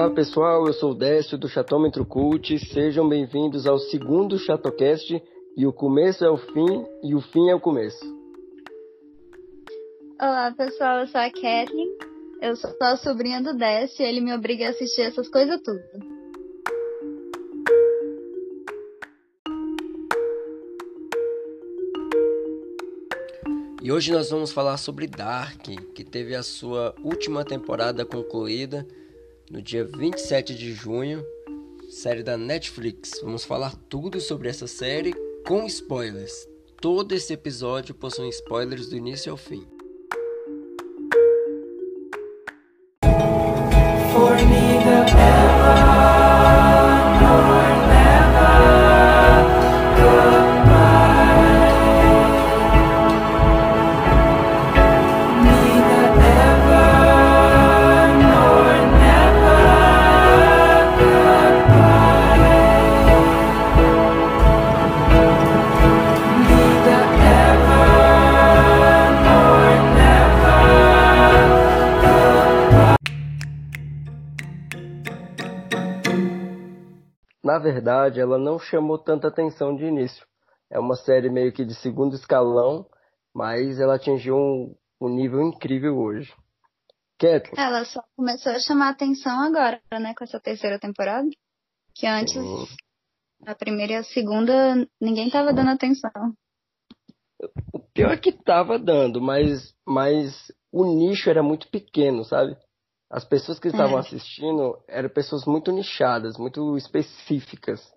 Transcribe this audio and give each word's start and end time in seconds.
Olá 0.00 0.08
pessoal, 0.08 0.66
eu 0.66 0.72
sou 0.72 0.92
o 0.92 0.94
Décio 0.94 1.36
do 1.36 1.46
Chatômetro 1.46 2.06
Cult. 2.06 2.58
Sejam 2.72 3.06
bem-vindos 3.06 3.66
ao 3.66 3.78
segundo 3.78 4.38
Chatocast 4.38 5.22
e 5.54 5.66
o 5.66 5.74
começo 5.74 6.24
é 6.24 6.30
o 6.30 6.38
fim 6.38 6.86
e 7.02 7.14
o 7.14 7.20
fim 7.20 7.50
é 7.50 7.54
o 7.54 7.60
começo. 7.60 8.02
Olá 10.18 10.54
pessoal, 10.56 11.00
eu 11.00 11.06
sou 11.06 11.20
a 11.20 11.26
Kathleen. 11.30 11.98
Eu 12.40 12.56
sou 12.56 12.74
a 12.80 12.96
sobrinha 12.96 13.42
do 13.42 13.52
Décio 13.52 14.02
e 14.02 14.08
ele 14.08 14.22
me 14.22 14.32
obriga 14.32 14.68
a 14.68 14.70
assistir 14.70 15.02
essas 15.02 15.28
coisas 15.28 15.60
tudo. 15.60 15.82
E 23.82 23.92
hoje 23.92 24.10
nós 24.12 24.30
vamos 24.30 24.50
falar 24.50 24.78
sobre 24.78 25.06
Dark, 25.06 25.66
que 25.94 26.04
teve 26.04 26.34
a 26.34 26.42
sua 26.42 26.94
última 27.04 27.44
temporada 27.44 28.06
concluída 28.06 28.86
no 29.50 29.60
dia 29.60 29.84
27 29.84 30.54
de 30.54 30.72
junho, 30.72 31.24
série 31.90 32.22
da 32.22 32.38
Netflix. 32.38 33.20
Vamos 33.20 33.44
falar 33.44 33.74
tudo 33.88 34.20
sobre 34.20 34.48
essa 34.48 34.68
série 34.68 35.12
com 35.44 35.66
spoilers. 35.66 36.48
Todo 36.80 37.12
esse 37.12 37.32
episódio 37.32 37.94
possui 37.94 38.28
spoilers 38.28 38.88
do 38.88 38.96
início 38.96 39.32
ao 39.32 39.36
fim. 39.36 39.66
For 44.12 44.36
me 44.36 44.84
the 44.84 45.49
verdade, 77.60 78.20
ela 78.20 78.38
não 78.38 78.58
chamou 78.58 78.98
tanta 78.98 79.28
atenção 79.28 79.76
de 79.76 79.84
início. 79.84 80.26
É 80.70 80.78
uma 80.78 80.96
série 80.96 81.30
meio 81.30 81.52
que 81.52 81.64
de 81.64 81.74
segundo 81.74 82.14
escalão, 82.14 82.86
mas 83.34 83.78
ela 83.78 83.94
atingiu 83.94 84.36
um, 84.36 84.74
um 85.00 85.08
nível 85.08 85.42
incrível 85.42 85.96
hoje. 85.98 86.32
Kathleen. 87.18 87.54
Ela 87.56 87.84
só 87.84 88.02
começou 88.16 88.52
a 88.52 88.58
chamar 88.58 88.88
atenção 88.88 89.38
agora, 89.42 89.80
né, 89.92 90.14
com 90.16 90.24
essa 90.24 90.40
terceira 90.40 90.78
temporada. 90.78 91.28
Que 91.94 92.06
antes, 92.06 92.34
uhum. 92.34 92.64
a 93.46 93.54
primeira 93.54 93.92
e 93.92 93.96
a 93.96 94.02
segunda, 94.02 94.88
ninguém 95.00 95.28
tava 95.28 95.52
dando 95.52 95.70
atenção. 95.70 96.10
O 97.72 97.80
pior 97.92 98.12
é 98.12 98.16
que 98.16 98.32
tava 98.32 98.78
dando, 98.78 99.20
mas, 99.20 99.74
mas 99.86 100.52
o 100.72 100.84
nicho 100.86 101.28
era 101.28 101.42
muito 101.42 101.68
pequeno, 101.68 102.24
sabe? 102.24 102.56
As 103.10 103.24
pessoas 103.24 103.58
que 103.58 103.66
estavam 103.66 103.96
é. 103.96 104.00
assistindo 104.00 104.78
eram 104.86 105.08
pessoas 105.08 105.44
muito 105.44 105.72
nichadas, 105.72 106.38
muito 106.38 106.76
específicas. 106.76 107.92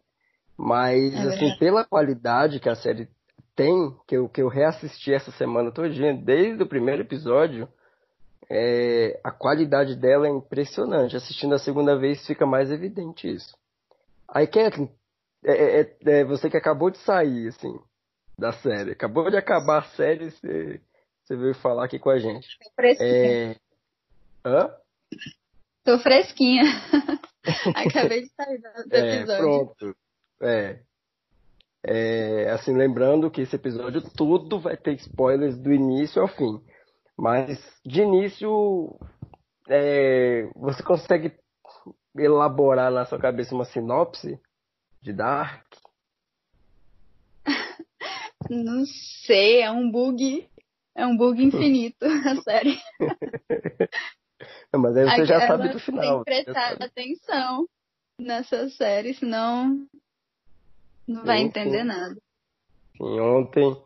Mas, 0.58 1.14
é 1.14 1.28
assim, 1.28 1.56
pela 1.60 1.86
qualidade 1.86 2.60
que 2.60 2.68
a 2.68 2.76
série 2.76 3.08
tem, 3.56 3.96
que 4.08 4.18
eu, 4.18 4.28
que 4.28 4.42
eu 4.42 4.48
reassisti 4.48 5.14
essa 5.14 5.32
semana 5.32 5.72
todinha, 5.72 6.16
desde 6.16 6.64
o 6.64 6.68
primeiro 6.68 7.04
episódio, 7.04 7.70
é, 8.50 9.20
a 9.24 9.32
qualidade 9.32 9.96
dela 9.96 10.28
é 10.28 10.32
impressionante. 10.32 11.16
Assistindo 11.16 11.54
a 11.54 11.60
segunda 11.60 11.96
vez 11.96 12.26
fica 12.26 12.46
mais 12.46 12.72
evidente 12.72 13.32
isso. 13.32 13.56
Aí, 14.28 14.48
Kathleen, 14.48 14.90
é, 15.46 15.82
é, 15.82 15.96
é, 16.06 16.24
você 16.24 16.50
que 16.50 16.58
acabou 16.58 16.90
de 16.90 16.98
sair, 17.00 17.50
assim, 17.50 17.80
da 18.38 18.52
série, 18.52 18.92
acabou 18.92 19.30
de 19.30 19.38
acabar 19.38 19.80
a 19.80 19.90
série, 19.96 20.32
você, 20.32 20.82
você 21.24 21.36
veio 21.36 21.54
falar 21.54 21.86
aqui 21.86 22.00
com 22.00 22.10
a 22.10 22.18
gente. 22.18 22.48
É... 23.00 23.56
Hã? 24.44 24.72
Tô 25.84 26.00
fresquinha. 26.00 26.64
Acabei 27.76 28.22
de 28.22 28.30
sair 28.30 28.58
do 28.60 28.96
é, 28.96 29.16
episódio. 29.18 29.44
Pronto. 29.44 29.96
É. 30.42 30.80
é. 31.86 32.50
Assim, 32.52 32.76
lembrando 32.76 33.30
que 33.30 33.42
esse 33.42 33.56
episódio 33.56 34.02
tudo 34.16 34.60
vai 34.60 34.78
ter 34.78 34.94
spoilers 34.96 35.58
do 35.58 35.74
início 35.74 36.22
ao 36.22 36.28
fim. 36.28 36.62
Mas 37.18 37.60
de 37.86 38.02
início 38.02 38.98
é, 39.70 40.50
você 40.56 40.82
consegue 40.82 41.34
elaborar 42.18 42.92
na 42.92 43.06
sua 43.06 43.20
cabeça 43.20 43.54
uma 43.54 43.66
sinopse 43.66 44.40
de 45.02 45.14
Dark? 45.14 45.66
Não 48.50 48.86
sei, 48.86 49.62
é 49.62 49.72
um 49.72 49.90
bug. 49.92 50.48
É 50.96 51.06
um 51.06 51.18
bug 51.18 51.44
infinito, 51.44 52.06
a 52.06 52.42
série. 52.42 52.78
Mas 54.78 54.98
aí 54.98 55.06
você 55.06 55.26
já 55.26 55.48
sabe 55.48 55.70
do 55.70 55.80
final. 55.80 56.24
Tem 56.24 56.38
que 56.38 56.44
prestar 56.44 56.84
atenção 56.84 57.68
nessa 58.20 58.70
série, 58.70 59.14
senão 59.14 59.86
não 61.08 61.24
vai 61.24 61.42
entender 61.42 61.84
nada. 61.84 62.16
Sim, 62.98 63.20
ontem 63.20 63.78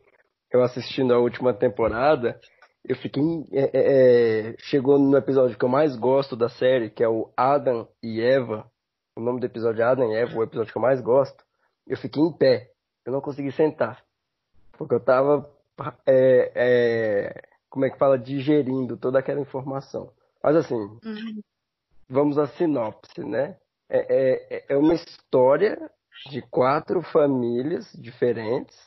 eu 0.52 0.64
assistindo 0.64 1.14
a 1.14 1.20
última 1.20 1.54
temporada, 1.54 2.40
eu 2.86 2.96
fiquei. 2.96 3.24
É, 3.52 3.64
é, 3.64 4.50
é, 4.52 4.56
chegou 4.60 4.98
no 4.98 5.18
episódio 5.18 5.58
que 5.58 5.66
eu 5.66 5.70
mais 5.70 5.96
gosto 5.96 6.36
da 6.36 6.50
série, 6.50 6.90
que 6.90 7.04
é 7.04 7.10
o 7.10 7.32
Adam 7.36 7.88
e 8.02 8.22
Eva. 8.22 8.70
O 9.16 9.22
nome 9.22 9.40
do 9.40 9.46
episódio 9.46 9.82
é 9.82 9.86
Adam 9.86 10.12
e 10.12 10.16
Eva, 10.16 10.38
o 10.38 10.44
episódio 10.44 10.72
que 10.72 10.78
eu 10.78 10.82
mais 10.82 11.02
gosto. 11.02 11.44
Eu 11.86 11.98
fiquei 11.98 12.22
em 12.22 12.32
pé. 12.32 12.72
Eu 13.06 13.12
não 13.12 13.22
consegui 13.22 13.52
sentar. 13.52 14.04
Porque 14.78 14.94
eu 14.94 15.00
tava. 15.00 15.50
É, 16.06 16.52
é 16.56 17.42
como 17.70 17.86
é 17.86 17.90
que 17.90 17.98
fala? 17.98 18.18
Digerindo 18.18 18.98
toda 18.98 19.20
aquela 19.20 19.40
informação. 19.40 20.12
Mas 20.48 20.56
assim, 20.56 20.76
uhum. 20.76 21.42
vamos 22.08 22.38
à 22.38 22.48
sinopse, 22.48 23.22
né? 23.22 23.58
É, 23.90 24.56
é, 24.56 24.66
é 24.70 24.78
uma 24.78 24.94
história 24.94 25.92
de 26.30 26.42
quatro 26.42 27.02
famílias 27.02 27.92
diferentes 27.92 28.78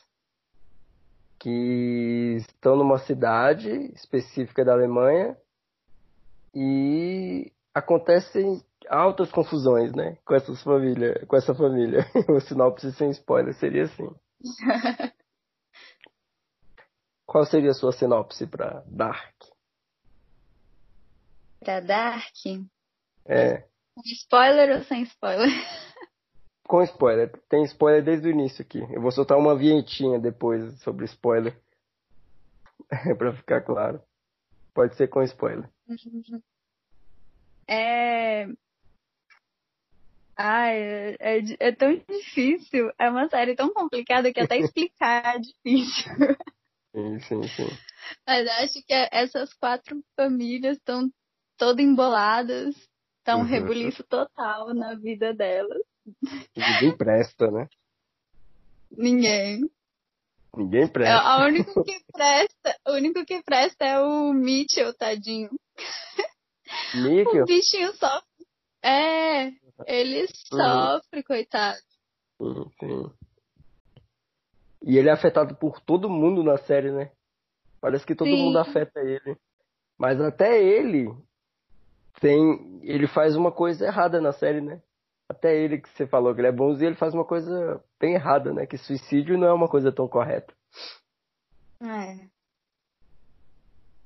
que 1.38 2.36
estão 2.38 2.76
numa 2.76 2.96
cidade 2.96 3.68
específica 3.92 4.64
da 4.64 4.72
Alemanha 4.72 5.36
e 6.54 7.52
acontecem 7.74 8.64
altas 8.88 9.30
confusões, 9.30 9.92
né, 9.92 10.16
com 10.24 10.34
essas 10.34 10.62
famílias, 10.62 11.22
com 11.26 11.36
essa 11.36 11.54
família. 11.54 12.06
o 12.26 12.40
sinopse 12.40 12.90
sem 12.94 13.10
spoiler 13.10 13.52
seria 13.52 13.82
assim. 13.82 14.08
Qual 17.26 17.44
seria 17.44 17.72
a 17.72 17.74
sua 17.74 17.92
sinopse 17.92 18.46
para 18.46 18.82
Dark? 18.86 19.49
Pra 21.60 21.80
Dark? 21.80 22.34
É. 23.26 23.58
Com 23.94 24.02
spoiler 24.06 24.76
ou 24.78 24.84
sem 24.84 25.02
spoiler? 25.02 25.50
Com 26.66 26.82
spoiler. 26.82 27.30
Tem 27.48 27.62
spoiler 27.64 28.02
desde 28.02 28.28
o 28.28 28.30
início 28.30 28.62
aqui. 28.62 28.80
Eu 28.90 29.02
vou 29.02 29.12
soltar 29.12 29.36
uma 29.36 29.56
vinhetinha 29.56 30.18
depois 30.18 30.80
sobre 30.80 31.04
spoiler. 31.04 31.60
pra 33.18 33.32
ficar 33.34 33.60
claro. 33.60 34.02
Pode 34.72 34.94
ser 34.96 35.08
com 35.08 35.22
spoiler. 35.22 35.68
É. 37.68 38.46
Ai, 40.36 40.76
é, 40.78 41.16
é, 41.20 41.40
é, 41.58 41.72
tão 41.72 41.94
difícil. 42.08 42.90
É 42.98 43.10
uma 43.10 43.28
série 43.28 43.54
tão 43.54 43.74
complicada 43.74 44.32
que 44.32 44.40
até 44.40 44.58
explicar 44.58 45.36
é 45.36 45.38
difícil. 45.38 46.10
Sim, 46.92 47.20
sim, 47.20 47.42
sim. 47.44 47.68
Mas 48.26 48.48
acho 48.48 48.84
que 48.84 48.92
essas 49.12 49.52
quatro 49.54 50.02
famílias 50.16 50.76
estão 50.76 51.08
todas 51.60 51.84
emboladas. 51.84 52.74
Tá 53.22 53.36
um 53.36 53.40
uhum. 53.40 53.44
rebuliço 53.44 54.02
total 54.04 54.72
na 54.72 54.94
vida 54.94 55.34
delas. 55.34 55.82
Ninguém 56.56 56.96
presta, 56.96 57.50
né? 57.50 57.68
Ninguém. 58.90 59.70
Ninguém 60.56 60.88
presta. 60.88 61.12
É, 61.12 61.36
o 61.36 61.46
único 61.46 61.84
que 61.84 62.00
presta, 62.10 62.76
o 62.88 62.92
único 62.92 63.24
que 63.26 63.42
presta 63.42 63.84
é 63.84 64.00
o 64.00 64.32
Mitchell, 64.32 64.94
tadinho. 64.94 65.50
Mitchell? 66.94 67.42
O 67.42 67.46
bichinho 67.46 67.92
sofre. 67.92 68.46
É, 68.82 69.52
ele 69.86 70.22
uhum. 70.22 70.28
sofre, 70.46 71.18
uhum. 71.18 71.22
coitado. 71.22 71.78
Sim. 72.80 73.12
E 74.82 74.96
ele 74.96 75.10
é 75.10 75.12
afetado 75.12 75.54
por 75.56 75.78
todo 75.78 76.08
mundo 76.08 76.42
na 76.42 76.56
série, 76.56 76.90
né? 76.90 77.12
Parece 77.82 78.06
que 78.06 78.14
todo 78.14 78.28
sim. 78.28 78.36
mundo 78.36 78.58
afeta 78.58 79.00
ele. 79.00 79.36
Mas 79.98 80.18
até 80.18 80.58
ele 80.58 81.14
tem. 82.20 82.80
Ele 82.82 83.06
faz 83.06 83.34
uma 83.34 83.50
coisa 83.50 83.86
errada 83.86 84.20
na 84.20 84.32
série, 84.32 84.60
né? 84.60 84.80
Até 85.28 85.56
ele 85.56 85.78
que 85.78 85.88
você 85.90 86.06
falou 86.06 86.34
que 86.34 86.40
ele 86.40 86.48
é 86.48 86.52
bonzinho, 86.52 86.88
ele 86.88 86.96
faz 86.96 87.14
uma 87.14 87.24
coisa 87.24 87.82
bem 87.98 88.14
errada, 88.14 88.52
né? 88.52 88.66
Que 88.66 88.76
suicídio 88.76 89.38
não 89.38 89.46
é 89.46 89.52
uma 89.52 89.68
coisa 89.68 89.92
tão 89.92 90.08
correta. 90.08 90.52
É. 91.82 92.28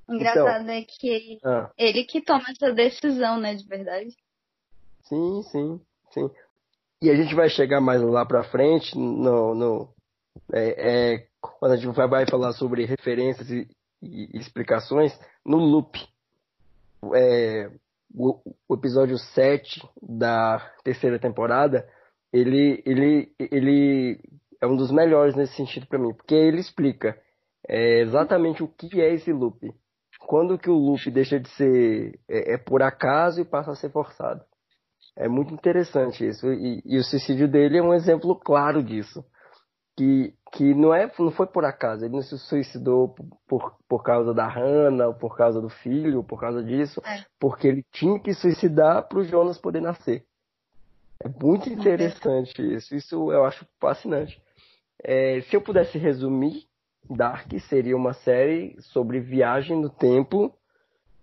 Engraçado 0.08 0.62
então, 0.64 0.74
é 0.74 0.82
que 0.82 1.08
ele, 1.08 1.38
ah. 1.44 1.70
ele 1.78 2.04
que 2.04 2.20
toma 2.20 2.44
essa 2.50 2.72
decisão, 2.72 3.40
né, 3.40 3.54
de 3.54 3.66
verdade. 3.66 4.14
Sim, 5.04 5.42
sim, 5.44 5.80
sim. 6.10 6.30
E 7.00 7.10
a 7.10 7.14
gente 7.14 7.34
vai 7.34 7.48
chegar 7.48 7.80
mais 7.80 8.02
lá 8.02 8.24
pra 8.26 8.44
frente, 8.44 8.96
no, 8.96 9.54
no, 9.54 9.94
é, 10.52 11.14
é, 11.14 11.26
quando 11.40 11.72
a 11.72 11.76
gente 11.76 11.94
vai 11.94 12.26
falar 12.26 12.52
sobre 12.52 12.84
referências 12.84 13.50
e, 13.50 13.68
e 14.02 14.38
explicações, 14.38 15.18
no 15.44 15.56
loop. 15.56 15.98
É, 17.14 17.70
o, 18.14 18.40
o, 18.68 18.74
episódio 18.74 19.18
7 19.18 19.82
da 20.00 20.58
terceira 20.84 21.18
temporada, 21.18 21.86
ele, 22.32 22.82
ele, 22.86 23.32
ele 23.38 24.20
é 24.60 24.66
um 24.66 24.76
dos 24.76 24.90
melhores 24.90 25.34
nesse 25.34 25.54
sentido 25.54 25.86
para 25.86 25.98
mim, 25.98 26.14
porque 26.14 26.34
ele 26.34 26.60
explica 26.60 27.18
é, 27.68 28.00
exatamente 28.00 28.62
o 28.62 28.68
que 28.68 29.00
é 29.00 29.12
esse 29.12 29.32
loop. 29.32 29.72
Quando 30.20 30.58
que 30.58 30.70
o 30.70 30.74
loop 30.74 31.10
deixa 31.10 31.38
de 31.38 31.48
ser 31.50 32.18
é, 32.28 32.54
é 32.54 32.58
por 32.58 32.82
acaso 32.82 33.40
e 33.40 33.44
passa 33.44 33.72
a 33.72 33.76
ser 33.76 33.90
forçado. 33.90 34.42
É 35.16 35.28
muito 35.28 35.52
interessante 35.52 36.26
isso. 36.26 36.52
E, 36.52 36.82
e, 36.84 36.98
o 36.98 37.04
suicídio 37.04 37.46
dele 37.46 37.78
é 37.78 37.82
um 37.82 37.94
exemplo 37.94 38.34
claro 38.36 38.82
disso. 38.82 39.24
Que, 39.96 40.34
que 40.52 40.74
não, 40.74 40.92
é, 40.92 41.10
não 41.18 41.30
foi 41.30 41.46
por 41.46 41.64
acaso. 41.64 42.04
Ele 42.04 42.14
não 42.14 42.22
se 42.22 42.36
suicidou 42.38 43.14
por, 43.46 43.76
por 43.88 44.02
causa 44.02 44.34
da 44.34 44.46
Hannah, 44.46 45.08
ou 45.08 45.14
por 45.14 45.36
causa 45.36 45.60
do 45.60 45.68
filho, 45.68 46.18
ou 46.18 46.24
por 46.24 46.40
causa 46.40 46.62
disso. 46.62 47.00
É. 47.04 47.24
Porque 47.38 47.68
ele 47.68 47.84
tinha 47.92 48.18
que 48.18 48.34
suicidar 48.34 49.06
para 49.08 49.18
o 49.18 49.24
Jonas 49.24 49.58
poder 49.58 49.80
nascer. 49.80 50.24
É 51.22 51.28
muito 51.28 51.68
interessante 51.70 52.60
isso. 52.74 52.94
Isso 52.94 53.32
eu 53.32 53.44
acho 53.44 53.66
fascinante. 53.80 54.42
É, 55.02 55.40
se 55.42 55.56
eu 55.56 55.60
pudesse 55.60 55.98
resumir, 55.98 56.66
Dark 57.08 57.50
seria 57.68 57.96
uma 57.96 58.12
série 58.12 58.76
sobre 58.80 59.20
viagem 59.20 59.80
no 59.80 59.90
tempo 59.90 60.54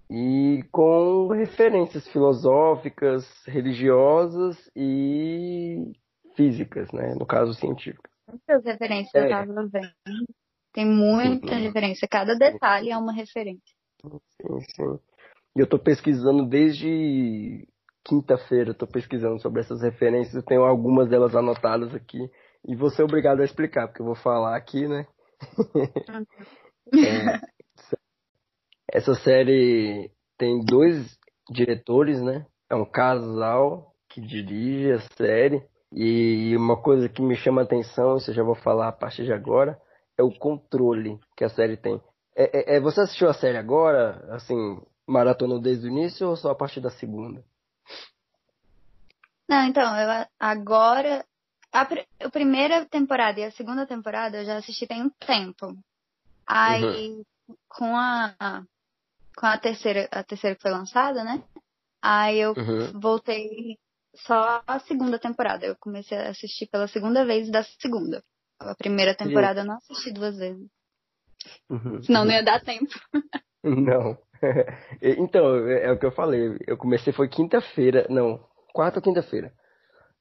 e 0.10 0.64
com 0.72 1.30
referências 1.30 2.08
filosóficas, 2.10 3.26
religiosas 3.46 4.58
e 4.76 5.94
físicas, 6.36 6.92
né? 6.92 7.16
No 7.16 7.26
caso 7.26 7.54
científicas. 7.54 8.11
Muitas 8.32 8.64
referências 8.64 9.24
é. 9.24 9.26
eu 9.26 9.30
tava 9.30 9.68
vendo. 9.68 9.92
Tem 10.74 10.86
muita 10.86 11.54
uhum. 11.54 11.62
referência. 11.62 12.08
Cada 12.10 12.36
detalhe 12.36 12.90
é 12.90 12.98
uma 12.98 13.14
referência. 13.14 13.76
Sim, 14.02 14.60
sim. 14.76 15.00
E 15.56 15.60
eu 15.60 15.68
tô 15.68 15.78
pesquisando 15.78 16.46
desde 16.46 17.68
quinta-feira, 18.06 18.74
tô 18.74 18.88
pesquisando 18.88 19.40
sobre 19.40 19.62
essas 19.62 19.82
referências. 19.82 20.34
Eu 20.34 20.44
tenho 20.44 20.64
algumas 20.64 21.10
delas 21.10 21.36
anotadas 21.36 21.94
aqui. 21.94 22.20
E 22.66 22.76
vou 22.76 22.90
ser 22.90 23.04
obrigado 23.04 23.42
a 23.42 23.46
explicar, 23.46 23.88
porque 23.88 24.02
eu 24.02 24.06
vou 24.06 24.16
falar 24.16 24.56
aqui, 24.56 24.88
né? 24.88 25.06
Uhum. 25.58 26.26
é, 27.06 27.42
essa 28.92 29.16
série 29.16 30.12
tem 30.38 30.64
dois 30.64 31.18
diretores, 31.50 32.22
né? 32.22 32.46
É 32.70 32.76
um 32.76 32.86
casal 32.86 33.94
que 34.10 34.22
dirige 34.22 34.92
a 34.92 35.00
série. 35.16 35.64
E 35.92 36.56
uma 36.56 36.82
coisa 36.82 37.10
que 37.10 37.22
me 37.22 37.36
chama 37.36 37.62
a 37.62 37.64
atenção, 37.64 38.18
isso 38.18 38.32
eu 38.32 38.36
já 38.36 38.44
vou 38.44 38.56
falar 38.56 38.88
a 38.88 38.94
partir 38.94 39.26
de 39.26 39.34
agora, 39.34 39.80
é 40.18 40.24
o 40.24 40.32
controle 40.32 41.20
que 41.36 41.44
a 41.44 41.50
série 41.50 41.76
tem. 41.76 42.02
É, 42.36 42.74
é, 42.74 42.78
é 42.78 42.80
você 42.80 43.02
assistiu 43.02 43.30
a 43.30 43.34
série 43.34 43.58
agora, 43.58 44.26
assim, 44.30 44.82
maratonou 45.06 45.60
desde 45.60 45.88
o 45.88 45.90
início 45.90 46.30
ou 46.30 46.36
só 46.38 46.52
a 46.52 46.56
partir 46.56 46.80
da 46.80 46.90
segunda? 46.90 47.44
Não, 49.50 49.66
então, 49.66 49.98
eu 49.98 50.26
agora. 50.40 51.26
A, 51.74 51.88
a 52.26 52.30
primeira 52.30 52.86
temporada 52.86 53.40
e 53.40 53.46
a 53.46 53.52
segunda 53.52 53.86
temporada 53.86 54.40
eu 54.40 54.46
já 54.46 54.58
assisti 54.58 54.86
tem 54.86 55.04
um 55.04 55.10
tempo. 55.10 55.74
Aí, 56.46 56.84
uhum. 56.84 57.24
com 57.70 57.96
a 57.96 58.64
com 59.36 59.46
a 59.46 59.58
terceira, 59.58 60.08
a 60.12 60.24
terceira 60.24 60.56
que 60.56 60.62
foi 60.62 60.72
lançada, 60.72 61.24
né? 61.24 61.42
Aí 62.02 62.40
eu 62.40 62.54
uhum. 62.54 63.00
voltei 63.00 63.78
só 64.16 64.62
a 64.68 64.80
segunda 64.80 65.20
temporada. 65.20 65.66
Eu 65.66 65.76
comecei 65.80 66.18
a 66.18 66.30
assistir 66.30 66.68
pela 66.68 66.88
segunda 66.88 67.26
vez 67.26 67.50
da 67.50 67.64
segunda. 67.64 68.24
A 68.60 68.76
primeira 68.76 69.16
temporada 69.16 69.62
eu 69.62 69.66
não 69.66 69.76
assisti 69.78 70.12
duas 70.12 70.38
vezes. 70.38 70.70
Uhum. 71.70 72.02
Senão 72.04 72.26
não 72.26 72.32
ia 72.32 72.44
dar 72.44 72.62
tempo. 72.62 72.92
Não. 73.64 74.18
então, 75.02 75.68
é, 75.68 75.86
é 75.86 75.92
o 75.92 76.00
que 76.00 76.06
eu 76.06 76.12
falei. 76.12 76.58
Eu 76.66 76.76
comecei 76.76 77.14
foi 77.14 77.30
quinta-feira, 77.30 78.08
não, 78.10 78.44
quarta 78.74 78.98
ou 78.98 79.04
quinta-feira. 79.04 79.54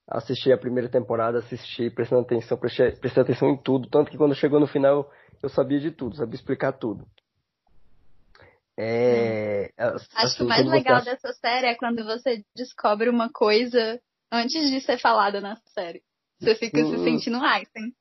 Assisti 0.07 0.53
a 0.53 0.59
primeira 0.59 0.91
temporada, 0.91 1.39
assisti 1.39 1.89
prestando 1.89 2.23
atenção, 2.23 2.59
prestei, 2.59 2.93
prestei 2.93 3.23
atenção 3.23 3.49
em 3.49 3.57
tudo, 3.57 3.89
tanto 3.89 4.11
que 4.11 4.19
quando 4.19 4.35
chegou 4.35 4.61
no 4.61 4.67
final 4.67 5.11
eu 5.43 5.49
sabia 5.49 5.81
de 5.81 5.91
tudo, 5.91 6.17
sabia 6.17 6.35
explicar 6.35 6.73
tudo. 6.73 7.07
É, 8.83 9.71
Acho 10.15 10.37
que 10.39 10.43
o 10.43 10.49
mais 10.49 10.67
legal 10.67 11.01
você... 11.01 11.11
dessa 11.11 11.33
série 11.35 11.67
é 11.67 11.75
quando 11.75 12.03
você 12.03 12.43
descobre 12.57 13.11
uma 13.11 13.31
coisa 13.31 14.01
antes 14.33 14.71
de 14.71 14.81
ser 14.81 14.99
falada 14.99 15.39
na 15.39 15.57
série. 15.75 16.03
Você 16.41 16.55
fica 16.55 16.79
sim. 16.79 16.97
se 16.97 17.05
sentindo 17.05 17.37
Einstein. 17.45 17.93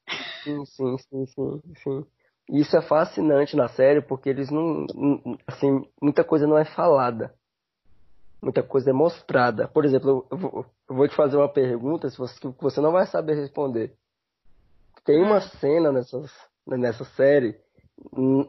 Sim, 0.45 0.65
sim, 0.65 0.97
sim, 0.97 1.25
sim, 1.25 1.61
sim. 1.83 2.05
Isso 2.51 2.77
é 2.77 2.81
fascinante 2.81 3.57
na 3.57 3.67
série 3.67 4.01
porque 4.01 4.29
eles 4.29 4.49
não. 4.49 4.85
Assim, 5.45 5.85
muita 6.01 6.23
coisa 6.23 6.47
não 6.47 6.57
é 6.57 6.63
falada. 6.63 7.33
Muita 8.41 8.63
coisa 8.63 8.91
é 8.91 8.93
mostrada. 8.93 9.67
Por 9.67 9.83
exemplo, 9.83 10.25
eu 10.31 10.37
vou, 10.37 10.65
eu 10.89 10.95
vou 10.95 11.07
te 11.09 11.15
fazer 11.15 11.35
uma 11.35 11.51
pergunta 11.51 12.09
se 12.09 12.17
você, 12.17 12.39
que 12.39 12.53
você 12.61 12.79
não 12.79 12.93
vai 12.93 13.05
saber 13.05 13.35
responder. 13.35 13.93
Tem 15.03 15.21
uma 15.21 15.39
hum. 15.39 15.49
cena 15.59 15.91
nessa, 15.91 16.23
nessa 16.65 17.03
série, 17.03 17.59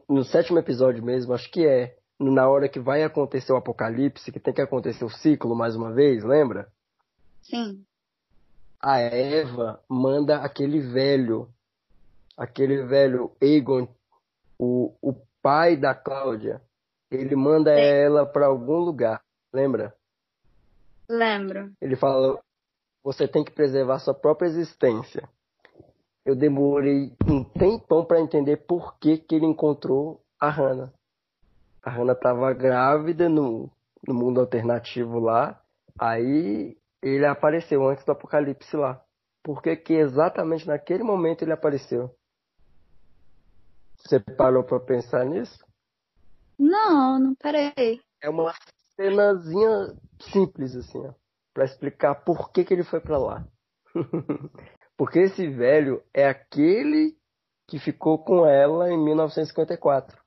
no 0.08 0.22
sétimo 0.22 0.60
episódio 0.60 1.04
mesmo, 1.04 1.34
acho 1.34 1.50
que 1.50 1.66
é, 1.66 1.96
na 2.20 2.46
hora 2.46 2.68
que 2.68 2.78
vai 2.78 3.02
acontecer 3.02 3.50
o 3.52 3.56
apocalipse, 3.56 4.30
que 4.30 4.38
tem 4.38 4.52
que 4.52 4.60
acontecer 4.60 5.02
o 5.04 5.08
ciclo 5.08 5.56
mais 5.56 5.74
uma 5.74 5.90
vez, 5.90 6.22
lembra? 6.22 6.70
Sim. 7.42 7.82
A 8.78 8.98
Eva 8.98 9.82
manda 9.88 10.36
aquele 10.36 10.80
velho, 10.80 11.48
aquele 12.36 12.84
velho 12.84 13.32
Egon, 13.40 13.88
o, 14.58 14.94
o 15.00 15.14
pai 15.42 15.76
da 15.76 15.94
Cláudia, 15.94 16.60
ele 17.10 17.34
manda 17.34 17.74
Sim. 17.74 17.80
ela 17.80 18.26
para 18.26 18.46
algum 18.46 18.78
lugar, 18.78 19.22
lembra? 19.52 19.94
Lembro. 21.08 21.72
Ele 21.80 21.96
fala: 21.96 22.38
você 23.02 23.26
tem 23.26 23.42
que 23.42 23.50
preservar 23.50 23.98
sua 23.98 24.14
própria 24.14 24.46
existência. 24.46 25.26
Eu 26.24 26.36
demorei 26.36 27.14
um 27.26 27.42
tempão 27.42 28.04
para 28.04 28.20
entender 28.20 28.58
por 28.58 28.98
que, 28.98 29.16
que 29.16 29.34
ele 29.34 29.46
encontrou 29.46 30.22
a 30.38 30.50
Hannah 30.50 30.92
a 31.82 31.90
Hannah 31.90 32.14
tava 32.14 32.52
grávida 32.52 33.28
no, 33.28 33.70
no 34.06 34.14
mundo 34.14 34.40
alternativo 34.40 35.18
lá. 35.18 35.60
Aí 35.98 36.76
ele 37.02 37.26
apareceu 37.26 37.86
antes 37.88 38.04
do 38.04 38.12
apocalipse 38.12 38.76
lá. 38.76 39.02
Por 39.42 39.62
que, 39.62 39.74
que 39.76 39.94
exatamente 39.94 40.66
naquele 40.66 41.02
momento 41.02 41.42
ele 41.42 41.52
apareceu? 41.52 42.14
Você 43.96 44.20
parou 44.20 44.64
pra 44.64 44.80
pensar 44.80 45.24
nisso? 45.24 45.64
Não, 46.58 47.18
não 47.18 47.34
parei. 47.34 48.00
É 48.22 48.28
uma 48.28 48.52
cenazinha 48.94 49.94
simples, 50.20 50.74
assim, 50.76 50.98
ó, 51.06 51.14
pra 51.54 51.64
explicar 51.64 52.14
por 52.16 52.52
que, 52.52 52.64
que 52.64 52.74
ele 52.74 52.84
foi 52.84 53.00
para 53.00 53.18
lá. 53.18 53.46
Porque 54.96 55.20
esse 55.20 55.48
velho 55.48 56.02
é 56.12 56.28
aquele 56.28 57.16
que 57.66 57.78
ficou 57.78 58.22
com 58.22 58.44
ela 58.44 58.90
em 58.90 59.02
1954. 59.02 60.20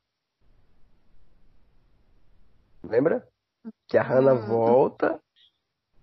Lembra? 2.83 3.27
Que 3.87 3.97
a 3.97 4.03
Hannah 4.03 4.33
hum. 4.33 4.47
volta, 4.47 5.21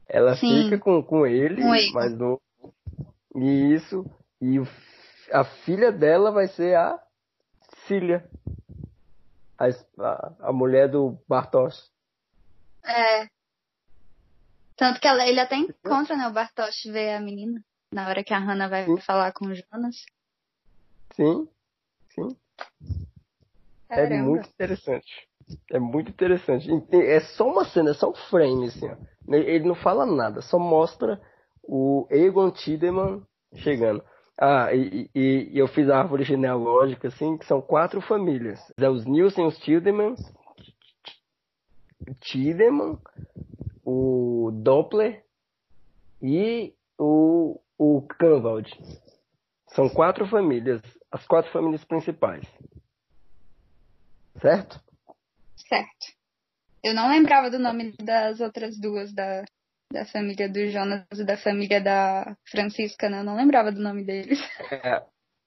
ela 0.09 0.35
Sim. 0.37 0.65
fica 0.65 0.79
com, 0.79 1.03
com 1.03 1.27
ele, 1.27 1.63
mas 1.93 2.17
no. 2.17 2.41
Isso. 3.35 4.05
E 4.41 4.59
o, 4.59 4.67
a 5.33 5.45
filha 5.45 5.93
dela 5.93 6.31
vai 6.31 6.49
ser 6.49 6.77
a 6.77 6.99
Cília. 7.87 8.29
A, 9.59 9.67
a, 10.03 10.49
a 10.49 10.53
mulher 10.53 10.89
do 10.89 11.19
Bartosz. 11.29 11.91
É. 12.85 13.29
Tanto 14.77 14.99
que 15.01 15.07
ela, 15.07 15.27
ele 15.29 15.39
até 15.39 15.57
encontra, 15.57 16.17
né? 16.17 16.27
O 16.27 16.33
Bartosz 16.33 16.85
vê 16.87 17.13
a 17.13 17.21
menina. 17.21 17.63
Na 17.93 18.09
hora 18.09 18.25
que 18.25 18.33
a 18.33 18.39
Hannah 18.39 18.69
vai 18.69 18.87
sim. 18.87 18.97
falar 19.01 19.33
com 19.33 19.47
o 19.47 19.55
Jonas. 19.55 20.07
Sim, 21.15 21.49
sim. 22.15 22.37
É 23.89 23.97
Caramba. 23.97 24.15
É 24.15 24.23
muito 24.23 24.49
interessante. 24.49 25.30
É 25.71 25.79
muito 25.79 26.11
interessante. 26.11 26.69
É 26.93 27.21
só 27.21 27.49
uma 27.49 27.65
cena, 27.65 27.91
é 27.91 27.95
só 27.95 28.11
um 28.11 28.15
frame, 28.15 28.67
assim, 28.67 28.89
ó. 28.89 28.97
Ele 29.29 29.67
não 29.67 29.75
fala 29.75 30.05
nada, 30.05 30.41
só 30.43 30.59
mostra 30.59 31.21
o 31.63 32.07
Egon 32.11 32.51
Tiedemann 32.51 33.23
chegando. 33.55 34.03
Ah, 34.39 34.75
e, 34.75 35.11
e, 35.15 35.51
e, 35.53 35.59
eu 35.59 35.69
fiz 35.69 35.89
a 35.91 35.99
árvore 35.99 36.25
genealógica, 36.25 37.09
assim, 37.09 37.37
que 37.37 37.45
são 37.45 37.61
quatro 37.61 38.01
famílias. 38.01 38.59
É 38.79 38.89
os 38.89 39.05
Nielsen, 39.05 39.47
os 39.47 39.59
Tiedemann, 39.59 40.15
Tiedemann, 42.21 42.99
o 43.85 44.51
Doppler 44.53 45.23
e 46.23 46.75
o, 46.99 47.61
o 47.79 48.03
Canvald. 48.19 48.71
São 49.69 49.89
quatro 49.89 50.27
famílias, 50.27 50.81
as 51.13 51.27
quatro 51.27 51.53
famílias 51.53 51.85
principais. 51.85 52.47
Certo? 54.41 54.81
Certo. 55.71 56.07
Eu 56.83 56.95
não 56.95 57.09
lembrava 57.09 57.49
do 57.49 57.59
nome 57.59 57.95
das 58.03 58.41
outras 58.41 58.77
duas 58.77 59.13
da, 59.15 59.45
da 59.93 60.05
família 60.05 60.49
do 60.49 60.69
Jonas 60.69 61.07
e 61.17 61.25
da 61.25 61.37
família 61.37 61.81
da 61.81 62.37
Francisca, 62.51 63.09
né? 63.09 63.21
Eu 63.21 63.25
não 63.25 63.37
lembrava 63.37 63.71
do 63.71 63.81
nome 63.81 64.05
deles. 64.05 64.39
É, 64.73 65.03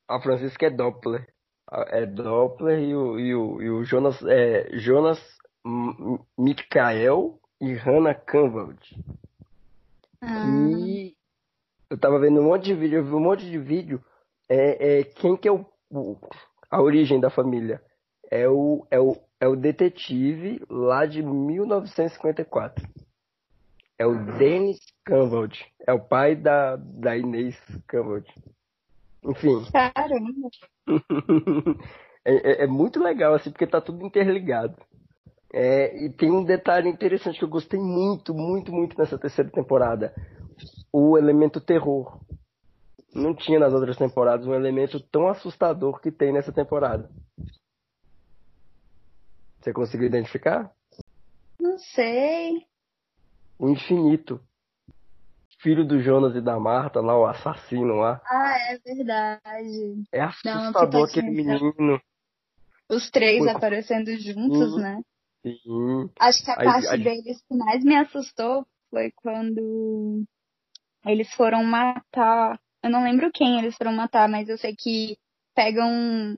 a 0.08 0.22
Francisca 0.22 0.68
é 0.68 0.70
Doppler. 0.70 1.28
É 1.90 2.06
Doppler 2.06 2.80
e 2.80 2.96
o, 2.96 3.20
e 3.20 3.36
o, 3.36 3.62
e 3.62 3.70
o 3.70 3.84
Jonas 3.84 4.22
é 4.24 4.70
Jonas 4.78 5.20
Mikael 6.38 7.40
e 7.60 7.74
Hannah 7.74 8.16
Canvald. 8.16 8.80
Ah. 10.22 10.46
E 10.48 11.16
eu 11.90 11.98
tava 11.98 12.20
vendo 12.20 12.40
um 12.40 12.46
monte 12.46 12.66
de 12.66 12.76
vídeo, 12.76 13.00
eu 13.00 13.06
vi 13.06 13.14
um 13.14 13.20
monte 13.20 13.46
de 13.46 13.58
vídeo. 13.58 14.04
É, 14.50 15.00
é 15.00 15.04
quem 15.04 15.36
que 15.36 15.48
é 15.48 15.52
o, 15.52 15.66
o, 15.90 16.18
a 16.70 16.82
origem 16.82 17.20
da 17.20 17.30
família? 17.30 17.82
É 18.30 18.48
o, 18.48 18.86
é 18.90 19.00
o, 19.00 19.18
é 19.44 19.48
o 19.48 19.58
detetive 19.58 20.62
lá 20.70 21.06
de 21.06 21.22
1954. 21.22 22.88
É 24.00 24.06
o 24.06 24.16
Dennis 24.38 24.80
Canvald. 25.04 25.66
É 25.86 25.92
o 25.92 26.00
pai 26.00 26.34
da, 26.34 26.78
da 26.78 27.18
Inês 27.18 27.58
Canvald. 27.86 28.26
Enfim. 29.22 29.66
Caramba. 29.70 30.50
é, 32.24 32.34
é, 32.34 32.64
é, 32.64 32.68
muito 32.68 33.04
legal, 33.04 33.34
assim, 33.34 33.52
porque 33.52 33.68
tá 33.68 33.82
tudo 33.82 34.06
interligado. 34.06 34.78
É, 35.54 36.06
e 36.06 36.10
tem 36.10 36.32
um 36.32 36.46
detalhe 36.46 36.88
interessante 36.88 37.38
que 37.38 37.44
eu 37.44 37.50
gostei 37.50 37.78
muito, 37.78 38.34
muito, 38.34 38.72
muito 38.72 38.98
nessa 38.98 39.18
terceira 39.18 39.52
temporada. 39.52 40.16
O 40.90 41.18
elemento 41.18 41.60
terror. 41.60 42.18
Não 43.14 43.36
tinha 43.36 43.60
nas 43.60 43.74
outras 43.74 43.98
temporadas 43.98 44.48
um 44.48 44.56
elemento 44.56 45.02
tão 45.02 45.28
assustador 45.28 46.00
que 46.00 46.12
tem 46.14 46.32
nessa 46.32 46.54
temporada. 46.54 47.10
Você 49.64 49.72
conseguiu 49.72 50.08
identificar? 50.08 50.70
Não 51.58 51.78
sei. 51.78 52.66
O 53.58 53.70
infinito 53.70 54.42
filho 55.64 55.88
do 55.88 56.02
Jonas 56.02 56.36
e 56.36 56.42
da 56.42 56.60
Marta, 56.60 57.00
lá, 57.00 57.18
o 57.18 57.26
assassino 57.26 57.96
lá. 57.96 58.22
Ah, 58.26 58.58
é 58.70 58.78
verdade. 58.80 60.04
É 60.12 60.22
assustador 60.22 60.92
Não, 60.92 61.04
aquele 61.06 61.32
menino. 61.32 62.02
Os 62.90 63.10
três 63.10 63.40
Foi... 63.40 63.50
aparecendo 63.50 64.14
juntos, 64.18 64.74
sim, 64.74 64.82
né? 64.82 65.02
Sim. 65.42 66.10
Acho 66.20 66.44
que 66.44 66.52
a 66.52 66.60
aí, 66.60 66.66
parte 66.66 66.88
aí... 66.88 67.04
deles 67.04 67.42
que 67.48 67.56
mais 67.56 67.82
me 67.82 67.96
assustou 67.96 68.68
foi 68.90 69.12
quando 69.16 70.26
eles 71.06 71.34
foram 71.34 71.64
matar. 71.64 72.60
Eu 72.84 72.90
não 72.90 73.04
lembro 73.06 73.32
quem 73.34 73.60
eles 73.60 73.76
foram 73.78 73.94
matar, 73.94 74.28
mas 74.28 74.50
eu 74.50 74.58
sei 74.58 74.76
que 74.78 75.18
pegam 75.56 76.38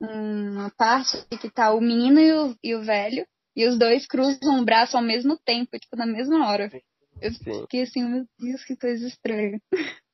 uma 0.00 0.70
parte 0.70 1.26
que 1.38 1.50
tá 1.50 1.72
o 1.72 1.80
menino 1.80 2.20
e 2.20 2.32
o, 2.32 2.56
e 2.62 2.74
o 2.74 2.82
velho, 2.82 3.26
e 3.54 3.66
os 3.66 3.78
dois 3.78 4.06
cruzam 4.06 4.60
o 4.60 4.64
braço 4.64 4.96
ao 4.96 5.02
mesmo 5.02 5.38
tempo, 5.38 5.78
tipo, 5.78 5.96
na 5.96 6.06
mesma 6.06 6.48
hora. 6.48 6.70
Eu 7.20 7.32
Sim. 7.32 7.62
fiquei 7.62 7.82
assim, 7.82 8.04
meu 8.04 8.26
Deus, 8.38 8.64
que 8.64 8.76
coisa 8.76 9.06
estranha. 9.06 9.60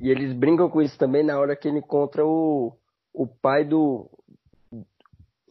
E 0.00 0.10
eles 0.10 0.32
brincam 0.32 0.70
com 0.70 0.80
isso 0.80 0.96
também 0.96 1.24
na 1.24 1.38
hora 1.38 1.56
que 1.56 1.66
ele 1.66 1.78
encontra 1.78 2.24
o, 2.24 2.72
o 3.12 3.26
pai 3.26 3.64
do. 3.64 4.08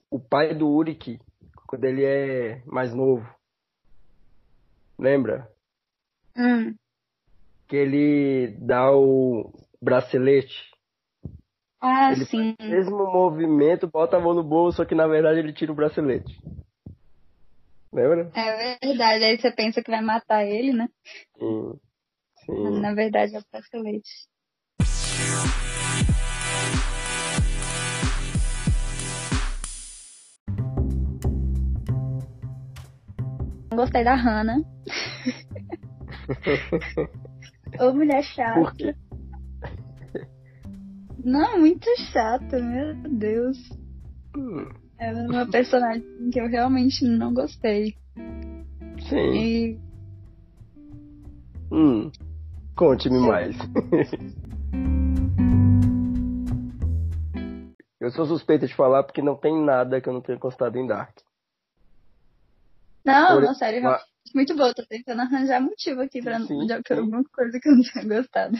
O 0.09 0.19
pai 0.19 0.55
do 0.55 0.69
Uriki, 0.69 1.19
quando 1.67 1.83
ele 1.83 2.05
é 2.05 2.61
mais 2.65 2.93
novo. 2.93 3.27
Lembra? 4.97 5.51
Hum. 6.37 6.73
Que 7.67 7.75
ele 7.75 8.55
dá 8.61 8.89
o 8.89 9.51
bracelete. 9.81 10.71
Ah, 11.79 12.11
ele 12.11 12.25
sim. 12.25 12.55
Faz 12.57 12.69
o 12.69 12.71
mesmo 12.71 13.11
movimento, 13.11 13.87
bota 13.87 14.17
a 14.17 14.19
mão 14.19 14.33
no 14.33 14.43
bolso, 14.43 14.77
só 14.77 14.85
que 14.85 14.95
na 14.95 15.07
verdade 15.07 15.39
ele 15.39 15.53
tira 15.53 15.71
o 15.71 15.75
bracelete. 15.75 16.39
Lembra? 17.93 18.31
É 18.35 18.77
verdade, 18.85 19.23
aí 19.23 19.39
você 19.39 19.51
pensa 19.51 19.81
que 19.81 19.91
vai 19.91 20.01
matar 20.01 20.45
ele, 20.45 20.73
né? 20.73 20.89
Sim. 21.37 21.79
Sim. 22.45 22.79
Na 22.79 22.93
verdade 22.93 23.35
é 23.35 23.39
o 23.39 23.43
bracelete. 23.51 24.09
Gostei 33.73 34.03
da 34.03 34.15
Hannah. 34.15 34.59
Ô 37.79 37.93
mulher 37.93 38.23
chata. 38.23 38.59
Por 38.59 38.73
quê? 38.73 38.95
Não, 41.23 41.59
muito 41.59 41.87
chata, 42.11 42.59
meu 42.59 42.93
Deus. 43.09 43.57
Hum. 44.35 44.69
É 44.99 45.13
uma 45.13 45.49
personagem 45.49 46.03
que 46.31 46.39
eu 46.39 46.47
realmente 46.47 47.05
não 47.05 47.33
gostei. 47.33 47.95
Sim. 49.09 49.33
E... 49.33 49.79
Hum. 51.71 52.11
Conte-me 52.75 53.19
mais. 53.19 53.55
eu 57.99 58.11
sou 58.11 58.25
suspeita 58.25 58.67
de 58.67 58.75
falar 58.75 59.03
porque 59.03 59.21
não 59.21 59.35
tem 59.35 59.63
nada 59.63 59.99
que 59.99 60.07
eu 60.07 60.13
não 60.13 60.21
tenha 60.21 60.37
gostado 60.37 60.77
em 60.77 60.85
Dark. 60.87 61.17
Não, 63.05 63.35
Por... 63.35 63.43
não, 63.43 63.53
sério, 63.55 63.81
Mas... 63.83 64.01
muito 64.35 64.55
boa. 64.55 64.73
Tô 64.73 64.85
tentando 64.85 65.21
arranjar 65.21 65.61
motivo 65.61 66.01
aqui 66.01 66.21
pra 66.21 66.39
sim, 66.39 66.67
não 66.67 66.67
sim. 66.67 66.93
alguma 66.93 67.23
coisa 67.33 67.59
que 67.59 67.69
eu 67.69 67.75
não 67.75 67.81
tenha 67.81 68.05
gostado. 68.05 68.57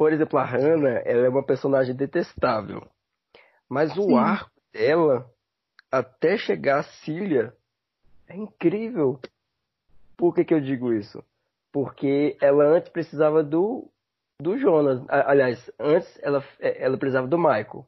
Por 0.00 0.14
exemplo, 0.14 0.38
a 0.38 0.44
Hannah, 0.46 1.02
ela 1.04 1.26
é 1.26 1.28
uma 1.28 1.44
personagem 1.44 1.94
detestável. 1.94 2.88
Mas 3.68 3.94
o 3.98 4.04
sim. 4.04 4.16
arco 4.16 4.50
dela 4.72 5.30
até 5.92 6.38
chegar 6.38 6.78
a 6.78 6.82
Cília 6.84 7.52
é 8.26 8.34
incrível. 8.34 9.20
Por 10.16 10.34
que, 10.34 10.42
que 10.42 10.54
eu 10.54 10.60
digo 10.62 10.90
isso? 10.94 11.22
Porque 11.70 12.34
ela 12.40 12.64
antes 12.64 12.88
precisava 12.88 13.44
do, 13.44 13.90
do 14.40 14.56
Jonas. 14.56 15.04
Aliás, 15.06 15.70
antes 15.78 16.18
ela, 16.22 16.42
ela 16.60 16.96
precisava 16.96 17.28
do 17.28 17.36
Michael. 17.36 17.84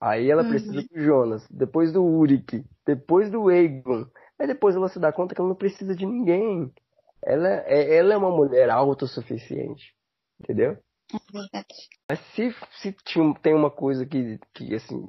Aí 0.00 0.28
ela 0.28 0.42
uhum. 0.42 0.48
precisa 0.48 0.82
do 0.82 1.00
Jonas. 1.00 1.46
Depois 1.48 1.92
do 1.92 2.02
Uric. 2.02 2.64
Depois 2.84 3.30
do 3.30 3.48
Egon. 3.48 4.06
Aí 4.40 4.48
depois 4.48 4.74
ela 4.74 4.88
se 4.88 4.98
dá 4.98 5.12
conta 5.12 5.36
que 5.36 5.40
ela 5.40 5.50
não 5.50 5.56
precisa 5.56 5.94
de 5.94 6.04
ninguém. 6.04 6.74
Ela, 7.22 7.48
é, 7.64 7.96
ela 7.96 8.12
é 8.12 8.16
uma 8.16 8.32
mulher 8.32 8.68
autossuficiente. 8.70 9.94
Entendeu? 10.40 10.76
É 11.52 11.64
Mas 12.10 12.20
se, 12.34 12.54
se 12.80 12.96
tem 13.42 13.54
uma 13.54 13.70
coisa 13.70 14.04
que, 14.06 14.38
que 14.52 14.74
assim. 14.74 15.08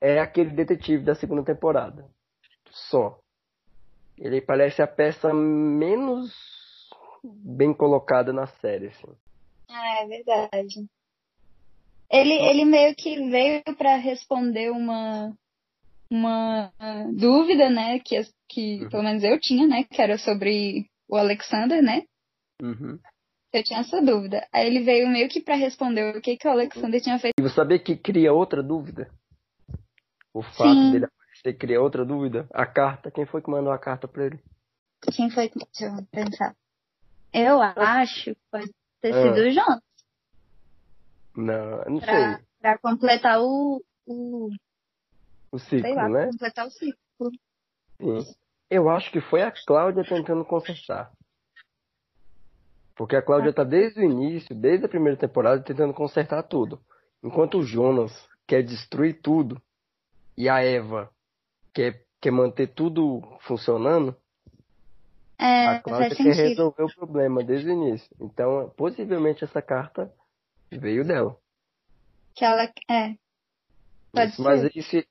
É, 0.00 0.14
é 0.14 0.20
aquele 0.20 0.50
detetive 0.50 1.04
da 1.04 1.14
segunda 1.14 1.44
temporada. 1.44 2.08
Só. 2.70 3.18
Ele 4.18 4.40
parece 4.40 4.82
a 4.82 4.86
peça 4.86 5.32
menos 5.32 6.32
bem 7.24 7.72
colocada 7.72 8.32
na 8.32 8.46
série, 8.46 8.88
assim. 8.88 9.16
Ah, 9.68 10.02
é 10.02 10.06
verdade. 10.06 10.86
Ele, 12.10 12.34
ele 12.34 12.64
meio 12.64 12.94
que 12.94 13.28
veio 13.30 13.62
para 13.76 13.96
responder 13.96 14.70
uma 14.70 15.34
uma 16.12 16.70
dúvida, 17.16 17.70
né, 17.70 17.98
que, 18.00 18.20
que 18.46 18.82
uhum. 18.82 18.88
pelo 18.90 19.02
menos 19.02 19.24
eu 19.24 19.40
tinha, 19.40 19.66
né, 19.66 19.84
que 19.84 20.00
era 20.00 20.18
sobre 20.18 20.86
o 21.08 21.16
Alexander, 21.16 21.82
né? 21.82 22.02
Uhum. 22.60 22.98
Eu 23.52 23.62
tinha 23.62 23.80
essa 23.80 24.00
dúvida. 24.00 24.46
Aí 24.50 24.66
ele 24.66 24.82
veio 24.82 25.08
meio 25.08 25.28
que 25.28 25.40
para 25.40 25.54
responder 25.54 26.16
o 26.16 26.20
que 26.22 26.36
que 26.36 26.48
o 26.48 26.50
Alexander 26.50 27.00
tinha 27.00 27.18
feito. 27.18 27.34
E 27.38 27.42
você 27.42 27.54
sabia 27.54 27.78
que 27.78 27.96
cria 27.96 28.32
outra 28.32 28.62
dúvida? 28.62 29.10
O 30.32 30.42
fato 30.42 30.74
Sim. 30.74 30.92
dele 30.92 31.04
aparecer 31.04 31.58
cria 31.58 31.80
outra 31.80 32.04
dúvida? 32.04 32.48
A 32.52 32.64
carta, 32.64 33.10
quem 33.10 33.26
foi 33.26 33.42
que 33.42 33.50
mandou 33.50 33.70
a 33.70 33.78
carta 33.78 34.08
pra 34.08 34.24
ele? 34.24 34.40
Quem 35.14 35.30
foi 35.30 35.50
que. 35.50 35.58
Deixa 35.58 35.94
eu 35.94 36.06
pensar. 36.10 36.56
Eu 37.32 37.60
acho 37.60 38.34
que 38.34 38.40
pode 38.50 38.72
ter 39.02 39.12
ah. 39.12 39.22
sido 39.22 39.46
o 39.46 39.50
João. 39.50 39.82
Não, 41.36 41.84
não 41.92 42.00
pra, 42.00 42.36
sei. 42.36 42.46
Pra 42.60 42.78
completar 42.78 43.40
o. 43.40 43.82
O, 44.06 44.50
o 45.52 45.58
ciclo, 45.58 45.94
lá, 45.94 46.08
né? 46.08 46.26
completar 46.26 46.66
o 46.66 46.70
ciclo. 46.70 47.30
Sim. 48.00 48.34
Eu 48.70 48.88
acho 48.88 49.12
que 49.12 49.20
foi 49.20 49.42
a 49.42 49.52
Cláudia 49.66 50.02
tentando 50.02 50.44
consertar. 50.44 51.12
Porque 53.02 53.16
a 53.16 53.22
Cláudia 53.22 53.52
tá 53.52 53.64
desde 53.64 53.98
o 53.98 54.04
início, 54.04 54.54
desde 54.54 54.86
a 54.86 54.88
primeira 54.88 55.18
temporada, 55.18 55.60
tentando 55.60 55.92
consertar 55.92 56.40
tudo. 56.44 56.80
Enquanto 57.20 57.58
o 57.58 57.64
Jonas 57.64 58.12
quer 58.46 58.62
destruir 58.62 59.20
tudo, 59.20 59.60
e 60.38 60.48
a 60.48 60.62
Eva 60.62 61.10
quer, 61.74 62.04
quer 62.20 62.30
manter 62.30 62.68
tudo 62.68 63.20
funcionando, 63.40 64.16
é, 65.36 65.66
a 65.66 65.80
Cláudia 65.80 66.14
quer 66.14 66.32
resolver 66.32 66.84
o 66.84 66.94
problema 66.94 67.42
desde 67.42 67.70
o 67.70 67.72
início. 67.72 68.08
Então, 68.20 68.72
possivelmente 68.76 69.42
essa 69.42 69.60
carta 69.60 70.08
veio 70.70 71.04
dela. 71.04 71.36
Que 72.36 72.44
ela 72.44 72.72
é. 72.88 73.16
Pode 74.12 74.40
mas 74.40 74.76
isso, 74.76 75.04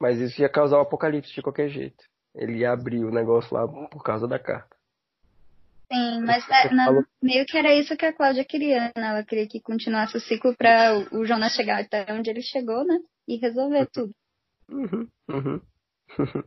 mas 0.00 0.18
isso 0.20 0.40
ia 0.40 0.48
causar 0.48 0.76
o 0.76 0.78
um 0.78 0.82
apocalipse 0.84 1.34
de 1.34 1.42
qualquer 1.42 1.68
jeito. 1.68 2.02
Ele 2.34 2.60
ia 2.60 2.72
abrir 2.72 3.04
o 3.04 3.12
negócio 3.12 3.54
lá 3.54 3.68
por 3.68 4.02
causa 4.02 4.26
da 4.26 4.38
carta. 4.38 4.74
Sim, 5.92 6.20
mas 6.22 6.48
é, 6.50 6.74
na, 6.74 7.04
meio 7.22 7.46
que 7.46 7.56
era 7.56 7.74
isso 7.74 7.96
que 7.96 8.06
a 8.06 8.12
Cláudia 8.12 8.44
queria, 8.44 8.80
né? 8.86 8.92
Ela 8.96 9.24
queria 9.24 9.46
que 9.46 9.60
continuasse 9.60 10.16
o 10.16 10.20
ciclo 10.20 10.54
para 10.56 10.98
o, 11.12 11.20
o 11.20 11.24
Jonas 11.24 11.54
chegar 11.54 11.80
até 11.80 12.12
onde 12.12 12.28
ele 12.28 12.42
chegou, 12.42 12.84
né? 12.84 12.98
E 13.28 13.36
resolver 13.36 13.80
uhum. 13.80 13.86
tudo. 13.92 14.14
Uhum, 14.68 15.08
uhum. 15.28 15.60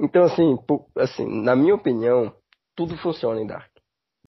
então, 0.00 0.24
assim, 0.24 0.56
assim, 0.96 1.42
na 1.42 1.54
minha 1.54 1.74
opinião, 1.74 2.34
tudo 2.74 2.96
funciona 2.96 3.40
em 3.40 3.46
Dark. 3.46 3.70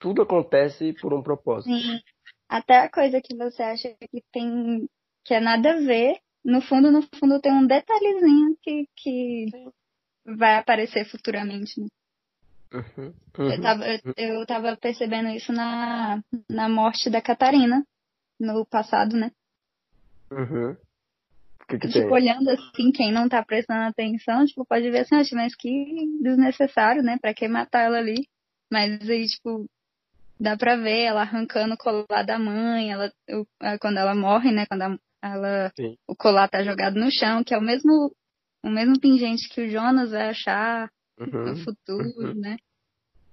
Tudo 0.01 0.23
acontece 0.23 0.93
por 0.95 1.15
um 1.15 1.23
propósito. 1.23 1.75
Sim. 1.75 2.01
Até 2.49 2.81
a 2.81 2.91
coisa 2.91 3.21
que 3.21 3.37
você 3.37 3.63
acha 3.63 3.95
que 4.11 4.23
tem 4.33 4.89
que 5.25 5.33
é 5.33 5.41
nada 5.41 5.73
a 5.73 5.81
ver, 5.81 6.19
no 6.45 6.61
fundo, 6.61 6.91
no 6.91 7.03
fundo 7.19 7.41
tem 7.41 7.51
um 7.51 7.67
detalhezinho 7.67 8.57
que, 8.63 8.87
que 8.95 9.47
vai 10.27 10.57
aparecer 10.57 11.07
futuramente, 11.07 11.81
né? 11.81 11.87
Uhum, 12.75 13.15
Eu, 13.39 13.51
uhum. 13.57 13.63
tava, 13.63 13.85
eu, 13.87 14.01
eu 14.17 14.47
tava 14.47 14.77
percebendo 14.77 15.29
isso 15.29 15.53
na, 15.53 16.21
na 16.51 16.69
morte 16.69 17.09
da 17.09 17.23
Catarina, 17.23 17.85
no 18.41 18.67
passado, 18.67 19.17
né? 19.17 19.31
Uhum. 20.33 20.75
Que, 21.69 21.79
que 21.79 21.89
Tipo, 21.89 22.01
tem? 22.01 22.11
olhando 22.13 22.51
assim, 22.51 22.91
quem 22.93 23.13
não 23.13 23.29
tá 23.29 23.43
prestando 23.45 23.83
atenção, 23.83 24.45
tipo, 24.45 24.67
pode 24.67 24.91
ver 24.91 25.01
assim, 25.01 25.17
"Oxe, 25.17 25.35
mas 25.35 25.55
que 25.55 25.71
desnecessário, 26.21 27.03
né? 27.03 27.17
Pra 27.21 27.33
que 27.33 27.47
matar 27.47 27.85
ela 27.85 27.99
ali? 27.99 28.27
Mas 28.73 29.09
aí, 29.09 29.27
tipo, 29.27 29.67
dá 30.39 30.57
pra 30.57 30.77
ver 30.77 31.03
ela 31.05 31.23
arrancando 31.23 31.75
o 31.75 31.79
colar 31.79 32.25
da 32.25 32.39
mãe, 32.39 32.91
ela, 32.93 33.11
o- 33.31 33.47
quando 33.81 33.99
ela 33.99 34.15
morre, 34.15 34.51
né? 34.51 34.67
Quando 34.67 34.83
a- 34.83 34.99
ela, 35.23 35.73
Sim. 35.77 35.97
o 36.09 36.17
colar 36.17 36.49
tá 36.49 36.63
jogado 36.65 36.99
no 36.99 37.11
chão, 37.11 37.45
que 37.45 37.55
é 37.55 37.59
o 37.59 37.63
mesmo, 37.63 38.13
o 38.65 38.69
mesmo 38.69 38.99
pingente 39.01 39.49
que 39.49 39.63
o 39.63 39.71
Jonas 39.71 40.11
vai 40.11 40.31
achar 40.31 40.91
no 41.19 41.51
Uhum. 41.51 41.57
futuro, 41.57 42.09
uhum. 42.17 42.35
né? 42.35 42.57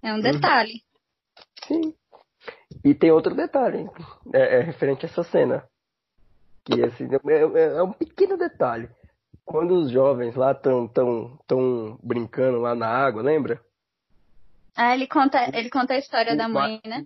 É 0.02 0.14
um 0.14 0.20
detalhe. 0.20 0.84
Sim. 1.66 1.94
E 2.84 2.94
tem 2.94 3.12
outro 3.12 3.36
detalhe, 3.36 3.88
é, 4.34 4.58
é 4.58 4.62
referente 4.62 5.06
a 5.06 5.10
essa 5.10 5.24
cena. 5.24 5.68
Que 6.64 6.84
assim, 6.84 7.08
é, 7.28 7.60
é- 7.60 7.78
é 7.78 7.84
um 7.84 7.92
pequeno 7.92 8.38
detalhe. 8.38 8.90
Quando 9.46 9.74
os 9.76 9.92
jovens 9.92 10.36
lá 10.36 10.52
estão 10.52 10.88
tão, 10.88 11.38
tão 11.48 12.00
brincando 12.02 12.60
lá 12.60 12.74
na 12.76 12.88
água, 12.88 13.22
lembra? 13.22 13.62
Ah, 14.76 14.94
ele 14.96 15.08
conta, 15.08 15.50
ele 15.58 15.70
conta 15.70 15.94
a 15.94 15.98
história 15.98 16.36
da 16.36 16.48
mãe, 16.48 16.80
né? 16.86 17.04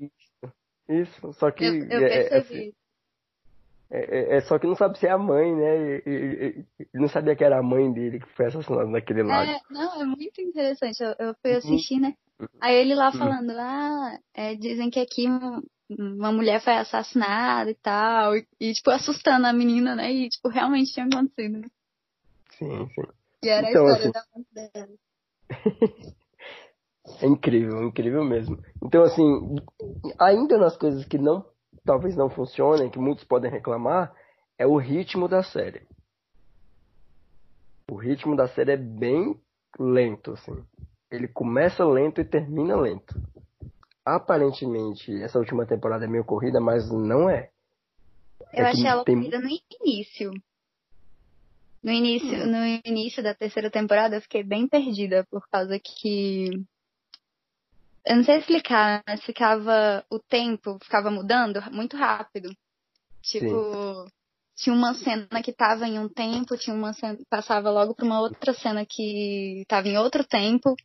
Isso, 0.87 1.33
só 1.33 1.49
que. 1.49 1.65
Eu, 1.65 1.75
eu 1.89 2.05
é, 2.05 2.05
é, 2.05 2.29
percebi. 2.29 2.75
É- 3.91 4.17
é- 4.33 4.37
é 4.37 4.41
só 4.41 4.57
que 4.59 4.67
não 4.67 4.75
sabe 4.75 4.97
se 4.97 5.05
é 5.07 5.11
a 5.11 5.17
mãe, 5.17 5.55
né? 5.55 5.77
E, 5.77 6.03
e- 6.05 6.65
e- 6.79 6.87
e 6.93 6.99
não 6.99 7.07
sabia 7.07 7.35
que 7.35 7.43
era 7.43 7.59
a 7.59 7.63
mãe 7.63 7.91
dele 7.91 8.19
que 8.19 8.27
foi 8.35 8.47
assassinada 8.47 8.87
naquele 8.89 9.23
lago. 9.23 9.51
É, 9.51 9.59
não, 9.69 10.01
é 10.01 10.05
muito 10.05 10.41
interessante. 10.41 11.01
Eu, 11.01 11.15
eu 11.19 11.35
fui 11.41 11.51
Uhum. 11.51 11.57
assistir, 11.57 11.99
né? 11.99 12.13
Aí 12.59 12.75
ele 12.75 12.95
lá 12.95 13.07
Uhum. 13.07 13.17
falando, 13.19 13.51
ah, 13.51 14.19
é, 14.33 14.55
dizem 14.55 14.89
que 14.89 14.99
aqui 14.99 15.27
um- 15.29 15.61
uma 15.89 16.31
mulher 16.31 16.61
foi 16.61 16.73
assassinada 16.73 17.69
e 17.69 17.75
tal. 17.75 18.35
E, 18.35 18.47
e, 18.59 18.73
tipo, 18.73 18.89
assustando 18.89 19.45
a 19.47 19.53
menina, 19.53 19.95
né? 19.95 20.11
E, 20.11 20.29
tipo, 20.29 20.49
realmente 20.49 20.91
tinha 20.93 21.05
acontecido. 21.05 21.61
Sim, 22.57 22.87
sim. 22.89 23.03
E 23.43 23.49
era 23.49 23.69
Então, 23.69 23.85
a 23.87 23.91
história 23.91 24.09
assim- 24.09 24.11
da 24.11 24.23
mãe 24.33 24.45
dela. 24.73 24.95
É 27.21 27.27
incrível, 27.27 27.83
incrível 27.83 28.23
mesmo. 28.23 28.57
Então, 28.83 29.03
assim, 29.03 29.55
ainda 30.19 30.57
nas 30.57 30.75
coisas 30.75 31.05
que 31.05 31.19
não, 31.19 31.45
talvez 31.85 32.15
não 32.15 32.29
funcionem, 32.29 32.89
que 32.89 32.99
muitos 32.99 33.23
podem 33.23 33.49
reclamar, 33.51 34.13
é 34.57 34.65
o 34.65 34.77
ritmo 34.77 35.27
da 35.27 35.43
série. 35.43 35.81
O 37.89 37.95
ritmo 37.95 38.35
da 38.35 38.47
série 38.47 38.71
é 38.71 38.77
bem 38.77 39.39
lento, 39.79 40.31
assim. 40.31 40.65
Ele 41.11 41.27
começa 41.27 41.85
lento 41.85 42.19
e 42.19 42.25
termina 42.25 42.75
lento. 42.75 43.15
Aparentemente, 44.03 45.13
essa 45.21 45.39
última 45.39 45.65
temporada 45.65 46.05
é 46.05 46.07
meio 46.07 46.25
corrida, 46.25 46.59
mas 46.59 46.89
não 46.91 47.29
é. 47.29 47.49
Eu 48.53 48.65
É 48.65 48.69
achei 48.69 48.85
ela 48.87 49.03
tem- 49.03 49.15
corrida 49.15 49.39
no 49.39 49.49
início. 49.81 50.31
No 51.83 51.91
início, 51.91 52.47
no 52.47 52.65
início 52.83 53.21
da 53.21 53.35
terceira 53.35 53.69
temporada 53.69 54.15
eu 54.15 54.21
fiquei 54.21 54.43
bem 54.43 54.67
perdida, 54.67 55.23
por 55.29 55.47
causa 55.51 55.79
que. 55.79 56.49
Eu 58.07 58.17
não 58.17 58.23
sei 58.23 58.37
explicar, 58.37 59.01
mas 59.07 59.23
ficava. 59.23 60.05
O 60.11 60.19
tempo 60.19 60.77
ficava 60.83 61.09
mudando 61.09 61.59
muito 61.71 61.97
rápido. 61.97 62.49
Tipo, 63.21 64.05
tinha 64.55 64.75
uma 64.75 64.93
cena 64.93 65.41
que 65.43 65.51
tava 65.51 65.87
em 65.87 65.97
um 65.97 66.07
tempo, 66.07 66.55
tinha 66.57 66.75
uma 66.75 66.93
cena 66.93 67.17
passava 67.29 67.71
logo 67.71 67.95
pra 67.95 68.05
uma 68.05 68.21
outra 68.21 68.53
cena 68.53 68.85
que 68.87 69.63
tava 69.67 69.87
em 69.87 69.97
outro 69.97 70.23
tempo. 70.23 70.75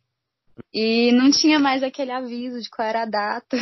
E 0.73 1.11
não 1.11 1.29
tinha 1.31 1.59
mais 1.59 1.83
aquele 1.83 2.11
aviso 2.11 2.59
de 2.61 2.69
qual 2.69 2.87
era 2.87 3.03
a 3.03 3.05
data. 3.05 3.57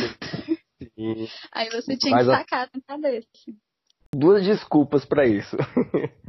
E 0.96 1.28
Aí 1.52 1.68
você 1.70 1.96
tinha 1.96 2.12
Mas 2.14 2.26
que 2.26 2.32
a- 2.32 2.38
sacar 2.38 2.70
na 2.74 2.80
cabeça. 2.86 3.26
duas 4.14 4.44
desculpas 4.44 5.04
pra 5.04 5.26
isso. 5.26 5.56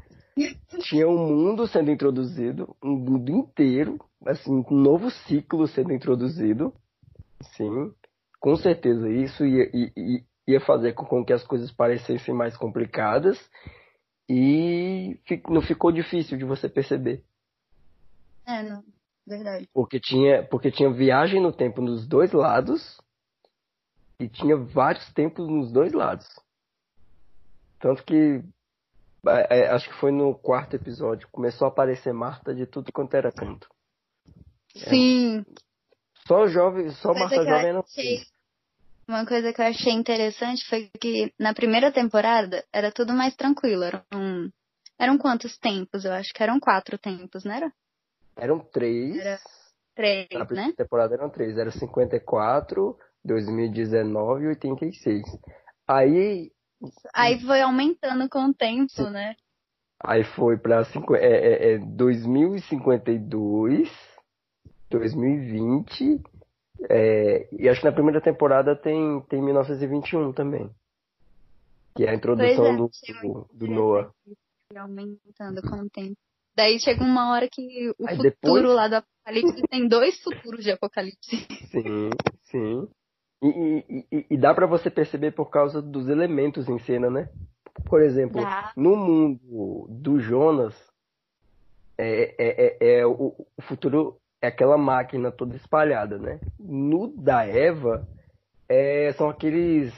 Tinha 0.83 1.07
um 1.07 1.17
mundo 1.27 1.67
sendo 1.67 1.91
introduzido, 1.91 2.75
um 2.81 2.95
mundo 2.95 3.29
inteiro, 3.31 3.99
assim, 4.25 4.49
um 4.69 4.75
novo 4.75 5.11
ciclo 5.11 5.67
sendo 5.67 5.91
introduzido. 5.93 6.73
Sim, 7.41 7.93
com 8.39 8.55
certeza 8.55 9.09
isso 9.09 9.45
ia, 9.45 9.69
ia, 9.73 10.23
ia 10.47 10.61
fazer 10.61 10.93
com 10.93 11.23
que 11.23 11.33
as 11.33 11.43
coisas 11.43 11.71
parecessem 11.71 12.33
mais 12.33 12.55
complicadas 12.57 13.37
e 14.29 15.19
não 15.49 15.61
ficou 15.61 15.91
difícil 15.91 16.37
de 16.37 16.45
você 16.45 16.69
perceber. 16.69 17.23
É, 18.45 18.63
não. 18.63 18.83
Verdade. 19.25 19.69
Porque 19.73 19.99
tinha, 19.99 20.43
porque 20.43 20.71
tinha 20.71 20.91
viagem 20.91 21.41
no 21.41 21.53
tempo 21.53 21.81
nos 21.81 22.07
dois 22.07 22.31
lados 22.31 22.99
e 24.19 24.27
tinha 24.27 24.57
vários 24.57 25.11
tempos 25.13 25.47
nos 25.47 25.71
dois 25.71 25.93
lados. 25.93 26.27
Tanto 27.79 28.03
que 28.03 28.43
é, 29.27 29.59
é, 29.59 29.69
acho 29.69 29.87
que 29.87 29.99
foi 29.99 30.11
no 30.11 30.33
quarto 30.33 30.75
episódio, 30.75 31.27
começou 31.31 31.65
a 31.65 31.69
aparecer 31.69 32.13
Marta 32.13 32.53
de 32.53 32.65
tudo 32.65 32.91
quanto 32.91 33.15
era 33.15 33.31
canto. 33.31 33.67
Sim. 34.75 35.45
Só 36.31 36.47
jovem, 36.47 36.89
só 36.91 37.11
eu 37.11 37.45
jovem 37.45 37.73
não 37.73 37.81
achei- 37.81 38.21
Uma 39.05 39.25
coisa 39.25 39.51
que 39.51 39.61
eu 39.61 39.65
achei 39.65 39.91
interessante 39.91 40.65
foi 40.69 40.89
que 40.97 41.33
na 41.37 41.53
primeira 41.53 41.91
temporada 41.91 42.63
era 42.71 42.89
tudo 42.89 43.11
mais 43.11 43.35
tranquilo. 43.35 43.83
Eram, 43.83 44.49
eram 44.97 45.17
quantos 45.17 45.57
tempos? 45.57 46.05
Eu 46.05 46.13
acho 46.13 46.33
que 46.33 46.41
eram 46.41 46.57
quatro 46.57 46.97
tempos, 46.97 47.43
não 47.43 47.53
era? 47.53 47.69
Eram 48.37 48.59
três. 48.59 49.17
Era 49.17 49.39
Três, 49.93 50.29
Na 50.31 50.39
né? 50.39 50.45
primeira 50.45 50.73
temporada 50.73 51.15
eram 51.15 51.29
três. 51.29 51.57
Era 51.57 51.69
54, 51.69 52.97
2019 53.25 54.45
e 54.45 54.47
86. 54.47 55.23
Aí, 55.85 56.49
Aí 57.13 57.41
foi 57.41 57.59
aumentando 57.61 58.29
com 58.29 58.45
o 58.45 58.53
tempo, 58.53 59.03
né? 59.09 59.35
aí 60.01 60.23
foi 60.23 60.57
pra 60.57 60.85
cinqu- 60.85 61.15
é, 61.15 61.27
é, 61.27 61.73
é 61.73 61.77
2052, 61.77 63.89
2020. 64.91 66.21
é, 66.89 67.47
e 67.51 67.67
acho 67.69 67.79
que 67.81 67.85
na 67.87 67.91
primeira 67.93 68.21
temporada 68.21 68.75
tem, 68.75 69.21
tem 69.29 69.41
1921 69.41 70.31
também. 70.33 70.69
Que 71.95 72.05
é 72.05 72.09
a 72.09 72.15
introdução 72.15 72.65
é, 72.65 72.77
do, 72.77 72.89
do, 73.21 73.47
do 73.53 73.67
Noah. 73.67 74.11
Aumentando 74.75 75.61
com 75.61 75.75
o 75.81 75.89
tempo. 75.89 76.15
Daí 76.55 76.79
chega 76.79 77.03
uma 77.03 77.31
hora 77.31 77.47
que 77.51 77.89
o 77.99 78.07
Aí 78.07 78.15
futuro 78.15 78.29
depois- 78.61 78.63
lá 78.75 78.87
do 78.87 78.95
Apocalipse 78.95 79.61
tem 79.69 79.87
dois 79.87 80.21
futuros 80.21 80.63
de 80.63 80.71
Apocalipse. 80.71 81.35
Sim, 81.71 82.09
sim. 82.43 82.87
E, 83.43 84.05
e, 84.11 84.25
e- 84.29 84.37
dá 84.37 84.53
pra 84.53 84.65
você 84.67 84.89
perceber 84.89 85.31
por 85.31 85.49
causa 85.49 85.81
dos 85.81 86.07
elementos 86.07 86.67
em 86.69 86.77
cena, 86.79 87.09
né? 87.09 87.29
Por 87.85 88.01
exemplo, 88.01 88.41
Dá. 88.41 88.71
no 88.75 88.95
mundo 88.95 89.87
do 89.89 90.19
Jonas, 90.19 90.75
é, 91.97 92.35
é, 92.37 92.77
é, 92.79 92.99
é 92.99 93.05
o, 93.07 93.33
o 93.57 93.61
futuro 93.61 94.17
é 94.41 94.47
aquela 94.47 94.77
máquina 94.77 95.31
toda 95.31 95.55
espalhada, 95.55 96.17
né? 96.17 96.39
No 96.59 97.07
da 97.15 97.45
Eva, 97.45 98.07
é, 98.67 99.13
são 99.13 99.29
aqueles, 99.29 99.93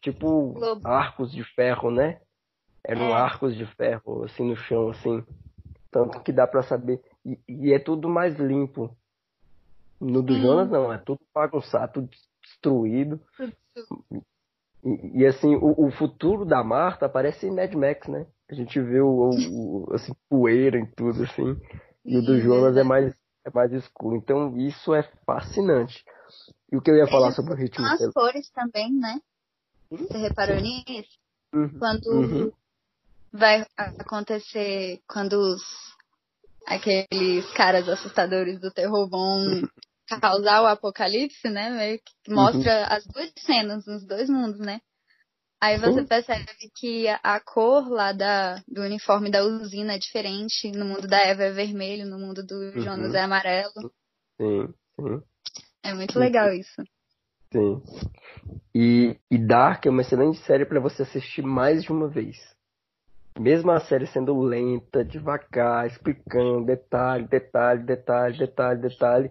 tipo, 0.00 0.52
Globo. 0.54 0.80
arcos 0.86 1.30
de 1.32 1.44
ferro, 1.54 1.90
né? 1.90 2.20
Eram 2.84 3.02
É. 3.10 3.12
arcos 3.12 3.56
de 3.56 3.66
ferro, 3.76 4.24
assim, 4.24 4.48
no 4.48 4.56
chão, 4.56 4.88
assim. 4.90 5.24
Tanto 5.90 6.20
que 6.20 6.32
dá 6.32 6.46
pra 6.46 6.62
saber. 6.62 7.00
E, 7.24 7.38
e 7.48 7.72
é 7.72 7.78
tudo 7.78 8.08
mais 8.08 8.36
limpo. 8.36 8.96
No 10.00 10.22
do 10.22 10.34
Sim. 10.34 10.40
Jonas, 10.42 10.70
não. 10.70 10.92
É 10.92 10.98
tudo 10.98 11.20
bagunçado, 11.34 11.92
tudo 11.94 12.10
destruído. 12.42 13.20
E, 14.84 15.20
e, 15.22 15.26
assim, 15.26 15.56
o, 15.56 15.86
o 15.86 15.90
futuro 15.90 16.44
da 16.44 16.62
Marta 16.62 17.08
parece 17.08 17.50
Mad 17.50 17.72
Max, 17.74 18.06
né? 18.08 18.26
A 18.48 18.54
gente 18.54 18.80
vê 18.80 19.00
o, 19.00 19.08
o- 19.08 19.84
o- 19.90 19.94
assim, 19.94 20.12
poeira 20.28 20.78
em 20.78 20.86
tudo, 20.86 21.24
assim. 21.24 21.56
E 22.04 22.16
o 22.16 22.22
do 22.22 22.38
Jonas 22.38 22.76
é 22.76 22.84
mais, 22.84 23.12
é 23.46 23.50
mais 23.54 23.72
escuro. 23.72 24.16
Então, 24.16 24.56
isso 24.58 24.92
é 24.92 25.02
fascinante. 25.24 26.04
E 26.70 26.76
o 26.76 26.82
que 26.82 26.90
eu 26.90 26.96
ia 26.96 27.06
falar 27.06 27.26
Eles 27.26 27.36
sobre 27.36 27.54
o 27.54 27.56
ritmo 27.56 27.86
as 27.86 28.12
cores 28.12 28.50
também, 28.50 28.92
né? 28.92 29.20
Você 29.90 30.18
reparou 30.18 30.60
nisso? 30.60 31.16
Uhum. 31.54 31.78
Quando 31.78 32.06
Uhum. 32.10 32.52
vai 33.32 33.64
acontecer, 33.78 35.00
quando 35.08 35.34
os 35.34 35.62
aqueles 36.66 37.48
caras 37.52 37.88
assustadores 37.88 38.60
do 38.60 38.72
terror 38.72 39.08
vão 39.08 39.62
causar 40.20 40.62
o 40.62 40.66
apocalipse, 40.66 41.48
né? 41.48 41.70
Meio 41.70 42.00
que 42.00 42.32
mostra 42.32 42.86
as 42.88 43.06
duas 43.06 43.32
cenas 43.38 43.86
nos 43.86 44.04
dois 44.04 44.28
mundos, 44.28 44.58
né? 44.58 44.80
Aí 45.60 45.78
você 45.78 46.00
Sim. 46.00 46.06
percebe 46.06 46.46
que 46.76 47.08
a, 47.08 47.40
cor 47.40 47.88
lá 47.88 48.12
da, 48.12 48.56
do 48.68 48.82
uniforme 48.82 49.30
da 49.30 49.42
usina 49.42 49.94
é 49.94 49.98
diferente. 49.98 50.70
No 50.70 50.84
mundo 50.84 51.08
da 51.08 51.18
Eva 51.18 51.44
é 51.44 51.50
vermelho, 51.50 52.06
no 52.06 52.18
mundo 52.18 52.44
do 52.44 52.72
Jonas 52.80 53.10
Uhum. 53.10 53.16
é 53.16 53.20
amarelo. 53.22 53.72
Sim, 54.40 54.74
sim. 55.00 55.22
É 55.82 55.94
muito 55.94 56.18
legal 56.18 56.52
isso. 56.52 56.82
Sim. 57.52 57.82
E, 58.74 59.18
e 59.30 59.38
Dark 59.38 59.86
é 59.86 59.90
uma 59.90 60.02
excelente 60.02 60.38
série 60.40 60.66
para 60.66 60.80
você 60.80 61.02
assistir 61.02 61.42
mais 61.42 61.82
de 61.82 61.90
uma 61.90 62.08
vez. 62.08 62.36
Mesmo 63.38 63.70
a 63.70 63.80
série 63.80 64.06
sendo 64.06 64.38
lenta, 64.38 65.04
devagar, 65.04 65.86
explicando 65.86 66.66
detalhe, 66.66 67.26
detalhe, 67.28 67.82
detalhe, 67.82 68.38
detalhe, 68.38 68.80
detalhe, 68.80 69.30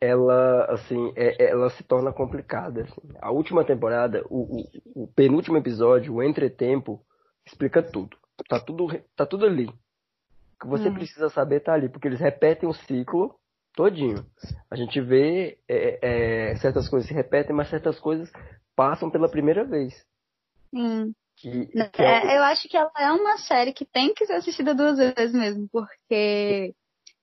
ela 0.00 0.64
assim, 0.66 1.12
é, 1.16 1.50
ela 1.50 1.70
se 1.70 1.82
torna 1.84 2.12
complicada. 2.12 2.82
Assim. 2.82 3.00
A 3.20 3.30
última 3.30 3.64
temporada, 3.64 4.24
o, 4.28 4.60
o, 4.60 5.02
o, 5.04 5.08
penúltimo 5.08 5.56
episódio, 5.56 6.14
o 6.14 6.22
entretempo, 6.22 7.00
explica 7.44 7.82
tudo. 7.82 8.16
Tá 8.48 8.60
tudo, 8.60 8.86
tá 9.16 9.24
tudo 9.26 9.46
ali. 9.46 9.66
O 9.66 10.58
que 10.60 10.66
você 10.66 10.88
hum. 10.88 10.94
precisa 10.94 11.28
saber 11.28 11.60
tá 11.60 11.72
ali, 11.72 11.88
porque 11.88 12.08
eles 12.08 12.20
repetem 12.20 12.68
o 12.68 12.74
ciclo 12.74 13.34
todinho. 13.74 14.24
A 14.70 14.76
gente 14.76 15.00
vê 15.00 15.58
é, 15.68 16.50
é, 16.50 16.56
certas 16.56 16.88
coisas 16.88 17.06
se 17.06 17.14
repetem, 17.14 17.54
mas 17.54 17.68
certas 17.68 18.00
coisas 18.00 18.30
passam 18.74 19.10
pela 19.10 19.28
primeira 19.30 19.64
vez. 19.64 19.94
Sim. 20.70 21.14
Que, 21.36 21.66
que 21.66 22.02
é, 22.02 22.34
é 22.34 22.38
eu 22.38 22.42
acho 22.44 22.66
que 22.66 22.76
ela 22.76 22.90
é 22.98 23.12
uma 23.12 23.36
série 23.36 23.72
que 23.72 23.84
tem 23.84 24.14
que 24.14 24.24
ser 24.24 24.32
assistida 24.32 24.74
duas 24.74 24.96
vezes 24.96 25.34
mesmo, 25.34 25.68
porque 25.70 26.74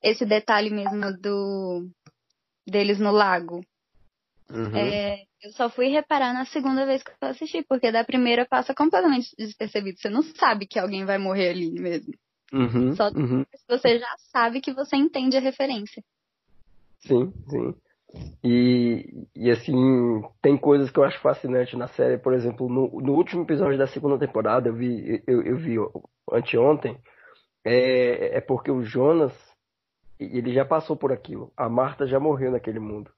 esse 0.03 0.23
detalhe 0.23 0.69
mesmo 0.69 1.17
do 1.19 1.89
deles 2.67 2.99
no 2.99 3.11
lago. 3.11 3.61
Uhum. 4.49 4.75
É, 4.75 5.23
eu 5.41 5.51
só 5.51 5.69
fui 5.69 5.87
reparar 5.87 6.33
na 6.33 6.45
segunda 6.45 6.85
vez 6.85 7.01
que 7.01 7.11
eu 7.11 7.27
assisti, 7.27 7.63
porque 7.63 7.91
da 7.91 8.03
primeira 8.03 8.45
passa 8.45 8.73
completamente 8.73 9.35
despercebido. 9.37 9.99
Você 9.99 10.09
não 10.09 10.21
sabe 10.21 10.67
que 10.67 10.79
alguém 10.79 11.05
vai 11.05 11.17
morrer 11.17 11.49
ali 11.49 11.71
mesmo. 11.71 12.13
Uhum, 12.53 12.95
só 12.95 13.09
uhum. 13.09 13.43
você 13.67 13.97
já 13.97 14.15
sabe 14.31 14.61
que 14.61 14.73
você 14.73 14.95
entende 14.95 15.35
a 15.35 15.39
referência. 15.39 16.03
Sim, 16.99 17.33
sim. 17.49 17.75
E, 18.43 19.25
e 19.35 19.49
assim, 19.49 19.75
tem 20.41 20.55
coisas 20.55 20.91
que 20.91 20.99
eu 20.99 21.03
acho 21.03 21.19
fascinante 21.19 21.75
na 21.75 21.87
série. 21.87 22.17
Por 22.17 22.33
exemplo, 22.33 22.69
no, 22.69 23.01
no 23.01 23.13
último 23.13 23.41
episódio 23.41 23.77
da 23.77 23.87
segunda 23.87 24.19
temporada, 24.19 24.69
eu 24.69 24.75
vi, 24.75 25.23
eu, 25.25 25.41
eu 25.41 25.57
vi 25.57 25.75
anteontem, 26.31 26.97
é, 27.65 28.37
é 28.37 28.41
porque 28.41 28.69
o 28.69 28.83
Jonas, 28.83 29.33
ele 30.19 30.53
já 30.53 30.65
passou 30.65 30.95
por 30.95 31.11
aquilo. 31.11 31.51
A 31.55 31.67
Marta 31.67 32.05
já 32.05 32.19
morreu 32.19 32.51
naquele 32.51 32.79
mundo. 32.79 33.11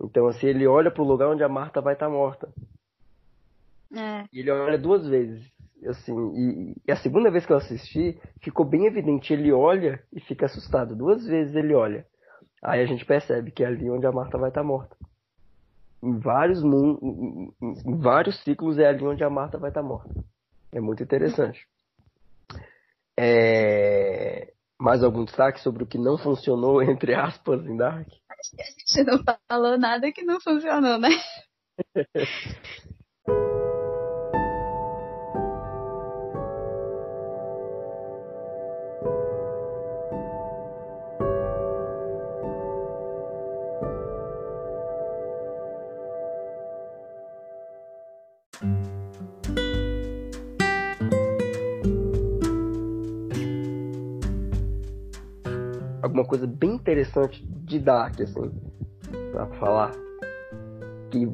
Então, 0.00 0.26
assim, 0.26 0.46
ele 0.46 0.66
olha 0.66 0.90
pro 0.90 1.04
lugar 1.04 1.28
onde 1.28 1.44
a 1.44 1.48
Marta 1.48 1.80
vai 1.80 1.94
estar 1.94 2.06
tá 2.06 2.12
morta. 2.12 2.48
É. 3.94 4.24
E 4.32 4.40
ele 4.40 4.50
olha 4.50 4.78
duas 4.78 5.06
vezes. 5.06 5.44
Assim, 5.86 6.14
e, 6.34 6.74
e, 6.86 6.92
a 6.92 6.96
segunda 6.96 7.30
vez 7.30 7.44
que 7.46 7.52
eu 7.52 7.56
assisti, 7.56 8.18
ficou 8.42 8.64
bem 8.64 8.86
evidente. 8.86 9.32
Ele 9.32 9.52
olha 9.52 10.02
e 10.12 10.20
fica 10.20 10.46
assustado. 10.46 10.96
Duas 10.96 11.24
vezes 11.26 11.54
ele 11.54 11.74
olha. 11.74 12.06
Aí 12.62 12.80
a 12.80 12.86
gente 12.86 13.04
percebe 13.04 13.50
que 13.50 13.62
é 13.62 13.66
ali 13.66 13.88
onde 13.90 14.06
a 14.06 14.12
Marta 14.12 14.38
vai 14.38 14.48
estar 14.48 14.62
tá 14.62 14.66
morta. 14.66 14.96
Em 16.02 16.18
vários, 16.18 16.62
em, 16.62 17.52
em 17.62 17.98
vários 17.98 18.42
ciclos 18.42 18.78
é 18.78 18.86
ali 18.86 19.04
onde 19.04 19.22
a 19.22 19.30
Marta 19.30 19.58
vai 19.58 19.70
estar 19.70 19.82
tá 19.82 19.86
morta. 19.86 20.10
É 20.72 20.80
muito 20.80 21.02
interessante. 21.02 21.66
É... 23.16 24.53
Mais 24.84 25.02
algum 25.02 25.24
destaque 25.24 25.62
sobre 25.62 25.82
o 25.82 25.86
que 25.86 25.96
não 25.96 26.18
funcionou, 26.18 26.82
entre 26.84 27.14
aspas, 27.14 27.64
em 27.64 27.74
Dark? 27.74 28.06
Acho 28.06 28.50
que 28.54 28.62
a 28.62 28.66
gente 28.66 29.10
não 29.10 29.24
falou 29.48 29.78
nada 29.78 30.12
que 30.12 30.22
não 30.22 30.38
funcionou, 30.38 30.98
né? 30.98 31.08
interessante 57.14 57.46
de 57.64 57.78
Dark, 57.78 58.20
assim, 58.20 58.50
pra 59.30 59.46
falar? 59.58 59.92
Que, 61.10 61.26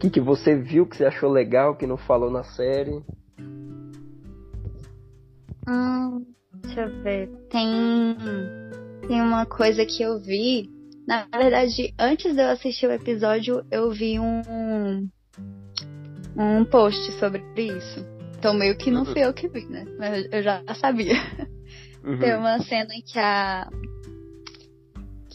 que, 0.00 0.10
que 0.10 0.20
você 0.20 0.56
viu 0.56 0.86
que 0.86 0.96
você 0.96 1.04
achou 1.04 1.30
legal, 1.30 1.76
que 1.76 1.86
não 1.86 1.96
falou 1.96 2.30
na 2.30 2.42
série? 2.42 3.02
Hum, 5.68 6.26
deixa 6.62 6.82
eu 6.82 7.02
ver. 7.02 7.28
Tem, 7.48 8.16
tem 9.06 9.22
uma 9.22 9.46
coisa 9.46 9.86
que 9.86 10.02
eu 10.02 10.18
vi. 10.18 10.68
Na 11.06 11.26
verdade, 11.36 11.94
antes 11.98 12.34
de 12.34 12.40
eu 12.40 12.48
assistir 12.48 12.86
o 12.86 12.92
episódio, 12.92 13.64
eu 13.70 13.90
vi 13.90 14.18
um, 14.18 15.08
um 16.36 16.64
post 16.64 17.12
sobre 17.12 17.42
isso. 17.56 18.04
Então, 18.36 18.52
meio 18.52 18.76
que 18.76 18.90
não 18.90 19.00
uhum. 19.00 19.12
fui 19.12 19.24
eu 19.24 19.32
que 19.32 19.48
vi, 19.48 19.66
né? 19.66 19.86
Mas 19.98 20.26
eu 20.32 20.42
já 20.42 20.62
sabia. 20.74 21.14
Uhum. 22.02 22.18
Tem 22.18 22.36
uma 22.36 22.58
cena 22.58 22.94
em 22.94 23.00
que 23.00 23.18
a, 23.18 23.66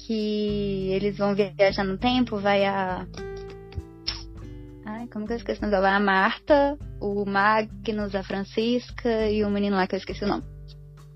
que 0.09 0.89
eles 0.91 1.19
vão 1.19 1.35
viajar 1.35 1.83
no 1.83 1.95
tempo, 1.95 2.39
vai 2.39 2.65
a. 2.65 3.05
Ai, 4.83 5.07
como 5.13 5.27
que 5.27 5.33
eu 5.33 5.37
esqueci 5.37 5.59
o 5.59 5.61
nome 5.61 5.71
dela? 5.71 5.95
A 5.95 5.99
Marta, 5.99 6.75
o 6.99 7.25
Magnus, 7.25 8.15
a 8.15 8.23
Francisca 8.23 9.29
e 9.29 9.43
o 9.43 9.51
menino 9.51 9.75
lá 9.75 9.85
que 9.85 9.93
eu 9.93 9.99
esqueci 9.99 10.23
o 10.23 10.27
nome. 10.27 10.43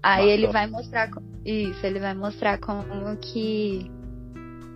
Aí 0.03 0.29
ele 0.29 0.45
vai 0.45 0.67
mostrar. 0.67 1.09
Isso, 1.43 1.83
ele 1.83 1.99
vai 1.99 2.13
mostrar 2.13 2.59
como 2.59 3.17
que. 3.17 3.89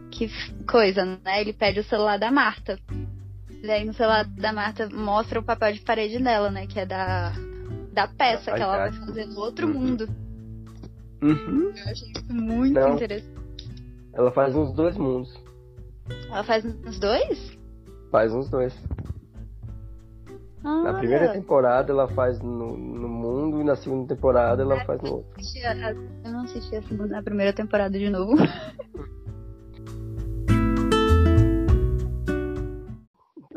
Que 0.09 0.31
coisa, 0.65 1.05
né? 1.05 1.39
Ele 1.39 1.53
pede 1.53 1.81
o 1.81 1.83
celular 1.83 2.17
da 2.17 2.31
Marta. 2.31 2.79
E 3.61 3.69
aí 3.69 3.85
no 3.85 3.93
celular 3.93 4.25
da 4.25 4.51
Marta 4.51 4.89
mostra 4.89 5.39
o 5.39 5.43
papel 5.43 5.73
de 5.73 5.81
parede 5.81 6.17
dela, 6.17 6.49
né? 6.49 6.65
Que 6.65 6.79
é 6.79 6.87
da, 6.87 7.33
da 7.93 8.07
peça 8.07 8.51
que 8.51 8.61
ela 8.63 8.77
vai 8.77 8.91
fazer 8.93 9.25
no 9.27 9.39
outro 9.39 9.67
uhum. 9.67 9.73
mundo. 9.73 10.09
Uhum. 11.21 11.71
Eu 11.75 11.91
achei 11.91 12.11
isso 12.11 12.33
muito 12.33 12.79
Não. 12.79 12.95
interessante. 12.95 13.36
Ela 14.17 14.31
faz 14.31 14.55
uns 14.55 14.73
dois 14.73 14.97
mundos. 14.97 15.31
Ela 16.27 16.43
faz 16.43 16.65
uns 16.65 16.99
dois? 16.99 17.55
Faz 18.09 18.33
uns 18.33 18.49
dois. 18.49 18.73
Ah, 20.65 20.81
na 20.85 20.97
primeira 20.97 21.31
temporada 21.31 21.91
ela 21.91 22.07
faz 22.07 22.39
no, 22.41 22.75
no 22.75 23.07
mundo 23.07 23.61
e 23.61 23.63
na 23.63 23.75
segunda 23.75 24.15
temporada 24.15 24.63
ela 24.63 24.83
faz 24.85 24.99
no 25.03 25.17
outro. 25.17 25.39
Eu 26.25 26.31
não 26.31 26.45
assisti 26.45 26.75
a, 26.75 26.81
segunda, 26.81 27.19
a 27.19 27.23
primeira 27.23 27.53
temporada 27.53 27.95
de 27.95 28.09
novo. 28.09 28.33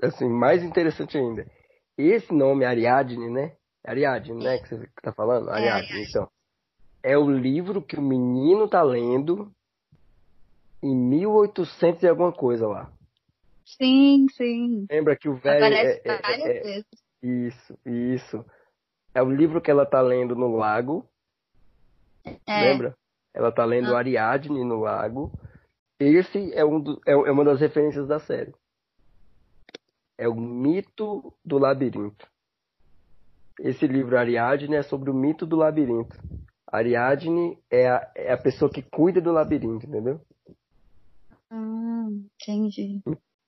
assim, 0.03 0.29
mais 0.29 0.63
interessante 0.63 1.17
ainda. 1.17 1.47
Esse 1.97 2.35
nome, 2.35 2.67
Ariadne, 2.67 3.31
né? 3.31 3.55
Ariadne, 3.83 4.45
né? 4.45 4.59
Que 4.59 4.69
você 4.69 4.87
tá 5.03 5.11
falando? 5.13 5.49
É, 5.49 5.53
Ariadne, 5.55 6.01
é. 6.01 6.05
então. 6.05 6.29
É 7.03 7.17
o 7.17 7.31
livro 7.31 7.81
que 7.81 7.97
o 7.97 8.03
menino 8.03 8.69
tá 8.69 8.83
lendo 8.83 9.51
em 10.83 10.95
1800 10.95 12.03
e 12.03 12.09
alguma 12.09 12.33
coisa 12.33 12.67
lá. 12.67 12.91
Sim, 13.65 14.27
sim. 14.37 14.87
Lembra 14.91 15.17
que 15.17 15.29
o 15.29 15.37
velho. 15.37 15.65
Aparece 15.65 16.01
é, 16.05 16.13
é, 16.13 16.23
várias 16.23 16.47
é, 16.47 16.61
vezes. 16.61 16.87
Isso, 17.23 17.79
isso. 17.85 18.45
É 19.15 19.23
o 19.23 19.31
livro 19.31 19.61
que 19.61 19.71
ela 19.71 19.87
tá 19.87 20.01
lendo 20.01 20.35
no 20.35 20.57
lago. 20.57 21.07
É. 22.47 22.73
Lembra? 22.73 22.97
Ela 23.33 23.53
tá 23.53 23.65
lendo 23.65 23.95
ah. 23.95 23.99
Ariadne 23.99 24.65
no 24.65 24.81
lago. 24.81 25.33
Esse 25.99 26.53
é, 26.55 26.65
um 26.65 26.81
do, 26.81 27.01
é, 27.07 27.13
é 27.13 27.31
uma 27.31 27.45
das 27.45 27.61
referências 27.61 28.09
da 28.09 28.19
série. 28.19 28.55
É 30.17 30.29
o 30.29 30.35
mito 30.35 31.33
do 31.45 31.59
labirinto. 31.59 32.27
Esse 33.59 33.87
livro 33.87 34.19
Ariadne 34.19 34.77
é 34.77 34.83
sobre 34.83 35.11
o 35.11 35.15
mito 35.15 35.47
do 35.47 35.57
labirinto. 35.57 36.17
Ariadne 36.67 37.59
é 37.71 37.89
a, 37.89 38.13
é 38.15 38.33
a 38.33 38.39
pessoa 38.39 38.71
que 38.71 38.83
cuida 38.83 39.21
do 39.21 39.33
labirinto, 39.33 39.87
entendeu? 39.87 40.21
Entendi. 42.43 43.03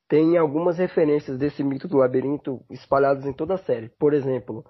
Tem 0.09 0.37
algumas 0.37 0.79
referências 0.79 1.39
desse 1.39 1.65
mito 1.65 1.89
do 1.89 1.99
labirinto 1.99 2.65
espalhadas 2.71 3.25
em 3.25 3.33
toda 3.33 3.55
a 3.55 3.59
série. 3.59 3.89
Por 3.99 4.13
exemplo, 4.13 4.65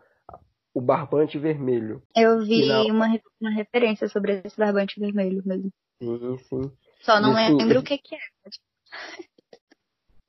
o 0.74 0.80
barbante 0.80 1.38
vermelho. 1.38 2.02
Eu 2.16 2.40
vi 2.44 2.66
na... 2.66 2.82
uma, 2.82 3.20
uma 3.40 3.50
referência 3.50 4.08
sobre 4.08 4.40
esse 4.44 4.56
barbante 4.56 5.00
vermelho 5.00 5.42
mesmo. 5.44 5.72
Sim, 6.00 6.38
sim. 6.38 6.72
Só 7.00 7.20
não 7.20 7.32
assim, 7.32 7.56
lembro 7.56 7.80
o 7.80 7.82
que, 7.82 7.98
que 7.98 8.14
é. 8.14 8.18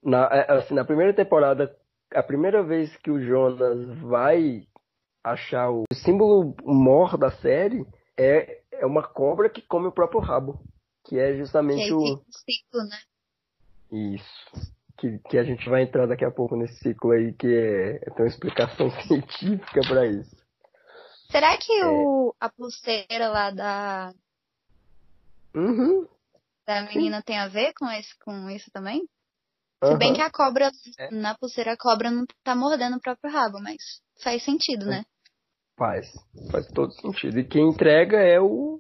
Na, 0.04 0.26
é, 0.26 0.52
assim, 0.52 0.74
na 0.74 0.84
primeira 0.84 1.14
temporada, 1.14 1.74
a 2.14 2.22
primeira 2.22 2.62
vez 2.62 2.94
que 2.98 3.10
o 3.10 3.22
Jonas 3.22 3.88
vai 4.00 4.68
achar 5.24 5.72
o 5.72 5.86
símbolo 5.94 6.54
mor 6.62 7.18
da 7.18 7.32
série 7.32 7.86
é, 8.18 8.64
é 8.74 8.86
uma 8.86 9.02
cobra 9.02 9.50
que 9.50 9.62
come 9.62 9.88
o 9.88 9.94
próprio 9.94 10.20
rabo. 10.20 10.60
Que 11.06 11.18
é 11.18 11.38
justamente 11.38 11.86
que 11.86 11.94
o. 11.94 12.22
ciclo, 12.30 12.84
né? 12.90 12.98
Isso. 13.94 14.74
Que, 14.98 15.20
que 15.30 15.38
a 15.38 15.44
gente 15.44 15.70
vai 15.70 15.84
entrar 15.84 16.08
daqui 16.08 16.26
a 16.26 16.32
pouco 16.32 16.56
nesse 16.56 16.76
ciclo 16.80 17.12
aí, 17.12 17.34
que 17.34 17.48
é, 17.48 18.00
tem 18.00 18.26
uma 18.26 18.28
explicação 18.28 18.90
científica 19.08 19.82
para 19.88 20.08
isso. 20.08 20.36
Será 21.30 21.58
que 21.58 21.72
é... 21.74 21.86
o, 21.86 22.36
a 22.40 22.50
pulseira 22.50 23.30
lá 23.30 23.52
da. 23.52 24.14
Uhum. 25.56 26.08
Da 26.66 26.84
menina 26.84 27.18
Sim. 27.18 27.24
tem 27.24 27.38
a 27.38 27.48
ver 27.48 27.74
com, 27.74 27.88
esse, 27.90 28.18
com 28.20 28.50
isso 28.50 28.72
também? 28.72 29.08
Se 29.84 29.98
bem 29.98 30.14
que 30.14 30.22
a 30.22 30.32
cobra, 30.32 30.72
é. 30.98 31.12
na 31.12 31.36
pulseira, 31.36 31.74
a 31.74 31.78
cobra 31.78 32.10
não 32.10 32.26
tá 32.42 32.56
mordendo 32.56 32.96
o 32.96 33.02
próprio 33.02 33.30
rabo, 33.30 33.60
mas 33.62 34.02
faz 34.24 34.42
sentido, 34.44 34.86
né? 34.86 35.04
Faz. 35.78 36.08
Faz 36.52 36.68
todo 36.68 36.94
sentido. 36.94 37.38
E 37.38 37.44
quem 37.44 37.68
entrega 37.68 38.18
é 38.18 38.40
o 38.40 38.80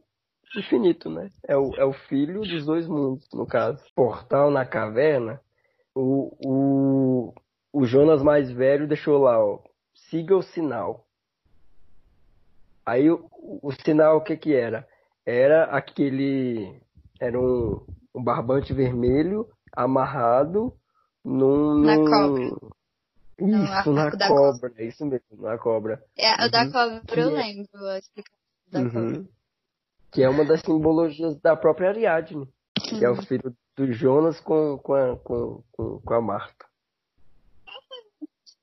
infinito, 0.55 1.09
né? 1.09 1.29
É 1.47 1.57
o, 1.57 1.73
é 1.75 1.85
o 1.85 1.93
filho 1.93 2.41
dos 2.41 2.65
dois 2.65 2.87
mundos, 2.87 3.27
no 3.33 3.45
caso. 3.45 3.83
Portal 3.95 4.51
na 4.51 4.65
caverna, 4.65 5.41
o, 5.95 6.31
o, 6.45 7.33
o 7.71 7.85
Jonas 7.85 8.21
mais 8.21 8.51
velho 8.51 8.87
deixou 8.87 9.21
lá, 9.21 9.43
ó. 9.43 9.59
Siga 10.09 10.35
o 10.35 10.41
sinal. 10.41 11.05
Aí 12.85 13.09
o, 13.09 13.29
o 13.61 13.71
sinal 13.71 14.17
o 14.17 14.21
que 14.21 14.35
que 14.35 14.53
era? 14.53 14.87
Era 15.25 15.65
aquele. 15.65 16.81
Era 17.19 17.39
um, 17.39 17.85
um 18.13 18.23
barbante 18.23 18.73
vermelho 18.73 19.47
amarrado 19.71 20.73
num. 21.23 21.79
Na 21.79 21.97
cobra. 21.97 22.73
Isso, 23.39 23.91
na 23.91 24.11
cobra, 24.11 24.27
cobra, 24.27 24.83
isso 24.83 25.05
mesmo, 25.05 25.41
na 25.41 25.57
cobra. 25.57 26.03
É, 26.17 26.45
o 26.45 26.51
da 26.51 26.63
uhum. 26.63 26.71
cobra 26.71 27.01
eu 27.19 27.29
lembro 27.29 27.87
a 27.87 27.97
explicação 27.97 28.39
da 28.71 28.79
uhum. 28.79 28.91
cobra. 28.91 29.25
Que 30.13 30.23
é 30.23 30.29
uma 30.29 30.45
das 30.45 30.61
simbologias 30.61 31.39
da 31.41 31.55
própria 31.55 31.89
Ariadne, 31.89 32.47
que 32.75 33.03
é 33.03 33.09
o 33.09 33.15
uhum. 33.15 33.23
filho 33.23 33.55
do 33.75 33.91
Jonas 33.91 34.39
com, 34.39 34.77
com, 34.77 34.93
a, 34.93 35.17
com, 35.17 35.63
com, 35.73 36.13
a 36.13 36.21
Marta. 36.21 36.65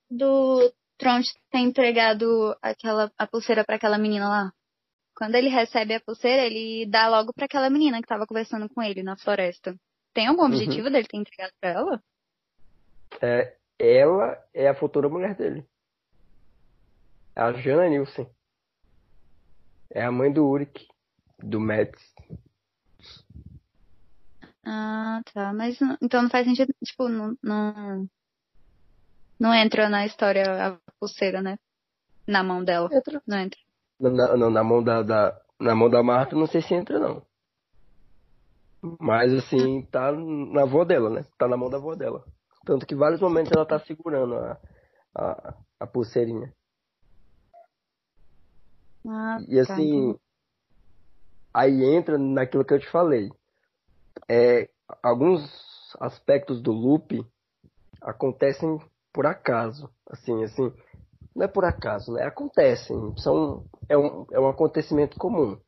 Do 0.08 0.72
Trump 0.96 1.24
ter 1.50 1.58
entregado 1.58 2.56
aquela, 2.62 3.10
a 3.18 3.26
pulseira 3.26 3.64
para 3.64 3.76
aquela 3.76 3.98
menina 3.98 4.28
lá. 4.28 4.52
Quando 5.16 5.34
ele 5.34 5.48
recebe 5.48 5.94
a 5.94 6.00
pulseira, 6.00 6.46
ele 6.46 6.86
dá 6.86 7.08
logo 7.08 7.32
para 7.32 7.44
aquela 7.44 7.68
menina 7.68 7.98
que 7.98 8.04
estava 8.04 8.26
conversando 8.26 8.68
com 8.68 8.82
ele 8.82 9.02
na 9.02 9.16
floresta. 9.16 9.74
Tem 10.14 10.26
algum 10.26 10.42
uhum. 10.42 10.48
objetivo 10.48 10.86
uhum. 10.86 10.92
dele 10.92 11.06
ter 11.06 11.16
entregado 11.16 11.52
para 11.60 11.70
ela? 11.70 12.02
É, 13.20 13.56
ela 13.78 14.38
é 14.54 14.68
a 14.68 14.74
futura 14.74 15.08
mulher 15.08 15.34
dele. 15.34 15.66
É 17.34 17.40
a 17.42 17.52
Jana 17.52 17.88
Nilsen. 17.88 18.28
É 19.90 20.04
a 20.04 20.12
mãe 20.12 20.32
do 20.32 20.46
Uric, 20.46 20.86
do 21.42 21.61
Mets. 21.61 22.00
Ah, 24.64 25.22
tá. 25.33 25.53
Mas 25.53 25.79
então 26.03 26.22
não 26.22 26.31
faz 26.31 26.46
sentido, 26.46 26.74
tipo, 26.85 27.09
não, 27.09 27.37
não, 27.42 28.09
não 29.38 29.55
entra 29.55 29.88
na 29.88 30.07
história 30.07 30.44
a 30.68 30.79
pulseira, 30.98 31.40
né? 31.40 31.59
Na 32.26 32.42
mão 32.42 32.62
dela. 32.62 32.88
Entra. 32.92 33.22
Não 33.26 33.38
entra. 33.38 33.59
Na, 33.98 34.37
não, 34.37 34.50
na 34.50 34.64
mão 34.64 34.83
da, 34.83 35.03
da, 35.03 35.40
na 35.59 35.74
mão 35.74 35.90
da 35.90 36.03
Marta 36.03 36.37
não 36.37 36.46
sei 36.46 36.62
se 36.62 36.74
entra, 36.74 36.98
não. 36.98 37.22
Mas 38.98 39.33
assim, 39.35 39.83
tá 39.90 40.11
na 40.12 40.62
avó 40.62 40.85
dela, 40.85 41.11
né? 41.11 41.24
Tá 41.37 41.46
na 41.46 41.57
mão 41.57 41.68
da 41.68 41.76
avó 41.76 41.94
dela. 41.94 42.24
Tanto 42.64 42.87
que 42.87 42.94
vários 42.94 43.20
momentos 43.20 43.53
ela 43.53 43.66
tá 43.66 43.79
segurando 43.81 44.37
a, 44.37 44.59
a, 45.14 45.55
a 45.81 45.87
pulseirinha. 45.87 46.55
Ah, 49.07 49.38
e 49.48 49.57
tá, 49.64 49.74
assim, 49.74 50.14
tá. 50.14 50.18
Aí 51.52 51.84
entra 51.84 52.18
naquilo 52.18 52.64
que 52.64 52.74
eu 52.74 52.80
te 52.80 52.90
falei. 52.90 53.30
É, 54.28 54.68
alguns 55.02 55.42
aspectos 56.00 56.62
do 56.62 56.72
loop 56.72 57.24
acontecem 58.00 58.80
por 59.12 59.26
acaso. 59.26 59.90
Assim, 60.08 60.42
assim, 60.44 60.72
não 61.34 61.44
é 61.44 61.48
por 61.48 61.64
acaso, 61.64 62.12
né? 62.12 62.24
Acontecem. 62.24 62.96
São, 63.16 63.64
é, 63.88 63.96
um, 63.96 64.26
é 64.32 64.40
um 64.40 64.48
acontecimento 64.48 65.18
comum. 65.18 65.58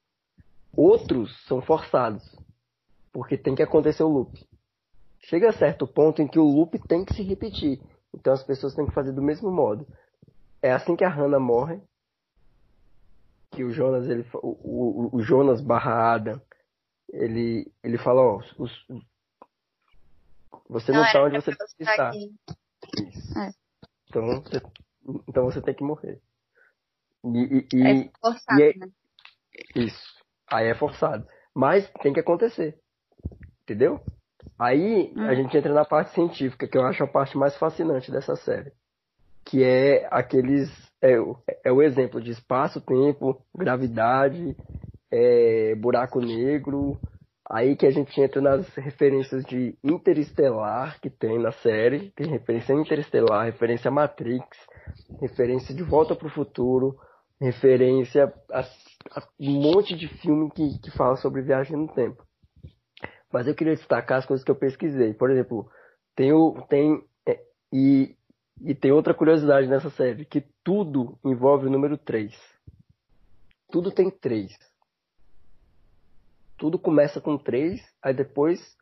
Outros 0.75 1.31
são 1.47 1.61
forçados 1.61 2.25
porque 3.13 3.37
tem 3.37 3.55
que 3.55 3.63
acontecer 3.63 4.03
o 4.03 4.09
loop. 4.09 4.33
Chega 5.21 5.51
a 5.51 5.53
certo 5.53 5.87
ponto 5.87 6.23
em 6.23 6.27
que 6.27 6.39
o 6.39 6.45
loop 6.45 6.79
tem 6.89 7.05
que 7.05 7.15
se 7.15 7.23
repetir. 7.23 7.81
Então 8.15 8.33
as 8.33 8.43
pessoas 8.43 8.75
têm 8.75 8.87
que 8.87 8.95
fazer 8.95 9.13
do 9.13 9.23
mesmo 9.23 9.51
modo. 9.51 9.87
É 10.61 10.73
assim 10.73 10.97
que 10.97 11.05
a 11.05 11.09
Hannah 11.09 11.39
morre. 11.39 11.81
Que 13.53 13.65
o 13.65 13.71
Jonas, 13.71 14.09
ele, 14.09 14.27
o, 14.35 14.49
o, 14.49 15.17
o 15.17 15.23
Jonas 15.23 15.61
barra 15.61 16.15
Adam, 16.15 16.41
ele, 17.13 17.71
ele 17.83 17.99
fala, 17.99 18.23
ó, 18.23 18.41
os, 18.59 18.87
você 20.73 20.91
não, 20.91 21.05
está 21.05 21.23
onde 21.23 21.37
você 21.37 21.55
precisa 21.55 21.91
estar. 21.91 22.13
Isso. 22.15 23.39
É. 23.39 23.51
Então, 24.09 24.43
você, 24.43 24.63
então 25.29 25.45
você 25.45 25.61
tem 25.61 25.75
que 25.75 25.85
morrer. 25.85 26.19
E, 27.25 27.67
e, 27.75 27.87
é 27.87 28.11
forçado, 28.19 28.61
e 28.61 28.63
é, 28.63 28.77
né? 28.79 28.89
Isso. 29.77 30.25
Aí 30.51 30.67
é 30.67 30.75
forçado. 30.75 31.29
Mas 31.55 31.91
tem 32.03 32.13
que 32.13 32.21
acontecer. 32.21 32.81
Entendeu? 33.63 34.01
Aí 34.59 35.13
hum. 35.15 35.29
a 35.29 35.35
gente 35.35 35.57
entra 35.57 35.73
na 35.73 35.85
parte 35.85 36.13
científica, 36.13 36.67
que 36.67 36.77
eu 36.77 36.87
acho 36.87 37.05
a 37.05 37.07
parte 37.07 37.37
mais 37.37 37.57
fascinante 37.57 38.11
dessa 38.11 38.35
série. 38.35 38.73
Que 39.45 39.63
é 39.65 40.09
aqueles. 40.11 40.71
É, 41.01 41.17
é 41.65 41.73
o 41.73 41.83
exemplo 41.83 42.21
de 42.21 42.31
espaço, 42.31 42.81
tempo, 42.81 43.43
gravidade, 43.55 44.57
é, 45.11 45.75
buraco 45.75 46.21
negro. 46.21 46.99
Aí 47.51 47.77
que 47.77 47.87
a 47.87 47.91
gente 47.91 48.19
entra 48.21 48.41
nas 48.41 48.67
referências 48.77 49.45
de 49.45 49.77
Interestelar 49.85 50.99
que 51.01 51.11
tem 51.11 51.39
na 51.39 51.53
série. 51.53 52.11
Tem 52.13 52.27
referência 52.29 52.73
Interestelar, 52.73 53.45
referência 53.45 53.89
a 53.89 53.93
Matrix, 53.93 54.47
referência 55.21 55.75
de 55.75 55.83
Volta 55.83 56.15
para 56.15 56.29
o 56.29 56.31
Futuro, 56.31 56.97
referência 57.41 58.33
a, 58.51 58.61
a, 58.61 59.23
um 59.41 59.61
monte 59.61 59.97
de 59.97 60.09
filme 60.09 60.51
que, 60.53 60.79
que 60.79 60.91
fala 60.93 61.17
sobre 61.17 61.43
viagem 61.43 61.77
no 61.77 61.89
tempo. 61.89 62.25
Mas 63.33 63.47
eu 63.47 63.55
queria 63.55 63.75
destacar 63.75 64.19
as 64.19 64.27
coisas 64.27 64.45
que 64.45 64.51
eu 64.51 64.57
pesquisei. 64.57 65.13
Por 65.15 65.31
exemplo, 65.31 65.69
tem 66.15 66.33
o. 66.33 66.53
Tem, 66.69 67.03
é, 67.27 67.41
e, 67.73 68.15
e 68.65 68.75
tem 68.75 68.93
outra 68.93 69.13
curiosidade 69.13 69.67
nessa 69.67 69.91
série, 69.91 70.25
que 70.25 70.41
tudo 70.63 71.19
envolve 71.25 71.67
o 71.67 71.71
número 71.71 71.99
3. 71.99 72.33
Tudo 73.71 73.91
tem 73.91 74.11
3. 74.11 74.57
Tudo 76.57 76.79
começa 76.79 77.21
com 77.21 77.37
3, 77.37 77.83
aí 78.01 78.15
depois 78.15 78.77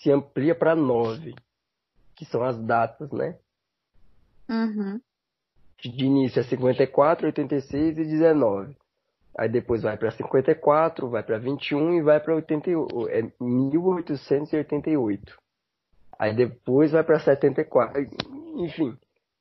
se 0.00 0.10
amplia 0.10 0.54
para 0.54 0.74
9. 0.74 1.34
Que 2.16 2.24
são 2.24 2.42
as 2.42 2.58
datas, 2.58 3.12
né? 3.12 3.38
Uhum. 4.48 5.00
De 5.78 6.04
início 6.04 6.40
é 6.40 6.44
54, 6.44 7.26
86 7.26 7.98
e 7.98 8.04
19. 8.04 8.74
Aí 9.36 9.48
depois 9.48 9.82
vai 9.82 9.98
para 9.98 10.12
54, 10.12 11.10
vai 11.10 11.22
para 11.22 11.38
21 11.38 11.94
e 11.94 12.02
vai 12.02 12.20
para 12.20 12.38
é 12.38 13.32
1888. 13.40 15.43
Aí 16.18 16.34
depois 16.34 16.92
vai 16.92 17.02
para 17.02 17.18
74. 17.18 18.00
Enfim. 18.56 18.96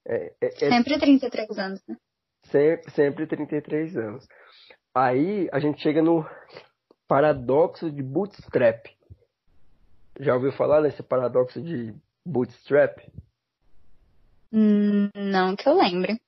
É, 0.05 0.33
é, 0.41 0.47
é, 0.47 0.69
sempre 0.69 0.99
33 0.99 1.57
anos, 1.57 1.81
né? 1.88 1.97
Sempre, 2.43 2.91
sempre 2.91 3.27
33 3.27 3.97
anos. 3.97 4.27
Aí 4.93 5.49
a 5.51 5.59
gente 5.59 5.81
chega 5.81 6.01
no 6.01 6.25
paradoxo 7.07 7.89
de 7.89 8.03
bootstrap. 8.03 8.88
Já 10.19 10.36
ouviu 10.36 10.51
falar 10.51 10.81
desse 10.81 11.01
paradoxo 11.01 11.62
de 11.62 11.95
bootstrap? 12.25 12.99
Hum, 14.51 15.09
não 15.15 15.55
que 15.55 15.67
eu 15.67 15.75
lembre. 15.75 16.21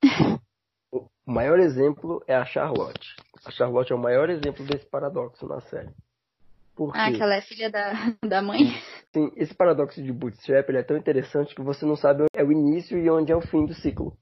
O 0.92 1.08
maior 1.26 1.60
exemplo 1.60 2.24
é 2.28 2.36
a 2.36 2.46
Charlotte. 2.46 3.16
A 3.44 3.52
Charlotte 3.52 3.92
é 3.92 3.96
o 3.96 4.00
maior 4.00 4.30
exemplo 4.30 4.66
desse 4.66 4.86
paradoxo 4.86 5.48
na 5.48 5.60
série. 5.62 5.90
Porque, 6.76 7.00
ah, 7.00 7.12
que 7.12 7.22
ela 7.22 7.36
é 7.36 7.42
filha 7.42 7.70
da, 7.70 7.94
da 8.28 8.42
mãe? 8.42 8.60
Sim, 9.14 9.32
esse 9.38 9.54
paradoxo 9.56 10.04
de 10.04 10.12
Bootstrap 10.12 10.70
é 10.70 10.84
tão 10.84 10.98
interessante 10.98 11.56
que 11.56 11.62
você 11.62 11.86
não 11.86 11.96
sabe 11.96 12.24
onde 12.24 12.30
é 12.36 12.44
o 12.44 12.52
início 12.52 12.98
e 12.98 13.10
onde 13.10 13.32
é 13.32 13.36
o 13.36 13.42
fim 13.42 13.66
do 13.66 13.74
ciclo. 13.74 14.18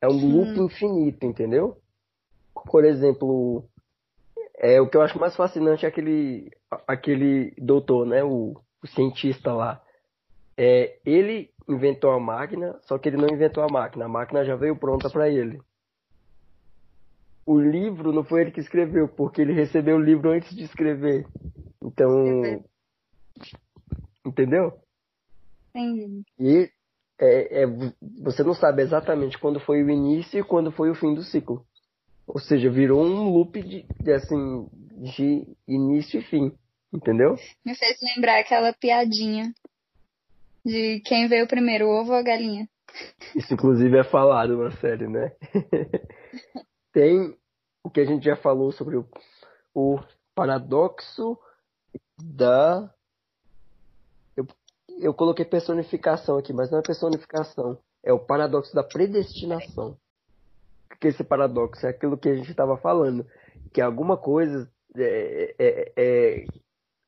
É 0.00 0.06
um 0.06 0.12
loop 0.12 0.60
hum. 0.60 0.66
infinito, 0.66 1.26
entendeu? 1.26 1.76
Por 2.66 2.84
exemplo, 2.84 3.64
é, 4.56 4.80
o 4.80 4.88
que 4.88 4.96
eu 4.96 5.02
acho 5.02 5.18
mais 5.18 5.34
fascinante 5.34 5.84
é 5.84 5.88
aquele, 5.88 6.50
aquele 6.86 7.52
doutor, 7.58 8.06
né? 8.06 8.22
O, 8.22 8.54
o 8.82 8.86
cientista 8.86 9.52
lá. 9.52 9.82
É, 10.56 10.98
ele 11.04 11.50
inventou 11.68 12.12
a 12.12 12.20
máquina, 12.20 12.78
só 12.82 12.98
que 12.98 13.08
ele 13.08 13.16
não 13.16 13.28
inventou 13.28 13.64
a 13.64 13.68
máquina. 13.68 14.04
A 14.04 14.08
máquina 14.08 14.44
já 14.44 14.54
veio 14.54 14.76
pronta 14.76 15.10
para 15.10 15.28
ele 15.28 15.60
o 17.46 17.60
livro 17.60 18.12
não 18.12 18.24
foi 18.24 18.42
ele 18.42 18.50
que 18.50 18.60
escreveu, 18.60 19.08
porque 19.08 19.40
ele 19.40 19.52
recebeu 19.52 19.96
o 19.96 20.02
livro 20.02 20.30
antes 20.30 20.54
de 20.54 20.64
escrever. 20.64 21.26
Então. 21.82 22.62
Entendeu? 24.24 24.72
Entendi. 25.74 26.22
E 26.38 26.70
é, 27.20 27.62
é, 27.62 27.66
você 28.22 28.42
não 28.42 28.54
sabe 28.54 28.82
exatamente 28.82 29.38
quando 29.38 29.60
foi 29.60 29.82
o 29.82 29.90
início 29.90 30.40
e 30.40 30.44
quando 30.44 30.72
foi 30.72 30.90
o 30.90 30.94
fim 30.94 31.14
do 31.14 31.22
ciclo. 31.22 31.64
Ou 32.26 32.40
seja, 32.40 32.70
virou 32.70 33.04
um 33.04 33.30
loop 33.30 33.60
de, 33.62 33.84
de 34.00 34.12
assim, 34.12 34.66
de 35.14 35.46
início 35.68 36.20
e 36.20 36.24
fim. 36.24 36.52
Entendeu? 36.92 37.34
Me 37.64 37.74
fez 37.74 37.98
lembrar 38.14 38.38
aquela 38.38 38.72
piadinha 38.72 39.52
de 40.64 41.00
quem 41.00 41.28
veio 41.28 41.46
primeiro, 41.46 41.86
o 41.86 42.00
ovo 42.00 42.12
ou 42.12 42.18
a 42.18 42.22
galinha. 42.22 42.66
Isso, 43.34 43.52
inclusive, 43.52 43.98
é 43.98 44.04
falado 44.04 44.56
na 44.56 44.70
série, 44.78 45.08
né? 45.08 45.32
tem 46.94 47.36
o 47.82 47.90
que 47.90 48.00
a 48.00 48.04
gente 48.06 48.24
já 48.24 48.36
falou 48.36 48.72
sobre 48.72 48.96
o, 48.96 49.06
o 49.74 49.98
paradoxo 50.34 51.36
da. 52.18 52.90
Eu 54.34 54.46
eu 55.00 55.12
coloquei 55.12 55.44
personificação 55.44 56.38
aqui, 56.38 56.52
mas 56.52 56.70
não 56.70 56.78
é 56.78 56.82
personificação. 56.82 57.76
É 58.02 58.12
o 58.12 58.18
paradoxo 58.18 58.74
da 58.74 58.84
predestinação. 58.84 59.98
Que 61.00 61.08
esse 61.08 61.24
paradoxo? 61.24 61.84
É 61.84 61.90
aquilo 61.90 62.16
que 62.16 62.28
a 62.28 62.36
gente 62.36 62.50
estava 62.50 62.76
falando. 62.76 63.26
Que 63.72 63.80
alguma 63.80 64.16
coisa 64.16 64.70
é, 64.96 65.54
é, 65.58 65.92
é, 65.96 66.44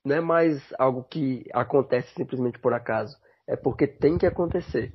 não 0.05 0.17
é 0.17 0.21
mais 0.21 0.61
algo 0.79 1.05
que 1.05 1.45
acontece 1.53 2.13
simplesmente 2.15 2.59
por 2.59 2.75
acaso. 2.75 3.17
É 3.47 3.55
porque 3.55 3.87
tem 3.87 4.19
que 4.19 4.27
acontecer. 4.27 4.91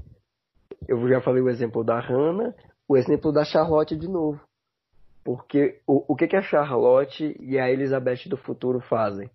Eu 0.86 1.08
já 1.08 1.22
falei 1.22 1.42
o 1.42 1.50
exemplo 1.50 1.84
da 1.84 2.00
Hannah, 2.00 2.54
o 2.88 2.98
exemplo 2.98 3.32
da 3.32 3.46
Charlotte 3.46 3.96
de 3.96 4.10
novo. 4.10 4.42
Porque 5.24 5.82
o, 5.86 6.14
o 6.14 6.16
que, 6.16 6.28
que 6.28 6.36
a 6.36 6.42
Charlotte 6.42 7.36
e 7.40 7.60
a 7.60 7.70
Elizabeth 7.70 8.28
do 8.28 8.38
futuro 8.38 8.80
fazem? 8.82 9.30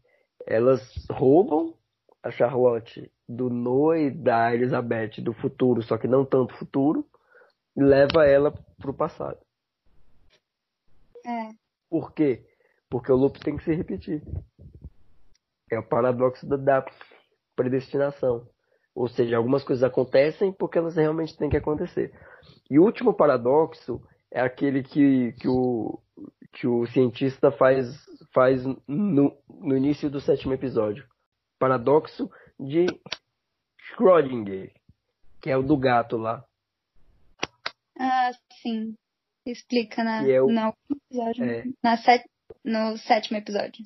Elas 0.46 1.06
roubam 1.10 1.74
a 2.22 2.30
Charlotte 2.30 3.10
do 3.28 3.48
Noah 3.48 3.98
e 3.98 4.10
da 4.10 4.54
Elizabeth 4.54 5.20
do 5.22 5.32
futuro, 5.32 5.82
só 5.82 5.96
que 5.96 6.08
não 6.08 6.24
tanto 6.24 6.56
futuro, 6.56 7.06
e 7.76 7.82
leva 7.82 8.26
ela 8.26 8.52
pro 8.78 8.94
passado. 8.94 9.38
É. 11.24 11.50
Por 11.88 12.12
quê? 12.12 12.44
Porque 12.88 13.10
o 13.10 13.16
loop 13.16 13.38
tem 13.40 13.56
que 13.56 13.64
se 13.64 13.74
repetir. 13.74 14.22
É 15.70 15.78
o 15.78 15.82
paradoxo 15.82 16.46
da, 16.46 16.56
da 16.56 16.86
predestinação. 17.54 18.48
Ou 18.94 19.08
seja, 19.08 19.36
algumas 19.36 19.62
coisas 19.62 19.82
acontecem 19.82 20.52
porque 20.52 20.78
elas 20.78 20.96
realmente 20.96 21.36
têm 21.36 21.50
que 21.50 21.56
acontecer. 21.56 22.12
E 22.70 22.78
o 22.78 22.84
último 22.84 23.12
paradoxo 23.12 24.00
é 24.30 24.40
aquele 24.40 24.82
que, 24.82 25.32
que, 25.32 25.48
o, 25.48 26.00
que 26.52 26.66
o 26.66 26.86
cientista 26.86 27.50
faz, 27.52 27.86
faz 28.32 28.64
no, 28.86 29.36
no 29.48 29.76
início 29.76 30.10
do 30.10 30.20
sétimo 30.20 30.52
episódio. 30.52 31.06
Paradoxo 31.58 32.30
de 32.58 32.86
Schrödinger, 33.78 34.72
que 35.40 35.50
é 35.50 35.56
o 35.56 35.62
do 35.62 35.76
gato 35.76 36.16
lá. 36.16 36.44
Ah, 37.98 38.30
sim. 38.62 38.94
Explica 39.46 40.02
na, 40.02 40.26
é 40.26 40.42
o, 40.42 40.48
no 40.48 40.74
episódio. 40.90 41.44
É, 41.44 41.64
na 41.82 41.96
set, 41.96 42.28
no 42.64 42.98
sétimo 42.98 43.38
episódio. 43.38 43.84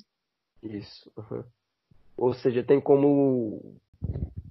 Isso. 0.63 1.11
Uhum. 1.15 1.43
Ou 2.17 2.33
seja, 2.33 2.63
tem 2.63 2.81
como 2.81 3.79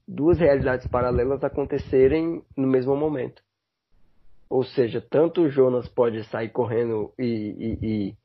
duas 0.07 0.39
realidades 0.39 0.87
paralelas 0.87 1.43
acontecerem 1.45 2.45
no 2.57 2.67
mesmo 2.67 2.97
momento. 2.97 3.43
Ou 4.51 4.65
seja, 4.65 5.01
tanto 5.01 5.43
o 5.43 5.49
Jonas 5.49 5.89
pode 5.89 6.25
sair 6.25 6.49
correndo 6.49 7.15
e, 7.17 7.25
e, 7.83 8.17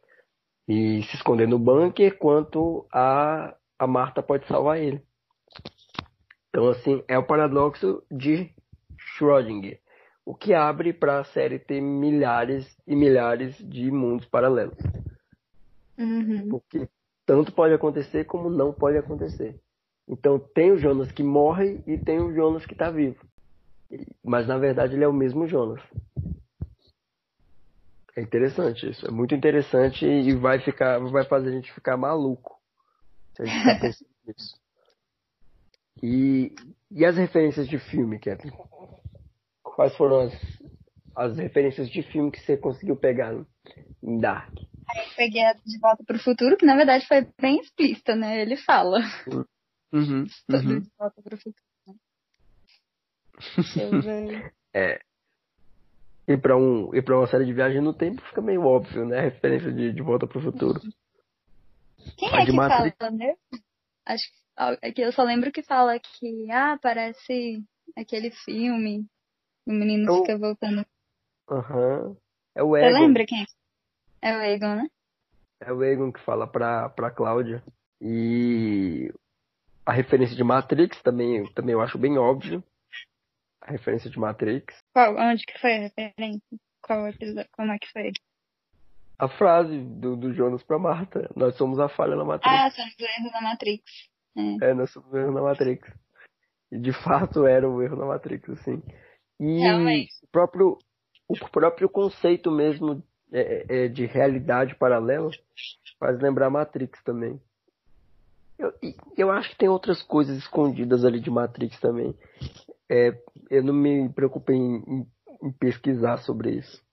e, 0.67 0.97
e 0.97 1.03
se 1.03 1.15
esconder 1.15 1.47
no 1.47 1.59
bunker, 1.59 2.17
quanto 2.17 2.87
a, 2.91 3.55
a 3.77 3.85
Marta 3.85 4.23
pode 4.23 4.47
salvar 4.47 4.79
ele. 4.79 5.03
Então, 6.49 6.67
assim, 6.69 7.03
é 7.07 7.15
o 7.15 7.27
paradoxo 7.27 8.01
de 8.09 8.49
Schrödinger, 8.97 9.79
o 10.25 10.33
que 10.33 10.53
abre 10.55 10.93
para 10.93 11.19
a 11.19 11.25
série 11.25 11.59
ter 11.59 11.79
milhares 11.79 12.75
e 12.87 12.95
milhares 12.95 13.55
de 13.59 13.91
mundos 13.91 14.25
paralelos. 14.25 14.77
Uhum. 15.95 16.49
Porque 16.49 16.89
tanto 17.23 17.51
pode 17.51 17.75
acontecer 17.75 18.25
como 18.25 18.49
não 18.49 18.73
pode 18.73 18.97
acontecer. 18.97 19.59
Então, 20.07 20.39
tem 20.39 20.71
o 20.71 20.77
Jonas 20.77 21.11
que 21.11 21.21
morre 21.21 21.83
e 21.85 21.99
tem 21.99 22.19
o 22.19 22.33
Jonas 22.33 22.65
que 22.65 22.73
está 22.73 22.89
vivo. 22.89 23.23
Mas 24.23 24.47
na 24.47 24.57
verdade 24.57 24.95
ele 24.95 25.03
é 25.03 25.07
o 25.07 25.13
mesmo 25.13 25.47
Jonas. 25.47 25.81
É 28.15 28.21
interessante 28.21 28.89
isso, 28.89 29.05
é 29.05 29.11
muito 29.11 29.35
interessante 29.35 30.05
e 30.05 30.33
vai 30.35 30.59
ficar, 30.59 30.99
vai 30.99 31.25
fazer 31.25 31.49
a 31.49 31.51
gente 31.51 31.73
ficar 31.73 31.97
maluco 31.97 32.55
se 33.35 33.41
a 33.41 33.45
gente 33.45 33.59
ficar 33.59 33.79
pensando 33.81 34.09
nisso. 34.25 34.65
E, 36.01 36.55
e 36.91 37.05
as 37.05 37.17
referências 37.17 37.67
de 37.67 37.77
filme, 37.77 38.19
Kevin? 38.19 38.51
Quais 39.63 39.95
foram 39.95 40.21
as, 40.21 40.33
as 41.15 41.37
referências 41.37 41.89
de 41.89 42.03
filme 42.03 42.31
que 42.31 42.39
você 42.39 42.57
conseguiu 42.57 42.95
pegar 42.95 43.33
em 44.01 44.19
Dark? 44.19 44.53
Eu 44.57 45.15
peguei 45.15 45.43
a 45.43 45.53
De 45.53 45.79
Volta 45.79 46.03
para 46.05 46.15
o 46.15 46.23
Futuro, 46.23 46.57
que 46.57 46.65
na 46.65 46.75
verdade 46.75 47.05
foi 47.07 47.27
bem 47.41 47.59
explícita, 47.59 48.15
né? 48.15 48.41
Ele 48.41 48.55
fala. 48.55 48.99
Uhum, 49.27 49.45
uhum. 49.93 50.23
De 50.79 50.89
Volta 50.97 51.21
para 51.21 51.35
o 51.35 51.37
Futuro. 51.37 51.65
é. 54.73 55.01
E 56.27 56.35
pra, 56.37 56.57
um, 56.57 56.93
e 56.93 57.01
pra 57.01 57.17
uma 57.17 57.27
série 57.27 57.45
de 57.45 57.53
viagem 57.53 57.81
no 57.81 57.93
tempo 57.93 58.21
fica 58.23 58.41
meio 58.41 58.63
óbvio, 58.63 59.05
né? 59.05 59.19
A 59.19 59.21
referência 59.21 59.71
de, 59.71 59.93
de 59.93 60.01
Volta 60.01 60.25
pro 60.25 60.41
Futuro. 60.41 60.81
Quem 62.17 62.33
a 62.33 62.41
é 62.41 62.45
que 62.45 62.51
Matrix... 62.51 62.97
fala, 62.97 63.11
né? 63.11 63.35
Acho 64.05 64.23
que, 64.81 64.91
que 64.93 65.01
eu 65.01 65.11
só 65.11 65.23
lembro 65.23 65.51
que 65.51 65.61
fala 65.61 65.99
que, 65.99 66.51
ah, 66.51 66.79
parece 66.81 67.63
aquele 67.95 68.31
filme. 68.31 69.05
O 69.67 69.71
menino 69.71 70.09
é 70.09 70.11
o... 70.11 70.21
fica 70.21 70.37
voltando. 70.37 70.85
Aham. 71.49 72.07
Uhum. 72.07 72.17
É 72.55 72.63
o 72.63 72.75
Egon. 72.75 72.89
Você 72.89 72.99
lembra 72.99 73.25
quem? 73.25 73.45
É 74.21 74.37
o 74.37 74.41
Egon, 74.41 74.75
né? 74.75 74.87
É 75.59 75.73
o 75.73 75.83
Egon 75.83 76.11
que 76.11 76.21
fala 76.21 76.47
pra, 76.47 76.89
pra 76.89 77.11
Cláudia. 77.11 77.63
E 78.01 79.13
a 79.85 79.91
referência 79.91 80.35
de 80.35 80.43
Matrix 80.43 81.01
também, 81.01 81.45
também 81.53 81.73
eu 81.73 81.81
acho 81.81 81.97
bem 81.97 82.17
óbvio 82.17 82.63
a 83.65 83.71
referência 83.71 84.09
de 84.09 84.19
Matrix. 84.19 84.77
Qual? 84.93 85.15
Onde 85.17 85.45
que 85.45 85.59
foi 85.59 85.75
a 85.75 85.79
referência? 85.79 86.59
Qual 86.81 87.07
episódio? 87.07 87.49
Como 87.51 87.71
é 87.71 87.79
que 87.79 87.91
foi? 87.91 88.11
A 89.17 89.27
frase 89.27 89.79
do, 89.79 90.15
do 90.15 90.33
Jonas 90.33 90.61
pra 90.63 90.77
Marta. 90.77 91.29
Nós 91.35 91.55
somos 91.55 91.79
a 91.79 91.89
falha 91.89 92.15
na 92.15 92.23
Matrix. 92.23 92.55
Ah, 92.55 92.69
somos 92.69 92.93
o 92.99 93.03
erro 93.03 93.31
na 93.31 93.41
Matrix. 93.41 93.83
É. 94.37 94.69
é, 94.69 94.73
nós 94.73 94.91
somos 94.91 95.11
o 95.11 95.17
erro 95.17 95.31
na 95.31 95.41
Matrix. 95.41 95.89
E 96.71 96.77
de 96.77 96.93
fato 97.03 97.45
era 97.45 97.67
o 97.67 97.81
erro 97.81 97.95
na 97.95 98.05
Matrix, 98.05 98.49
assim. 98.49 98.83
E 99.39 99.59
Realmente. 99.59 100.13
o 100.23 100.27
próprio, 100.27 100.77
o 101.27 101.49
próprio 101.49 101.89
conceito 101.89 102.51
mesmo 102.51 103.03
é, 103.31 103.85
é, 103.85 103.87
de 103.87 104.05
realidade 104.05 104.75
paralela 104.75 105.31
faz 105.99 106.19
lembrar 106.21 106.49
Matrix 106.49 107.01
também. 107.03 107.41
Eu, 108.57 108.73
eu 109.17 109.31
acho 109.31 109.49
que 109.49 109.57
tem 109.57 109.67
outras 109.67 110.01
coisas 110.03 110.37
escondidas 110.37 111.03
ali 111.03 111.19
de 111.19 111.29
Matrix 111.29 111.79
também. 111.79 112.15
É, 112.89 113.17
eu 113.49 113.63
não 113.63 113.73
me 113.73 114.09
preocupei 114.09 114.55
em, 114.55 114.75
em, 114.87 115.07
em, 115.43 115.51
pesquisar 115.51 116.17
sobre 116.17 116.57
isso. 116.57 116.83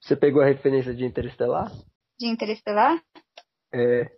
Você 0.00 0.16
pegou 0.16 0.42
a 0.42 0.46
referência 0.46 0.94
de 0.94 1.04
Interestelar? 1.04 1.70
De 2.18 2.26
Interestelar? 2.26 3.02
É. 3.72 4.10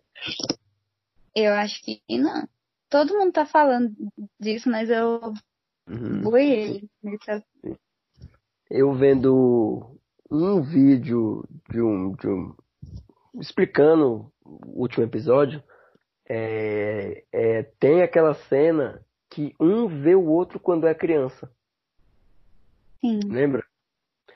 Eu 1.34 1.52
acho 1.54 1.82
que 1.82 2.00
não. 2.10 2.48
Todo 2.88 3.18
mundo 3.18 3.32
tá 3.32 3.44
falando 3.44 3.94
disso, 4.40 4.68
mas 4.70 4.88
eu 4.88 5.32
uhum. 5.88 6.22
boiei. 6.22 6.88
Eu 8.70 8.92
vendo 8.94 9.98
um 10.30 10.62
vídeo 10.62 11.44
de 11.70 11.80
um, 11.80 12.12
de 12.12 12.28
um 12.28 12.54
explicando 13.40 14.32
o 14.44 14.80
último 14.82 15.04
episódio, 15.04 15.62
é, 16.28 17.24
é, 17.32 17.62
tem 17.78 18.02
aquela 18.02 18.34
cena 18.34 19.04
que 19.34 19.52
um 19.58 19.88
vê 19.88 20.14
o 20.14 20.26
outro 20.26 20.60
quando 20.60 20.86
é 20.86 20.94
criança. 20.94 21.50
Sim. 23.00 23.18
Lembra? 23.26 23.66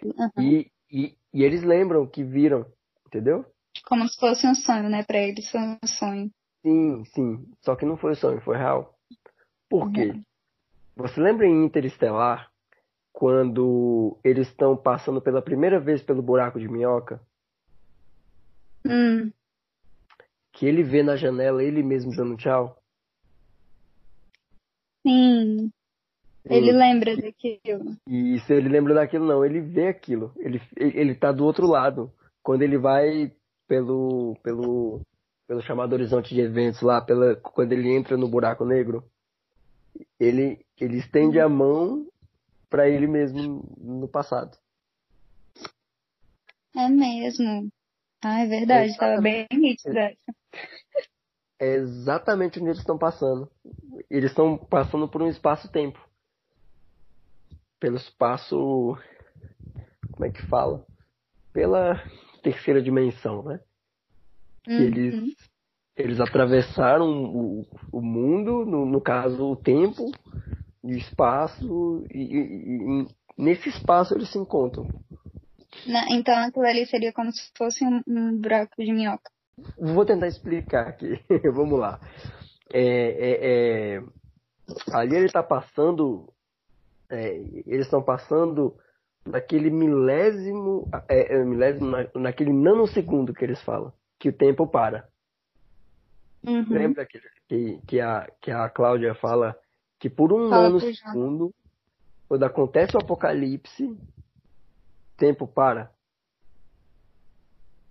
Uhum. 0.02 0.30
E, 0.36 0.72
e, 0.90 1.16
e, 1.32 1.44
eles 1.44 1.62
lembram 1.62 2.04
que 2.04 2.24
viram, 2.24 2.66
entendeu? 3.06 3.46
Como 3.86 4.08
se 4.08 4.18
fosse 4.18 4.44
um 4.44 4.56
sonho, 4.56 4.88
né? 4.88 5.04
Pra 5.04 5.18
eles 5.18 5.48
foi 5.48 5.60
um 5.60 5.78
sonho. 5.86 6.30
Sim, 6.62 7.04
sim. 7.14 7.48
Só 7.62 7.76
que 7.76 7.86
não 7.86 7.96
foi 7.96 8.16
sonho, 8.16 8.40
foi 8.40 8.56
real. 8.56 8.98
Por 9.68 9.92
quê? 9.92 10.06
Uhum. 10.06 10.24
Você 10.96 11.20
lembra 11.20 11.46
em 11.46 11.64
Interestelar, 11.64 12.50
quando 13.12 14.18
eles 14.24 14.48
estão 14.48 14.76
passando 14.76 15.22
pela 15.22 15.40
primeira 15.40 15.78
vez 15.78 16.02
pelo 16.02 16.22
buraco 16.22 16.58
de 16.58 16.68
minhoca? 16.68 17.20
Hum. 18.84 19.30
Que 20.52 20.66
ele 20.66 20.82
vê 20.82 21.04
na 21.04 21.14
janela 21.14 21.62
ele 21.62 21.84
mesmo 21.84 22.10
dando 22.16 22.36
tchau? 22.36 22.77
Sim. 25.06 25.70
Ele 26.44 26.72
lembra 26.72 27.14
daquilo. 27.16 27.96
Isso, 28.06 28.52
ele 28.52 28.68
lembra 28.68 28.94
daquilo 28.94 29.26
não, 29.26 29.44
ele 29.44 29.60
vê 29.60 29.88
aquilo. 29.88 30.32
Ele, 30.38 30.60
ele 30.76 31.14
tá 31.14 31.30
do 31.30 31.44
outro 31.44 31.66
lado. 31.66 32.10
Quando 32.42 32.62
ele 32.62 32.78
vai 32.78 33.32
pelo, 33.66 34.36
pelo, 34.42 35.02
pelo 35.46 35.62
chamado 35.62 35.92
horizonte 35.92 36.34
de 36.34 36.40
eventos 36.40 36.80
lá, 36.80 37.00
pela, 37.02 37.36
quando 37.36 37.72
ele 37.72 37.94
entra 37.94 38.16
no 38.16 38.28
buraco 38.28 38.64
negro, 38.64 39.04
ele, 40.18 40.64
ele 40.80 40.96
estende 40.96 41.38
a 41.38 41.48
mão 41.48 42.06
para 42.70 42.88
ele 42.88 43.06
mesmo 43.06 43.64
no 43.76 44.08
passado. 44.08 44.56
É 46.74 46.88
mesmo. 46.88 47.68
Ah, 48.22 48.40
é 48.40 48.46
verdade, 48.46 48.90
estava 48.90 49.20
bem 49.20 49.46
nítido 49.52 49.94
É 51.60 51.74
exatamente 51.74 52.58
onde 52.58 52.68
eles 52.68 52.78
estão 52.78 52.96
passando. 52.96 53.50
Eles 54.08 54.30
estão 54.30 54.56
passando 54.56 55.08
por 55.08 55.22
um 55.22 55.28
espaço-tempo 55.28 55.98
pelo 57.80 57.96
espaço. 57.96 58.96
Como 60.12 60.24
é 60.24 60.30
que 60.30 60.42
fala? 60.46 60.84
Pela 61.52 62.02
terceira 62.42 62.82
dimensão, 62.82 63.42
né? 63.42 63.60
Uhum. 64.66 64.80
Eles, 64.80 65.36
eles 65.96 66.20
atravessaram 66.20 67.06
o, 67.06 67.66
o 67.92 68.00
mundo, 68.00 68.64
no, 68.64 68.84
no 68.84 69.00
caso 69.00 69.44
o 69.50 69.56
tempo, 69.56 70.10
de 70.84 70.98
espaço 70.98 72.04
e, 72.12 72.18
e, 72.18 73.02
e, 73.02 73.06
nesse 73.36 73.68
espaço 73.68 74.14
eles 74.14 74.30
se 74.30 74.38
encontram. 74.38 74.86
então 76.10 76.34
aquilo 76.36 76.66
ali 76.66 76.86
seria 76.86 77.12
como 77.12 77.32
se 77.32 77.50
fosse 77.56 77.84
um, 77.84 78.02
um 78.06 78.36
buraco 78.38 78.74
de 78.78 78.92
minhoca. 78.92 79.30
Vou 79.78 80.04
tentar 80.04 80.28
explicar 80.28 80.88
aqui. 80.88 81.20
Vamos 81.52 81.78
lá. 81.78 82.00
É, 82.72 82.80
é, 82.82 83.96
é, 83.96 84.02
ali 84.92 85.16
ele 85.16 85.26
está 85.26 85.42
passando. 85.42 86.32
É, 87.10 87.36
eles 87.66 87.86
estão 87.86 88.02
passando 88.02 88.76
naquele 89.24 89.70
milésimo, 89.70 90.88
é, 91.08 91.34
é, 91.34 91.44
milésimo 91.44 91.90
na, 91.90 92.06
naquele 92.14 92.52
nanosegundo 92.52 93.32
que 93.32 93.44
eles 93.44 93.60
falam, 93.62 93.92
que 94.18 94.28
o 94.28 94.32
tempo 94.32 94.66
para. 94.66 95.08
Uhum. 96.46 96.66
Lembra 96.68 97.06
que, 97.06 97.20
que, 97.48 97.80
que, 97.86 98.00
a, 98.00 98.30
que 98.40 98.50
a 98.50 98.68
Cláudia 98.68 99.14
fala 99.14 99.56
que 99.98 100.08
por 100.08 100.32
um 100.32 100.48
fala 100.48 100.64
nanosegundo, 100.64 101.52
quando 102.28 102.44
acontece 102.44 102.96
o 102.96 103.00
apocalipse, 103.00 103.96
tempo 105.16 105.46
para. 105.46 105.90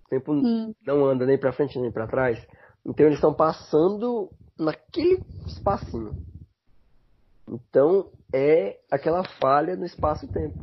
O 0.07 0.09
tempo 0.09 0.33
Sim. 0.39 0.73
não 0.85 1.05
anda 1.05 1.25
nem 1.25 1.37
para 1.37 1.51
frente 1.51 1.77
nem 1.77 1.91
para 1.91 2.07
trás. 2.07 2.39
Então 2.85 3.05
eles 3.05 3.17
estão 3.17 3.33
passando 3.33 4.31
naquele 4.57 5.21
espacinho. 5.45 6.15
Então 7.47 8.09
é 8.33 8.79
aquela 8.89 9.23
falha 9.23 9.75
no 9.75 9.85
espaço-tempo. 9.85 10.57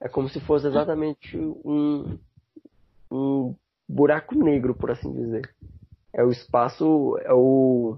É 0.00 0.08
como 0.08 0.28
se 0.28 0.40
fosse 0.40 0.68
exatamente 0.68 1.36
um, 1.36 2.18
um 3.10 3.54
buraco 3.88 4.34
negro, 4.36 4.74
por 4.74 4.90
assim 4.90 5.12
dizer. 5.12 5.52
É 6.12 6.22
o 6.22 6.30
espaço, 6.30 7.18
é 7.22 7.32
o. 7.32 7.96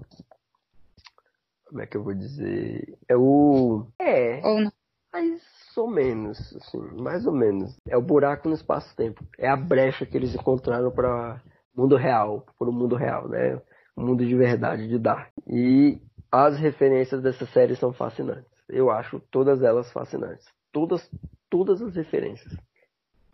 Como 1.65 1.81
é 1.81 1.85
que 1.85 1.97
eu 1.97 2.03
vou 2.03 2.13
dizer? 2.13 2.97
É 3.07 3.15
o. 3.15 3.85
É. 3.99 4.41
Ou 4.43 4.61
não. 4.61 4.71
Mais 5.17 5.41
ou 5.75 5.89
menos, 5.89 6.37
assim, 6.55 7.01
mais 7.01 7.25
ou 7.25 7.33
menos. 7.33 7.75
É 7.87 7.97
o 7.97 8.01
buraco 8.01 8.47
no 8.47 8.53
espaço-tempo. 8.53 9.25
É 9.37 9.49
a 9.49 9.55
brecha 9.55 10.05
que 10.05 10.15
eles 10.15 10.35
encontraram 10.35 10.91
para 10.91 11.41
mundo 11.75 11.95
real, 11.95 12.45
para 12.57 12.69
o 12.69 12.73
mundo 12.73 12.95
real, 12.95 13.27
né? 13.27 13.59
O 13.95 14.01
mundo 14.01 14.23
de 14.23 14.35
verdade 14.35 14.87
de 14.87 14.99
Dark. 14.99 15.31
E 15.47 15.99
as 16.31 16.59
referências 16.59 17.21
dessa 17.21 17.47
série 17.47 17.75
são 17.75 17.91
fascinantes. 17.91 18.51
Eu 18.69 18.91
acho 18.91 19.19
todas 19.31 19.63
elas 19.63 19.91
fascinantes. 19.91 20.45
Todas, 20.71 21.09
todas 21.49 21.81
as 21.81 21.95
referências. 21.95 22.53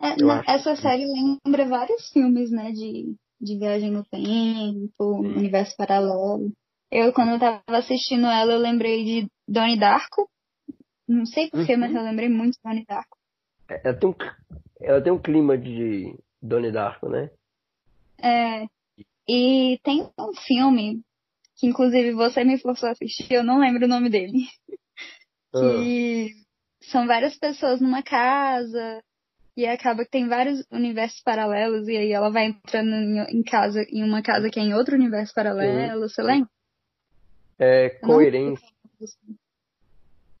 É, 0.00 0.14
essa 0.54 0.74
série 0.76 1.04
lembra 1.04 1.68
vários 1.68 2.10
filmes, 2.12 2.50
né? 2.50 2.72
De, 2.72 3.14
de 3.38 3.58
viagem 3.58 3.90
no 3.90 4.04
tempo, 4.04 5.22
Sim. 5.22 5.36
universo 5.36 5.76
paralelo. 5.76 6.50
Eu, 6.90 7.12
quando 7.12 7.32
eu 7.32 7.38
tava 7.38 7.62
assistindo 7.68 8.26
ela, 8.26 8.52
eu 8.54 8.58
lembrei 8.58 9.04
de 9.04 9.28
Donnie 9.46 9.78
Darko. 9.78 10.30
Não 11.06 11.26
sei 11.26 11.50
porquê, 11.50 11.74
uhum. 11.74 11.80
mas 11.80 11.94
eu 11.94 12.02
lembrei 12.02 12.28
muito 12.28 12.54
de 12.54 12.60
Donnie 12.64 12.84
Darko. 12.86 13.18
É, 13.68 13.80
ela 13.84 13.96
tem 13.98 14.08
um, 14.08 14.14
ela 14.80 15.02
tem 15.02 15.12
um 15.12 15.18
clima 15.18 15.56
de 15.58 16.16
Donnie 16.40 16.72
Darko, 16.72 17.08
né? 17.08 17.30
É. 18.22 18.66
E 19.28 19.78
tem 19.82 20.02
um 20.18 20.34
filme 20.46 21.02
que, 21.56 21.66
inclusive, 21.66 22.12
você 22.12 22.44
me 22.44 22.58
forçou 22.58 22.88
a 22.88 22.92
assistir, 22.92 23.32
eu 23.32 23.44
não 23.44 23.58
lembro 23.58 23.84
o 23.84 23.88
nome 23.88 24.08
dele. 24.08 24.46
Ah. 25.56 25.60
que 25.60 26.30
são 26.80 27.06
várias 27.06 27.38
pessoas 27.38 27.80
numa 27.80 28.02
casa 28.02 29.00
e 29.56 29.64
acaba 29.66 30.04
que 30.04 30.10
tem 30.10 30.28
vários 30.28 30.66
universos 30.70 31.22
paralelos 31.22 31.86
e 31.86 31.96
aí 31.96 32.10
ela 32.10 32.28
vai 32.28 32.46
entrando 32.46 32.92
em, 33.30 33.42
casa 33.44 33.84
em 33.88 34.02
uma 34.02 34.20
casa 34.20 34.50
que 34.50 34.58
é 34.58 34.64
em 34.64 34.74
outro 34.74 34.96
universo 34.96 35.32
paralelo, 35.32 36.08
você 36.08 36.22
lembra? 36.22 36.50
É 37.56 37.90
coerência. 38.00 38.66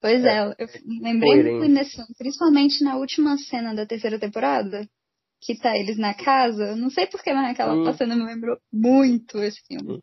Pois 0.04 0.22
é, 0.22 0.36
é 0.36 0.54
eu 0.58 0.66
lembrei 1.00 1.42
muito 1.42 1.66
nesse 1.66 1.96
principalmente 2.18 2.84
na 2.84 2.98
última 2.98 3.38
cena 3.38 3.74
da 3.74 3.86
terceira 3.86 4.18
temporada, 4.18 4.86
que 5.40 5.58
tá 5.58 5.74
eles 5.78 5.96
na 5.96 6.12
casa. 6.12 6.76
Não 6.76 6.90
sei 6.90 7.06
porquê, 7.06 7.32
mas 7.32 7.52
aquela 7.52 7.72
hum. 7.72 7.90
cena 7.94 8.14
me 8.14 8.22
lembrou 8.22 8.58
muito 8.70 9.38
esse 9.38 9.58
filme. 9.66 10.02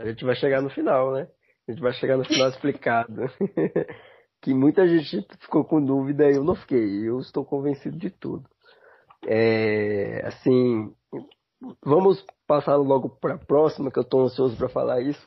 A 0.00 0.06
gente 0.08 0.24
vai 0.24 0.34
chegar 0.34 0.60
no 0.60 0.68
final, 0.68 1.12
né? 1.12 1.28
A 1.68 1.70
gente 1.70 1.80
vai 1.80 1.92
chegar 1.92 2.16
no 2.16 2.24
final 2.24 2.48
explicado. 2.48 3.22
que 4.42 4.52
muita 4.52 4.84
gente 4.88 5.24
ficou 5.38 5.64
com 5.64 5.80
dúvida 5.80 6.28
e 6.28 6.34
eu 6.34 6.42
não 6.42 6.56
fiquei. 6.56 7.08
Eu 7.08 7.20
estou 7.20 7.44
convencido 7.44 7.96
de 7.96 8.10
tudo. 8.10 8.42
É, 9.28 10.26
assim, 10.26 10.92
vamos 11.86 12.26
passar 12.48 12.74
logo 12.74 13.10
para 13.10 13.34
a 13.34 13.38
próxima, 13.38 13.92
que 13.92 13.98
eu 14.00 14.02
estou 14.02 14.24
ansioso 14.24 14.56
para 14.56 14.68
falar 14.68 15.00
isso. 15.02 15.24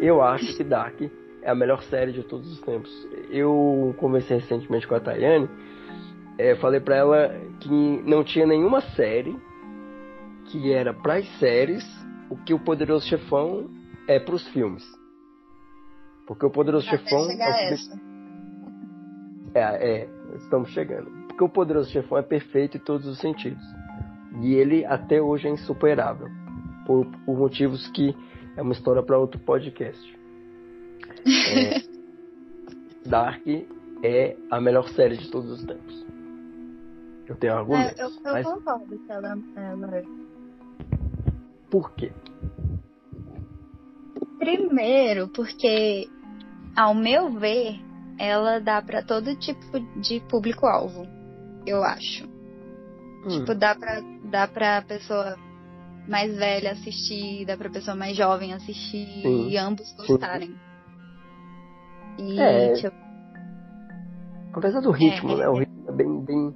Eu 0.00 0.22
acho 0.22 0.56
que 0.56 0.64
Dark 0.64 0.98
é 1.42 1.50
a 1.50 1.54
melhor 1.54 1.82
série 1.84 2.12
de 2.12 2.22
todos 2.22 2.50
os 2.50 2.60
tempos. 2.62 2.90
Eu 3.30 3.94
conversei 3.98 4.38
recentemente 4.38 4.88
com 4.88 4.94
a 4.94 5.00
Tayane, 5.00 5.48
é, 6.38 6.56
falei 6.56 6.80
pra 6.80 6.96
ela 6.96 7.38
que 7.60 8.02
não 8.06 8.24
tinha 8.24 8.46
nenhuma 8.46 8.80
série 8.80 9.38
que 10.46 10.72
era 10.72 10.94
para 10.94 11.16
as 11.16 11.28
séries 11.38 11.84
o 12.30 12.36
que 12.36 12.54
o 12.54 12.58
Poderoso 12.58 13.06
Chefão 13.06 13.68
é 14.08 14.18
para 14.18 14.34
os 14.34 14.46
filmes. 14.48 14.84
Porque 16.26 16.46
o 16.46 16.50
Poderoso 16.50 16.88
Até 16.88 16.98
Chefão. 16.98 17.28
É, 17.30 17.74
é, 19.54 19.60
é, 19.60 20.08
estamos 20.36 20.70
chegando. 20.70 21.10
Porque 21.26 21.44
o 21.44 21.48
Poderoso 21.48 21.90
Chefão 21.90 22.16
é 22.16 22.22
perfeito 22.22 22.76
em 22.76 22.80
todos 22.80 23.06
os 23.06 23.18
sentidos. 23.18 23.62
E 24.40 24.54
ele 24.54 24.84
até 24.84 25.20
hoje 25.20 25.46
é 25.48 25.50
insuperável. 25.50 26.28
Por, 26.86 27.04
por 27.26 27.36
motivos 27.36 27.86
que 27.88 28.16
é 28.56 28.62
uma 28.62 28.72
história 28.72 29.02
para 29.02 29.18
outro 29.18 29.40
podcast. 29.40 30.18
É, 31.26 31.82
Dark 33.08 33.46
é 34.02 34.36
a 34.50 34.60
melhor 34.60 34.88
série 34.88 35.16
de 35.16 35.30
todos 35.30 35.50
os 35.50 35.64
tempos. 35.64 36.06
Eu 37.26 37.36
tenho 37.36 37.54
argumentos. 37.54 37.98
É, 37.98 38.04
eu, 38.04 38.08
eu 38.08 38.32
mas... 38.32 38.46
concordo 38.46 38.98
que 38.98 39.12
ela, 39.12 39.38
ela... 39.56 40.02
Por 41.70 41.92
quê? 41.92 42.12
Primeiro, 44.38 45.28
porque, 45.28 46.08
ao 46.74 46.94
meu 46.94 47.30
ver, 47.30 47.78
ela 48.18 48.58
dá 48.58 48.82
para 48.82 49.02
todo 49.02 49.36
tipo 49.36 49.78
de 50.00 50.20
público-alvo, 50.28 51.06
eu 51.66 51.82
acho. 51.84 52.26
Hum. 53.24 53.28
Tipo, 53.28 53.54
dá 53.54 53.74
pra, 53.74 54.00
dá 54.24 54.48
pra 54.48 54.82
pessoa 54.82 55.36
mais 56.10 56.36
velha 56.36 56.72
assistir, 56.72 57.46
dá 57.46 57.56
pra 57.56 57.70
pessoa 57.70 57.96
mais 57.96 58.16
jovem 58.16 58.52
assistir 58.52 59.06
Sim. 59.22 59.48
e 59.48 59.56
ambos 59.56 59.92
gostarem. 59.92 60.52
E 62.18 62.40
é, 62.40 62.72
tipo... 62.74 62.96
Apesar 64.52 64.80
do 64.80 64.90
ritmo, 64.90 65.30
é, 65.34 65.36
né? 65.36 65.48
O 65.48 65.54
ritmo 65.54 65.88
é 65.88 65.92
bem, 65.92 66.20
bem. 66.24 66.54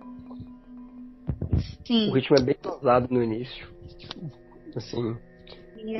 Sim. 1.87 2.11
O 2.11 2.15
ritmo 2.15 2.37
é 2.37 2.43
bem 2.43 2.57
pesado 2.57 3.07
no 3.15 3.23
início. 3.23 3.73
Assim. 4.75 5.17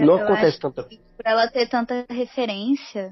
não 0.01 0.17
acontece 0.17 0.59
tanta. 0.59 0.83
Por 0.83 1.25
ela 1.25 1.47
ter 1.47 1.69
tanta 1.69 2.05
referência, 2.11 3.09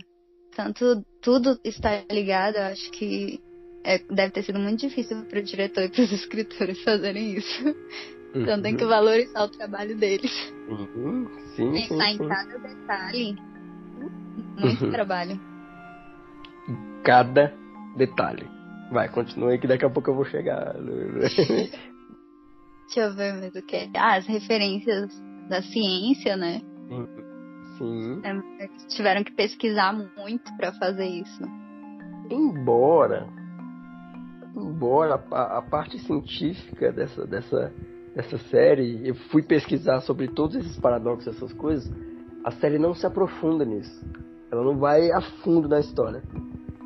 tanto 0.57 1.05
tudo 1.23 1.57
está 1.63 2.03
ligado, 2.11 2.57
eu 2.57 2.65
acho 2.65 2.91
que 2.91 3.41
é, 3.85 3.99
deve 3.99 4.33
ter 4.33 4.43
sido 4.43 4.59
muito 4.59 4.81
difícil 4.81 5.25
para 5.27 5.39
o 5.39 5.43
diretor 5.43 5.85
e 5.85 5.89
para 5.89 6.03
os 6.03 6.11
escritores 6.13 6.83
fazerem 6.83 7.35
isso. 7.35 7.63
Uhum. 8.35 8.43
Então 8.43 8.63
tem 8.63 8.77
que 8.77 8.85
valorizar 8.85 9.45
o 9.45 9.49
trabalho 9.49 9.97
deles. 9.97 10.53
Uhum. 10.69 11.29
Sim, 11.55 11.73
Pensar 11.73 12.05
sim, 12.07 12.15
em 12.15 12.29
cada 12.29 12.59
detalhe. 12.59 13.37
Muito 14.59 14.85
uhum. 14.85 14.91
trabalho 14.91 15.53
cada 17.03 17.53
detalhe. 17.97 18.49
Vai, 18.91 19.09
continue 19.09 19.59
que 19.59 19.67
daqui 19.67 19.85
a 19.85 19.91
pouco 19.91 20.11
eu 20.11 20.15
vou 20.15 20.25
chegar. 20.25 20.75
Deixa 22.87 23.01
eu 23.01 23.15
ver 23.15 23.35
mais 23.35 23.55
o 23.55 23.63
que. 23.63 23.91
Ah, 23.97 24.17
as 24.17 24.27
referências 24.27 25.11
da 25.49 25.63
ciência, 25.63 26.37
né? 26.37 26.61
Sim. 27.79 28.21
É, 28.23 28.69
tiveram 28.89 29.25
que 29.25 29.33
pesquisar 29.33 29.93
muito 29.93 30.55
para 30.57 30.73
fazer 30.75 31.07
isso. 31.07 31.43
Embora, 32.31 33.27
embora 34.55 35.15
a, 35.31 35.59
a, 35.59 35.63
parte 35.63 35.99
científica 36.01 36.93
dessa, 36.93 37.27
dessa, 37.27 37.73
dessa 38.15 38.39
série, 38.39 39.09
eu 39.09 39.15
fui 39.31 39.43
pesquisar 39.43 40.01
sobre 40.01 40.29
todos 40.29 40.57
esses 40.57 40.79
paradoxos, 40.79 41.35
essas 41.35 41.53
coisas, 41.53 41.91
a 42.45 42.51
série 42.51 42.79
não 42.79 42.95
se 42.95 43.07
aprofunda 43.07 43.65
nisso. 43.65 44.05
Ela 44.51 44.63
não 44.63 44.77
vai 44.77 45.11
a 45.11 45.21
fundo 45.43 45.69
na 45.69 45.81
história. 45.81 46.23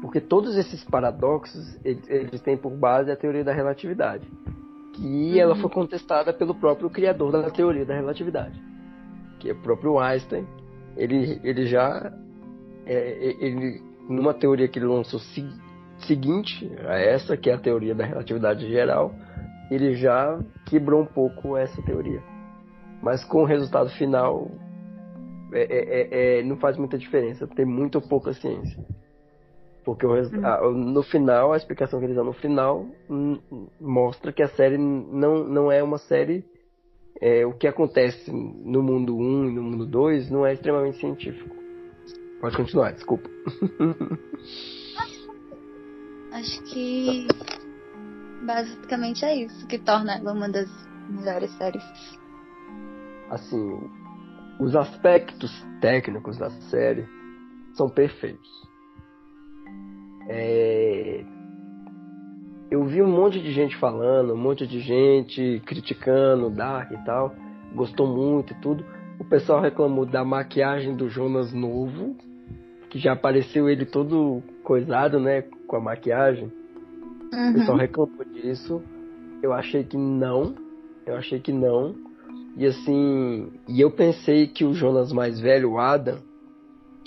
Porque 0.01 0.21
todos 0.21 0.57
esses 0.57 0.85
paradoxos, 0.85 1.79
eles, 1.85 2.41
têm 2.43 2.57
por 2.57 2.71
base 2.71 3.11
a 3.11 3.17
teoria 3.17 3.43
da 3.43 3.53
relatividade. 3.53 4.27
Que 4.95 5.33
uhum. 5.33 5.39
ela 5.39 5.57
foi 5.57 5.71
contestada 5.71 6.33
pelo 6.33 6.55
próprio 6.55 6.89
criador 6.91 7.33
da 7.33 7.51
teoria 7.51 7.85
da 7.85 7.95
relatividade. 7.95 8.61
Que 9.41 9.51
é 9.51 9.53
o 9.53 9.57
próprio 9.57 9.99
Einstein. 9.99 10.47
Ele, 10.97 11.41
ele 11.43 11.67
já... 11.67 12.13
É, 12.87 13.35
ele 13.41 13.83
numa 14.09 14.33
teoria 14.33 14.69
que 14.69 14.79
ele 14.79 14.87
lançou 14.87 15.19
si, 15.19 15.45
seguinte 16.07 16.71
a 16.87 16.95
essa, 16.99 17.37
que 17.37 17.51
é 17.51 17.55
a 17.55 17.59
teoria 17.59 17.95
da 17.95 18.05
relatividade 18.05 18.69
geral, 18.69 19.13
ele 19.71 19.95
já 19.95 20.39
quebrou 20.67 21.03
um 21.03 21.07
pouco 21.07 21.57
essa 21.57 21.81
teoria. 21.83 22.23
Mas 23.03 23.25
com 23.25 23.43
o 23.43 23.45
resultado 23.45 23.91
final, 23.91 24.51
é, 25.53 25.63
é, 25.63 26.39
é, 26.39 26.41
é 26.41 26.43
não 26.43 26.57
faz 26.57 26.77
muita 26.77 26.99
diferença, 26.99 27.47
tem 27.47 27.65
muito 27.65 27.97
ou 27.97 28.03
pouca 28.03 28.33
ciência. 28.33 28.85
Porque 29.85 30.05
o, 30.05 30.13
a, 30.13 30.71
no 30.73 31.03
final, 31.05 31.53
a 31.53 31.57
explicação 31.57 32.01
que 32.01 32.07
eles 32.07 32.17
dão 32.17 32.25
no 32.25 32.33
final 32.33 32.87
mostra 33.81 34.33
que 34.33 34.43
a 34.43 34.49
série 34.49 34.77
não, 34.77 35.45
não 35.45 35.71
é 35.71 35.83
uma 35.83 35.99
série. 35.99 36.45
É, 37.19 37.47
o 37.47 37.53
que 37.55 37.67
acontece 37.67 38.31
no 38.31 38.83
mundo 38.83 39.17
1 39.17 39.49
e 39.49 39.53
no 39.55 39.63
mundo 39.63 39.87
2 39.87 40.29
não 40.31 40.45
é 40.45 40.53
extremamente 40.53 40.99
científico. 40.99 41.57
Pode 42.41 42.57
continuar, 42.57 42.93
desculpa. 42.93 43.31
Acho 46.33 46.63
que 46.65 47.27
basicamente 48.43 49.25
é 49.25 49.37
isso 49.37 49.67
que 49.67 49.79
torna 49.79 50.17
ela 50.17 50.33
uma 50.33 50.49
das 50.49 50.69
melhores 51.09 51.51
séries. 51.57 51.85
Assim, 53.31 53.91
os 54.61 54.75
aspectos 54.75 55.51
técnicos 55.81 56.37
da 56.39 56.51
série 56.51 57.07
são 57.75 57.89
perfeitos 57.89 58.67
é... 60.29 61.25
Eu 62.71 62.85
vi 62.85 63.01
um 63.01 63.09
monte 63.09 63.41
de 63.41 63.53
gente 63.53 63.77
falando, 63.77 64.35
um 64.35 64.37
monte 64.37 64.67
de 64.67 64.81
gente 64.81 65.63
criticando 65.65 66.51
Dark 66.51 66.91
e 66.91 67.05
tal, 67.05 67.35
gostou 67.73 68.07
muito 68.07 68.53
e 68.53 68.57
tudo. 68.57 68.85
O 69.21 69.25
pessoal 69.25 69.61
reclamou 69.61 70.05
da 70.05 70.25
maquiagem 70.25 70.95
do 70.97 71.09
Jonas 71.09 71.53
novo, 71.53 72.17
que 72.91 72.99
já 72.99 73.13
apareceu 73.13 73.69
ele 73.69 73.87
todo 73.87 74.43
coisado, 74.65 75.21
né, 75.21 75.43
com 75.43 75.77
a 75.77 75.81
maquiagem. 75.81 76.53
Uhum. 77.33 77.51
O 77.51 77.55
pessoal 77.55 77.79
reclamou 77.79 78.25
disso. 78.25 78.83
Eu 79.43 79.53
achei 79.53 79.85
que 79.85 79.97
não. 79.97 80.55
Eu 81.07 81.17
achei 81.17 81.41
que 81.41 81.53
não. 81.53 81.95
E 82.57 82.67
assim, 82.67 83.53
e 83.69 83.81
eu 83.81 83.91
pensei 83.91 84.47
que 84.47 84.65
o 84.65 84.73
Jonas 84.73 85.13
mais 85.13 85.39
velho, 85.39 85.73
o 85.73 85.79
Adam, 85.79 86.19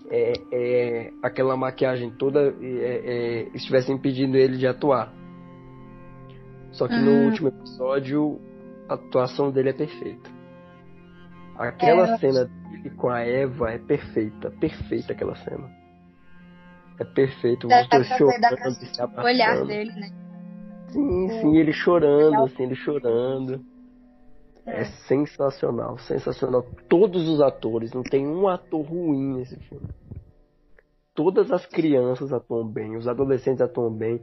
é, 0.09 0.33
é, 0.51 1.13
aquela 1.23 1.57
maquiagem 1.57 2.11
toda 2.11 2.53
é, 2.61 2.63
é, 2.63 3.49
estivesse 3.55 3.91
impedindo 3.91 4.37
ele 4.37 4.57
de 4.57 4.67
atuar. 4.67 5.13
Só 6.71 6.87
que 6.87 6.95
no 6.95 7.11
uhum. 7.11 7.25
último 7.25 7.47
episódio 7.47 8.39
a 8.87 8.93
atuação 8.93 9.51
dele 9.51 9.69
é 9.69 9.73
perfeita. 9.73 10.29
Aquela 11.57 12.13
é, 12.13 12.17
cena 12.17 12.45
dele 12.45 12.91
com 12.91 13.09
a 13.09 13.21
Eva 13.21 13.71
é 13.71 13.77
perfeita, 13.77 14.51
perfeita 14.51 15.13
aquela 15.13 15.35
cena. 15.35 15.78
É 16.99 17.05
perfeito, 17.05 17.67
os 17.67 17.87
dois 17.89 18.07
chorando, 18.07 18.45
abraçando. 18.45 19.17
O 19.17 19.23
olhar 19.23 19.65
dele, 19.65 19.91
né? 19.93 20.11
Sim, 20.89 21.29
sim, 21.29 21.57
ele 21.57 21.71
chorando, 21.71 22.43
assim, 22.43 22.63
ele 22.63 22.75
chorando. 22.75 23.63
É 24.65 24.83
sensacional, 25.07 25.97
sensacional. 25.99 26.63
Todos 26.89 27.27
os 27.27 27.41
atores, 27.41 27.93
não 27.93 28.03
tem 28.03 28.27
um 28.27 28.47
ator 28.47 28.81
ruim 28.81 29.35
nesse 29.35 29.55
filme. 29.55 29.87
Todas 31.15 31.51
as 31.51 31.65
crianças 31.65 32.33
atuam 32.33 32.67
bem, 32.67 32.97
os 32.97 33.07
adolescentes 33.07 33.61
atuam 33.61 33.91
bem. 33.91 34.21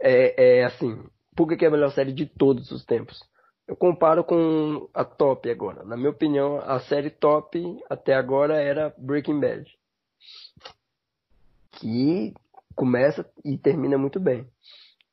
É, 0.00 0.60
é 0.60 0.64
assim, 0.64 1.02
por 1.36 1.48
que 1.48 1.64
é 1.64 1.68
a 1.68 1.70
melhor 1.70 1.90
série 1.90 2.12
de 2.12 2.26
todos 2.26 2.70
os 2.70 2.84
tempos? 2.84 3.20
Eu 3.68 3.76
comparo 3.76 4.24
com 4.24 4.88
a 4.94 5.04
top 5.04 5.50
agora. 5.50 5.84
Na 5.84 5.94
minha 5.94 6.08
opinião, 6.08 6.58
a 6.58 6.80
série 6.80 7.10
top 7.10 7.78
até 7.90 8.14
agora 8.14 8.56
era 8.56 8.94
Breaking 8.96 9.38
Bad. 9.38 9.70
Que 11.72 12.32
começa 12.74 13.30
e 13.44 13.58
termina 13.58 13.98
muito 13.98 14.18
bem. 14.18 14.48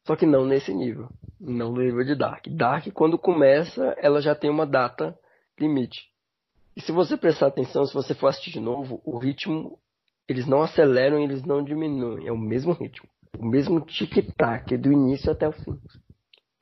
Só 0.08 0.16
que 0.16 0.26
não 0.26 0.45
nesse 0.45 0.74
nível. 0.74 1.10
Não 1.38 1.74
no 1.74 1.82
nível 1.82 2.06
de 2.06 2.16
Dark. 2.16 2.47
Dark, 2.47 2.88
quando 2.93 3.18
começa, 3.18 3.93
ela 3.97 4.22
já 4.22 4.34
tem 4.34 4.49
uma 4.49 4.66
data 4.66 5.20
limite. 5.60 6.10
E 6.78 6.82
se 6.82 6.93
você 6.93 7.18
prestar 7.18 7.47
atenção, 7.47 7.86
se 7.86 7.93
você 7.93 8.14
for 8.16 8.28
assistir 8.28 8.51
de 8.51 8.62
novo, 8.62 9.01
o 9.03 9.18
ritmo, 9.18 9.78
eles 10.30 10.47
não 10.47 10.62
aceleram 10.62 11.20
e 11.20 11.24
eles 11.24 11.43
não 11.43 11.62
diminuem. 11.62 12.26
É 12.26 12.32
o 12.32 12.38
mesmo 12.38 12.72
ritmo. 12.72 13.10
O 13.38 13.45
mesmo 13.45 13.82
tic-tac 13.82 14.78
do 14.78 14.93
início 14.93 15.30
até 15.30 15.45
o 15.45 15.51
fim. 15.51 15.78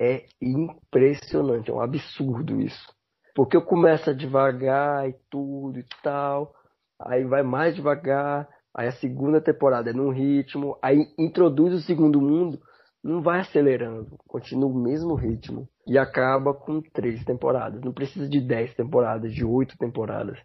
É 0.04 0.26
impressionante, 0.41 1.72
é 1.72 1.74
um 1.74 1.80
absurdo 1.80 2.60
isso. 2.60 2.93
Porque 3.34 3.56
eu 3.56 3.62
começo 3.62 4.14
devagar 4.14 5.08
e 5.10 5.16
tudo 5.30 5.80
e 5.80 5.86
tal, 6.04 6.54
aí 6.99 7.24
vai 7.24 7.41
mais 7.41 7.74
devagar, 7.74 8.49
aí 8.76 8.89
a 8.89 8.91
segunda 8.91 9.39
temporada 9.39 9.91
é 9.91 9.93
num 9.93 10.10
ritmo, 10.10 10.78
aí 10.82 11.08
introduz 11.18 11.74
o 11.74 11.80
segundo 11.80 12.20
mundo, 12.20 12.60
não 13.01 13.22
vai 13.22 13.39
acelerando, 13.39 14.18
continua 14.28 14.70
o 14.70 14.78
mesmo 14.78 15.16
ritmo 15.16 15.70
e 15.88 15.97
acaba 15.97 16.54
com 16.54 16.82
três 16.82 17.24
temporadas. 17.24 17.82
Não 17.82 17.93
precisa 17.93 18.28
de 18.28 18.41
dez 18.41 18.74
temporadas, 18.74 19.34
de 19.34 19.45
oito 19.45 19.78
temporadas. 19.78 20.38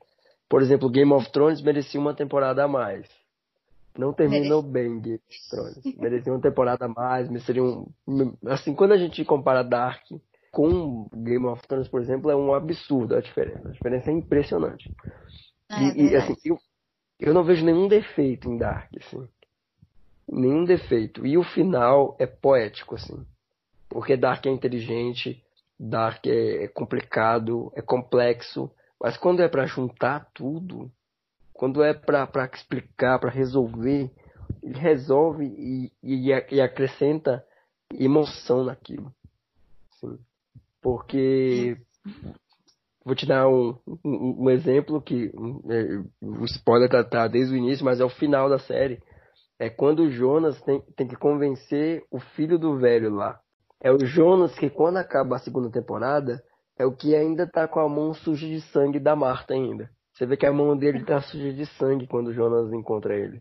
Por 0.49 0.63
exemplo, 0.63 0.89
Game 0.89 1.13
of 1.13 1.33
Thrones 1.33 1.61
merecia 1.61 2.01
uma 2.01 2.15
temporada 2.15 2.63
a 2.63 2.69
mais. 2.69 3.09
Não 3.99 4.13
terminou 4.13 4.63
bem 4.63 5.01
Game 5.01 5.21
of 5.29 5.51
Thrones. 5.51 5.97
Merecia 5.99 6.33
uma 6.33 6.41
temporada 6.41 6.87
a 6.87 6.89
mais, 6.89 7.29
seria 7.45 7.65
um. 7.65 7.87
Assim, 8.47 8.75
quando 8.75 8.93
a 8.93 8.97
gente 8.97 9.25
compara 9.25 9.65
Dark 9.65 10.03
com 10.53 11.09
Game 11.13 11.45
of 11.47 11.67
Thrones, 11.67 11.89
por 11.89 12.01
exemplo, 12.01 12.31
é 12.31 12.37
um 12.37 12.55
absurdo 12.55 13.17
a 13.17 13.21
diferença. 13.21 13.69
A 13.69 13.73
diferença 13.73 14.11
é 14.11 14.15
impressionante. 14.15 14.95
É, 15.71 15.83
e, 15.83 16.11
e, 16.11 16.17
assim, 16.17 16.35
eu, 16.45 16.57
eu 17.19 17.35
não 17.35 17.43
vejo 17.45 17.65
nenhum 17.65 17.89
defeito 17.89 18.49
em 18.49 18.57
Dark, 18.57 18.89
assim 18.97 19.27
nenhum 20.31 20.65
defeito. 20.65 21.27
E 21.27 21.39
o 21.39 21.43
final 21.43 22.15
é 22.19 22.27
poético, 22.27 22.95
assim. 22.95 23.25
Porque 23.89 24.17
Dark 24.17 24.45
é 24.47 24.51
inteligente, 24.51 25.43
Dark 25.79 26.27
é 26.27 26.69
complicado, 26.69 27.73
é 27.75 27.81
complexo, 27.81 28.71
mas 29.01 29.17
quando 29.17 29.41
é 29.43 29.49
para 29.49 29.67
juntar 29.67 30.29
tudo, 30.35 30.91
quando 31.59 31.83
é 31.83 31.93
para 31.93 32.49
explicar, 32.55 33.19
para 33.19 33.31
resolver, 33.31 34.09
ele 34.63 34.79
resolve 34.79 35.45
e, 35.45 35.93
e, 36.01 36.31
e, 36.31 36.61
acrescenta 36.61 37.45
emoção 37.93 38.63
naquilo. 38.65 39.13
Assim. 39.91 40.19
Porque 40.81 41.77
vou 43.05 43.17
te 43.17 43.27
dar 43.27 43.49
um, 43.49 43.77
um, 44.05 44.45
um 44.45 44.51
exemplo 44.51 45.03
que 45.03 45.33
é, 45.69 46.03
o 46.25 46.45
spoiler 46.45 46.89
tá, 46.89 47.03
tá 47.03 47.27
desde 47.27 47.53
o 47.53 47.57
início, 47.57 47.85
mas 47.85 47.99
é 47.99 48.05
o 48.05 48.09
final 48.09 48.49
da 48.49 48.61
série 48.61 49.03
é 49.59 49.69
quando 49.69 50.05
o 50.05 50.11
Jonas 50.11 50.61
tem, 50.63 50.81
tem 50.97 51.09
que 51.09 51.17
convencer 51.17 52.05
o 52.13 52.21
filho 52.21 52.57
do 52.57 52.79
velho 52.79 53.13
lá. 53.13 53.41
É 53.81 53.91
o 53.91 53.99
Jonas 54.07 54.57
que, 54.57 54.71
quando 54.71 54.99
acaba 54.99 55.35
a 55.35 55.41
segunda 55.41 55.69
temporada, 55.69 56.41
é 56.79 56.87
o 56.87 56.95
que 56.95 57.17
ainda 57.17 57.45
tá 57.45 57.67
com 57.67 57.81
a 57.81 57.89
mão 57.89 58.15
suja 58.15 58.47
de 58.47 58.61
sangue 58.61 59.01
da 59.01 59.17
Marta 59.17 59.55
ainda. 59.55 59.91
Você 60.19 60.27
vê 60.27 60.37
que 60.37 60.47
a 60.47 60.53
mão 60.53 60.77
dele 60.77 61.05
tá 61.05 61.21
suja 61.23 61.53
de 61.53 61.65
sangue 61.77 62.09
quando 62.09 62.29
o 62.29 62.35
Jonas 62.35 62.73
encontra 62.73 63.15
ele. 63.17 63.41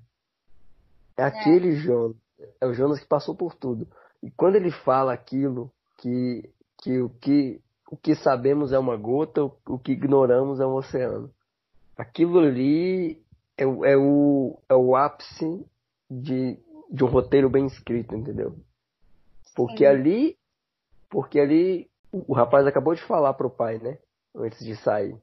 É, 1.17 1.23
é. 1.23 1.25
aquele 1.25 1.75
Jonas. 1.77 2.15
É 2.61 2.67
o 2.67 2.73
Jonas 2.73 2.99
que 2.99 3.07
passou 3.07 3.35
por 3.35 3.55
tudo. 3.55 3.87
E 4.21 4.29
quando 4.29 4.57
ele 4.57 4.69
fala 4.69 5.11
aquilo, 5.11 5.71
que, 5.97 6.47
que 6.77 7.01
o 7.01 7.09
que 7.09 7.59
o 7.89 7.97
que 7.97 8.13
sabemos 8.15 8.73
é 8.73 8.77
uma 8.77 8.95
gota, 8.95 9.43
o 9.43 9.79
que 9.79 9.93
ignoramos 9.93 10.59
é 10.59 10.67
um 10.67 10.75
oceano. 10.75 11.31
Aquilo 11.97 12.39
ali 12.39 13.23
é, 13.57 13.63
é, 13.63 13.97
o, 13.97 14.59
é 14.69 14.75
o 14.75 14.95
ápice 14.95 15.65
de, 16.11 16.59
de 16.91 17.03
um 17.03 17.07
roteiro 17.07 17.49
bem 17.49 17.65
escrito, 17.65 18.13
entendeu? 18.13 18.55
Porque 19.55 19.79
Sim. 19.79 19.85
ali, 19.85 20.37
porque 21.09 21.39
ali 21.39 21.89
o 22.11 22.33
rapaz 22.33 22.67
acabou 22.67 22.93
de 22.93 23.01
falar 23.01 23.33
pro 23.33 23.49
pai, 23.49 23.79
né? 23.79 23.97
Antes 24.35 24.63
de 24.63 24.75
sair. 24.75 25.17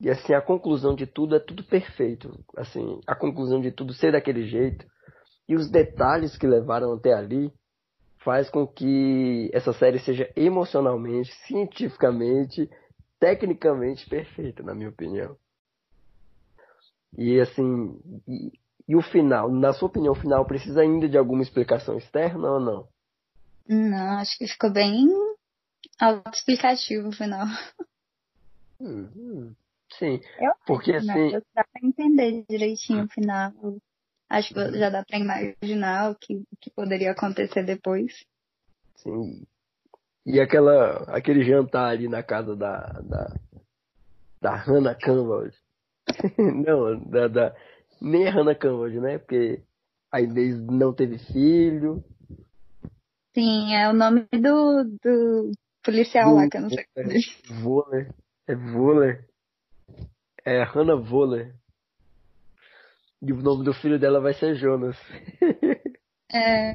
E 0.00 0.08
assim, 0.08 0.32
a 0.32 0.40
conclusão 0.40 0.94
de 0.94 1.06
tudo 1.06 1.36
é 1.36 1.38
tudo 1.38 1.62
perfeito. 1.62 2.42
Assim, 2.56 3.00
a 3.06 3.14
conclusão 3.14 3.60
de 3.60 3.70
tudo 3.70 3.92
ser 3.92 4.12
daquele 4.12 4.46
jeito. 4.46 4.86
E 5.46 5.54
os 5.54 5.70
detalhes 5.70 6.38
que 6.38 6.46
levaram 6.46 6.94
até 6.94 7.12
ali 7.12 7.52
faz 8.24 8.48
com 8.48 8.66
que 8.66 9.50
essa 9.52 9.72
série 9.72 9.98
seja 9.98 10.30
emocionalmente, 10.34 11.30
cientificamente, 11.46 12.68
tecnicamente 13.18 14.08
perfeita, 14.08 14.62
na 14.62 14.74
minha 14.74 14.88
opinião. 14.88 15.36
E 17.16 17.40
assim, 17.40 17.98
e 18.88 18.96
o 18.96 19.02
final, 19.02 19.50
na 19.50 19.72
sua 19.72 19.88
opinião, 19.88 20.12
o 20.12 20.20
final 20.20 20.44
precisa 20.46 20.80
ainda 20.80 21.08
de 21.08 21.18
alguma 21.18 21.42
explicação 21.42 21.96
externa 21.96 22.50
ou 22.50 22.60
não? 22.60 22.88
Não, 23.68 24.18
acho 24.18 24.36
que 24.38 24.46
ficou 24.46 24.72
bem 24.72 25.06
autoexplicativo 26.00 27.08
o 27.08 27.12
final. 27.12 27.46
Hum, 28.80 29.10
hum, 29.14 29.54
sim, 29.98 30.20
eu 30.40 30.52
porque 30.66 30.92
assim... 30.92 31.32
Né? 31.32 31.40
Dá 31.54 31.64
pra 31.64 31.86
entender 31.86 32.44
direitinho 32.48 33.04
o 33.04 33.08
final. 33.08 33.52
Acho 34.28 34.54
que 34.54 34.78
já 34.78 34.90
dá 34.90 35.04
pra 35.04 35.18
imaginar 35.18 36.12
o 36.12 36.14
que, 36.14 36.42
que 36.60 36.70
poderia 36.70 37.10
acontecer 37.10 37.64
depois. 37.64 38.24
Sim. 38.96 39.44
E 40.24 40.38
aquela, 40.38 41.02
aquele 41.14 41.44
jantar 41.44 41.90
ali 41.90 42.08
na 42.08 42.22
casa 42.22 42.54
da, 42.54 42.78
da, 43.02 43.34
da 44.40 44.54
Hannah 44.54 44.94
Campbell 44.94 45.50
não, 46.38 46.98
da, 47.10 47.28
da, 47.28 47.56
nem 48.00 48.28
a 48.28 48.30
Hannah 48.30 48.54
Campbell, 48.54 49.00
né? 49.00 49.18
Porque 49.18 49.62
a 50.12 50.20
Inês 50.20 50.60
não 50.60 50.92
teve 50.92 51.18
filho. 51.18 52.02
Sim, 53.34 53.74
é 53.74 53.88
o 53.88 53.92
nome 53.92 54.26
do, 54.32 54.84
do 55.02 55.52
policial 55.84 56.30
do, 56.30 56.36
lá, 56.36 56.48
que 56.48 56.56
eu 56.56 56.62
não 56.62 56.70
sei. 56.70 56.84
É, 56.96 57.04
Voller. 57.62 58.14
É 58.46 58.54
Voller. 58.54 59.29
É 60.44 60.62
Hannah 60.62 60.96
Voller. 60.96 61.54
E 63.22 63.32
o 63.32 63.36
nome 63.36 63.64
do 63.64 63.74
filho 63.74 63.98
dela 63.98 64.20
vai 64.20 64.32
ser 64.34 64.54
Jonas. 64.54 64.96
é. 66.32 66.72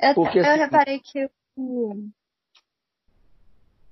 Eu, 0.00 0.14
Porque, 0.14 0.38
eu 0.38 0.44
assim, 0.44 0.60
reparei 0.60 1.00
que 1.00 1.30
o, 1.56 2.08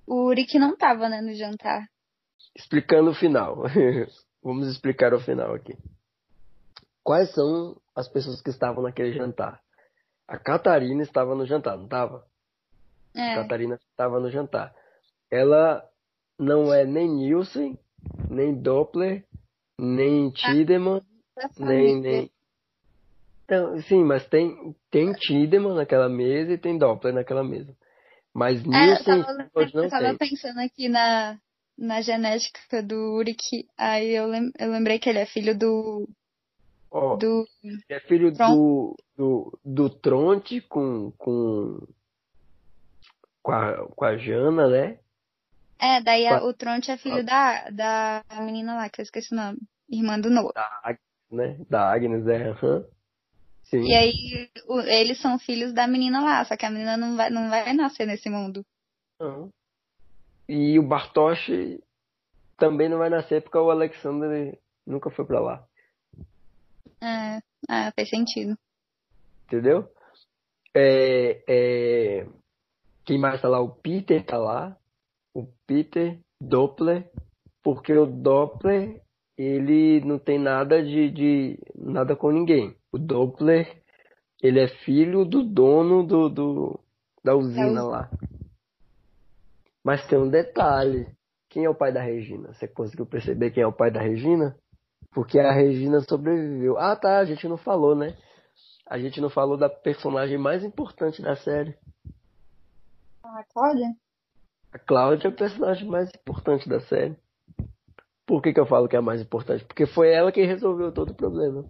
o 0.07 0.31
Rick 0.31 0.59
não 0.59 0.77
tava, 0.77 1.09
né, 1.09 1.21
no 1.21 1.35
jantar. 1.35 1.87
Explicando 2.57 3.11
o 3.11 3.15
final. 3.15 3.65
Vamos 4.43 4.69
explicar 4.69 5.13
o 5.15 5.21
final 5.21 5.55
aqui. 5.55 5.77
Quais 7.03 7.33
são 7.33 7.81
as 7.95 8.09
pessoas 8.09 8.41
que 8.41 8.51
estavam 8.51 8.83
naquele 8.83 9.13
jantar? 9.13 9.61
A 10.27 10.39
Catarina 10.39 11.03
estava 11.03 11.35
no 11.35 11.47
jantar, 11.47 11.77
não 11.77 11.85
estava? 11.85 12.27
É. 13.15 13.33
A 13.33 13.43
Catarina 13.43 13.75
estava 13.91 14.19
no 14.21 14.31
jantar. 14.31 14.75
Ela 15.31 15.87
não 16.39 16.73
é 16.73 16.85
nem 16.85 17.09
Nielsen, 17.09 17.79
nem 18.29 18.55
Doppler, 18.55 19.25
nem 19.79 20.31
Tiedemann, 20.31 21.03
ah, 21.39 21.49
nem, 21.59 22.01
nem. 22.01 22.31
Então, 23.45 23.81
sim, 23.83 24.03
mas 24.05 24.27
tem, 24.27 24.75
tem 24.91 25.13
Tiedemann 25.13 25.75
naquela 25.75 26.09
mesa 26.09 26.53
e 26.53 26.59
tem 26.59 26.79
Doppler 26.79 27.15
naquela 27.15 27.45
mesa. 27.45 27.75
Mas 28.33 28.65
é, 28.65 28.69
Nielsen 28.69 29.21
é, 29.21 29.49
hoje 29.55 29.75
não 29.75 29.85
eu 29.85 29.91
tava 29.91 30.17
tem. 30.17 30.29
pensando 30.29 30.59
aqui 30.59 30.89
na, 30.89 31.39
na 31.79 32.01
genética 32.01 32.83
do 32.83 33.17
Uric, 33.17 33.69
aí 33.77 34.11
eu, 34.11 34.27
lem 34.27 34.51
eu 34.59 34.71
lembrei 34.71 34.99
que 34.99 35.09
ele 35.09 35.19
é 35.21 35.27
filho 35.27 35.57
do. 35.57 36.09
Oh, 36.91 37.17
do 37.17 37.45
é 37.89 37.99
filho 38.01 38.31
do, 38.31 38.97
do, 39.17 39.59
do 39.65 39.91
Tronte 39.91 40.61
com, 40.61 41.11
com, 41.19 41.81
com, 43.43 43.53
a, 43.53 43.89
com 43.89 44.05
a 44.05 44.17
Jana, 44.17 44.69
né? 44.69 44.99
É, 45.79 46.01
daí 46.01 46.27
a, 46.27 46.43
o 46.45 46.55
Tronte 46.55 46.91
é 46.91 46.97
filho 46.97 47.25
da, 47.25 47.69
da 47.71 48.25
menina 48.41 48.75
lá, 48.75 48.89
que 48.89 49.01
eu 49.01 49.03
esqueci 49.03 49.33
o 49.33 49.37
nome. 49.37 49.59
Irmã 49.89 50.19
do 50.19 50.31
Noah. 50.31 50.53
Da 50.55 50.81
Agnes, 50.83 51.01
né? 51.31 51.67
Da 51.69 51.93
Agnes, 51.93 52.27
é. 52.27 52.51
Uhum. 52.51 52.85
Sim. 53.65 53.83
E 53.83 53.95
aí, 53.95 54.51
o, 54.69 54.81
eles 54.81 55.21
são 55.21 55.39
filhos 55.39 55.73
da 55.73 55.87
menina 55.87 56.23
lá, 56.23 56.45
só 56.45 56.57
que 56.57 56.67
a 56.67 56.71
menina 56.71 56.97
não 56.97 57.17
vai, 57.17 57.31
não 57.31 57.49
vai 57.49 57.73
nascer 57.73 58.07
nesse 58.07 58.29
mundo. 58.31 58.65
Não. 59.19 59.51
E 60.49 60.79
o 60.79 60.83
Bartosz 60.83 61.49
também 62.59 62.89
não 62.89 62.99
vai 62.99 63.11
nascer 63.11 63.43
porque 63.43 63.59
o 63.59 63.71
Alexander 63.71 64.59
nunca 64.87 65.11
foi 65.11 65.25
pra 65.25 65.41
lá. 65.41 65.67
É, 67.01 67.41
ah, 67.69 67.93
faz 67.95 68.09
sentido. 68.09 68.57
Entendeu? 69.47 69.89
É, 70.75 71.43
é... 71.47 72.27
Quem 73.05 73.19
mais 73.19 73.41
tá 73.41 73.49
lá? 73.49 73.61
O 73.61 73.71
Peter 73.71 74.25
tá 74.25 74.39
lá. 74.39 74.77
O 75.35 75.47
Peter 75.67 76.19
Doppler. 76.41 77.11
Porque 77.63 77.93
o 77.93 78.07
Doppler, 78.07 79.03
ele 79.37 80.01
não 80.05 80.19
tem 80.19 80.39
nada 80.39 80.83
de, 80.83 81.11
de 81.11 81.59
nada 81.75 82.15
com 82.15 82.31
ninguém. 82.31 82.77
O 82.93 82.99
Doppler, 82.99 83.83
ele 84.43 84.61
é 84.61 84.69
filho 84.69 85.25
do 85.25 85.43
dono 85.43 86.07
do, 86.07 86.29
do 86.29 86.81
da 87.25 87.35
usina 87.35 87.81
é 87.81 87.83
lá. 87.83 88.11
Mas 89.83 90.07
tem 90.07 90.19
um 90.19 90.29
detalhe. 90.29 91.09
Quem 91.49 91.65
é 91.65 91.71
o 91.71 91.75
pai 91.75 91.93
da 91.93 92.03
Regina? 92.03 92.53
Você 92.53 92.69
conseguiu 92.69 93.07
perceber 93.07 93.51
quem 93.51 93.63
é 93.63 93.67
o 93.67 93.73
pai 93.73 93.91
da 93.91 94.01
Regina? 94.01 94.55
Porque 95.11 95.39
a 95.39 95.53
Regina 95.53 96.01
sobreviveu. 96.01 96.77
Ah, 96.77 96.95
tá, 96.97 97.19
a 97.19 97.25
gente 97.25 97.49
não 97.49 97.57
falou, 97.57 97.95
né? 97.95 98.17
A 98.87 98.99
gente 98.99 99.21
não 99.21 99.31
falou 99.31 99.57
da 99.57 99.69
personagem 99.69 100.37
mais 100.37 100.63
importante 100.63 101.23
da 101.23 101.37
série. 101.37 101.75
A 103.23 103.45
Cláudia? 103.45 103.95
A 104.75 104.79
Cláudia 104.81 105.29
é 105.29 105.31
a 105.31 105.35
personagem 105.35 105.89
mais 105.89 106.11
importante 106.11 106.69
da 106.69 106.81
série. 106.81 107.17
Por 108.27 108.43
que, 108.43 108.53
que 108.53 108.59
eu 108.59 108.67
falo 108.67 108.89
que 108.89 108.97
é 108.97 108.99
a 108.99 109.03
mais 109.03 109.23
importante? 109.23 109.65
Porque 109.65 109.87
foi 109.87 110.13
ela 110.13 110.33
quem 110.33 110.49
resolveu 110.49 110.91
todo 110.91 111.11
o 111.11 111.15
problema. 111.15 111.65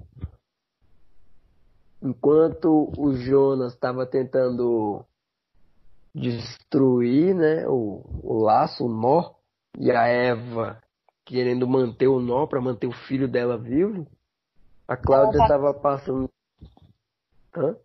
Enquanto 2.02 2.90
o 2.96 3.12
Jonas 3.12 3.74
estava 3.74 4.06
tentando 4.06 5.04
destruir 6.14 7.34
né, 7.34 7.68
o, 7.68 8.02
o 8.22 8.42
laço, 8.42 8.86
o 8.86 8.88
nó, 8.88 9.34
e 9.78 9.90
a 9.90 10.06
Eva 10.06 10.82
querendo 11.26 11.68
manter 11.68 12.06
o 12.06 12.20
nó 12.20 12.46
para 12.46 12.60
manter 12.60 12.86
o 12.86 12.92
filho 13.06 13.28
dela 13.28 13.58
vivo, 13.58 14.06
a 14.88 14.96
Cláudia 14.96 15.42
estava 15.42 15.74
tá... 15.74 15.80
passando. 15.80 16.30
Hã? 17.54 17.76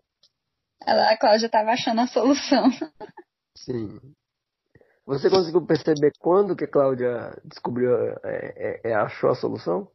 Ela, 0.86 1.12
a 1.12 1.18
Cláudia 1.18 1.48
estava 1.48 1.72
achando 1.72 2.00
a 2.00 2.08
solução. 2.08 2.70
Sim. 3.58 4.00
Você 5.10 5.28
conseguiu 5.28 5.66
perceber 5.66 6.14
quando 6.20 6.56
que 6.56 6.66
a 6.66 6.68
Cláudia 6.68 7.36
descobriu, 7.44 7.92
é, 8.24 8.82
é, 8.84 8.90
é 8.92 8.94
achou 8.94 9.32
a 9.32 9.36
solução? 9.36 9.92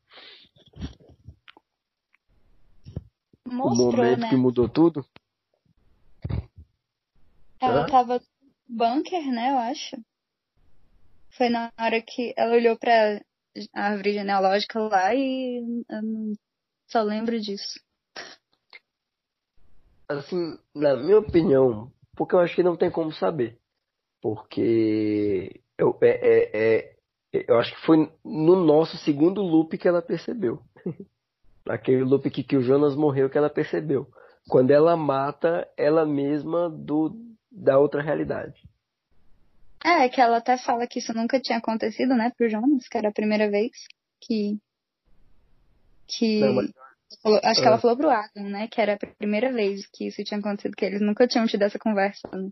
Mostrou, 3.46 3.90
o 3.90 3.96
momento 3.96 4.18
né? 4.18 4.28
que 4.28 4.36
mudou 4.36 4.68
tudo? 4.68 5.06
Ela 7.60 7.84
Hã? 7.84 7.86
tava 7.86 8.14
no 8.18 8.76
bunker, 8.76 9.24
né, 9.30 9.52
eu 9.52 9.58
acho. 9.58 9.96
Foi 11.36 11.48
na 11.48 11.70
hora 11.78 12.02
que 12.02 12.34
ela 12.36 12.56
olhou 12.56 12.76
pra 12.76 13.20
árvore 13.72 14.14
genealógica 14.14 14.80
lá 14.80 15.14
e 15.14 15.84
eu 15.88 16.34
só 16.88 17.02
lembro 17.02 17.40
disso. 17.40 17.78
Assim, 20.08 20.58
na 20.74 20.96
minha 20.96 21.20
opinião, 21.20 21.92
porque 22.16 22.34
eu 22.34 22.40
acho 22.40 22.56
que 22.56 22.64
não 22.64 22.76
tem 22.76 22.90
como 22.90 23.12
saber. 23.12 23.62
Porque 24.24 25.60
eu, 25.76 25.98
é, 26.00 26.08
é, 26.08 26.94
é, 27.34 27.44
eu 27.46 27.58
acho 27.58 27.74
que 27.74 27.84
foi 27.84 28.10
no 28.24 28.56
nosso 28.56 28.96
segundo 28.96 29.42
loop 29.42 29.76
que 29.76 29.86
ela 29.86 30.00
percebeu. 30.00 30.62
Naquele 31.66 32.04
loop 32.04 32.30
que, 32.30 32.42
que 32.42 32.56
o 32.56 32.62
Jonas 32.62 32.96
morreu 32.96 33.28
que 33.28 33.36
ela 33.36 33.50
percebeu. 33.50 34.08
Quando 34.48 34.70
ela 34.70 34.96
mata 34.96 35.68
ela 35.76 36.06
mesma 36.06 36.70
do, 36.70 37.14
da 37.52 37.78
outra 37.78 38.00
realidade. 38.00 38.58
É, 39.84 40.08
que 40.08 40.22
ela 40.22 40.38
até 40.38 40.56
fala 40.56 40.86
que 40.86 41.00
isso 41.00 41.12
nunca 41.12 41.38
tinha 41.38 41.58
acontecido, 41.58 42.14
né, 42.14 42.32
pro 42.34 42.48
Jonas, 42.48 42.88
que 42.88 42.96
era 42.96 43.10
a 43.10 43.12
primeira 43.12 43.50
vez 43.50 43.72
que. 44.22 44.58
Que. 46.06 46.40
Não, 46.40 46.54
mas... 46.54 46.72
Acho 47.44 47.60
que 47.60 47.66
ela 47.66 47.76
é. 47.76 47.80
falou 47.80 47.96
pro 47.98 48.08
Adam, 48.08 48.44
né, 48.44 48.68
que 48.68 48.80
era 48.80 48.94
a 48.94 48.98
primeira 49.18 49.52
vez 49.52 49.86
que 49.92 50.06
isso 50.06 50.24
tinha 50.24 50.40
acontecido, 50.40 50.74
que 50.74 50.86
eles 50.86 51.02
nunca 51.02 51.28
tinham 51.28 51.46
tido 51.46 51.60
essa 51.60 51.78
conversa. 51.78 52.26
Né? 52.32 52.48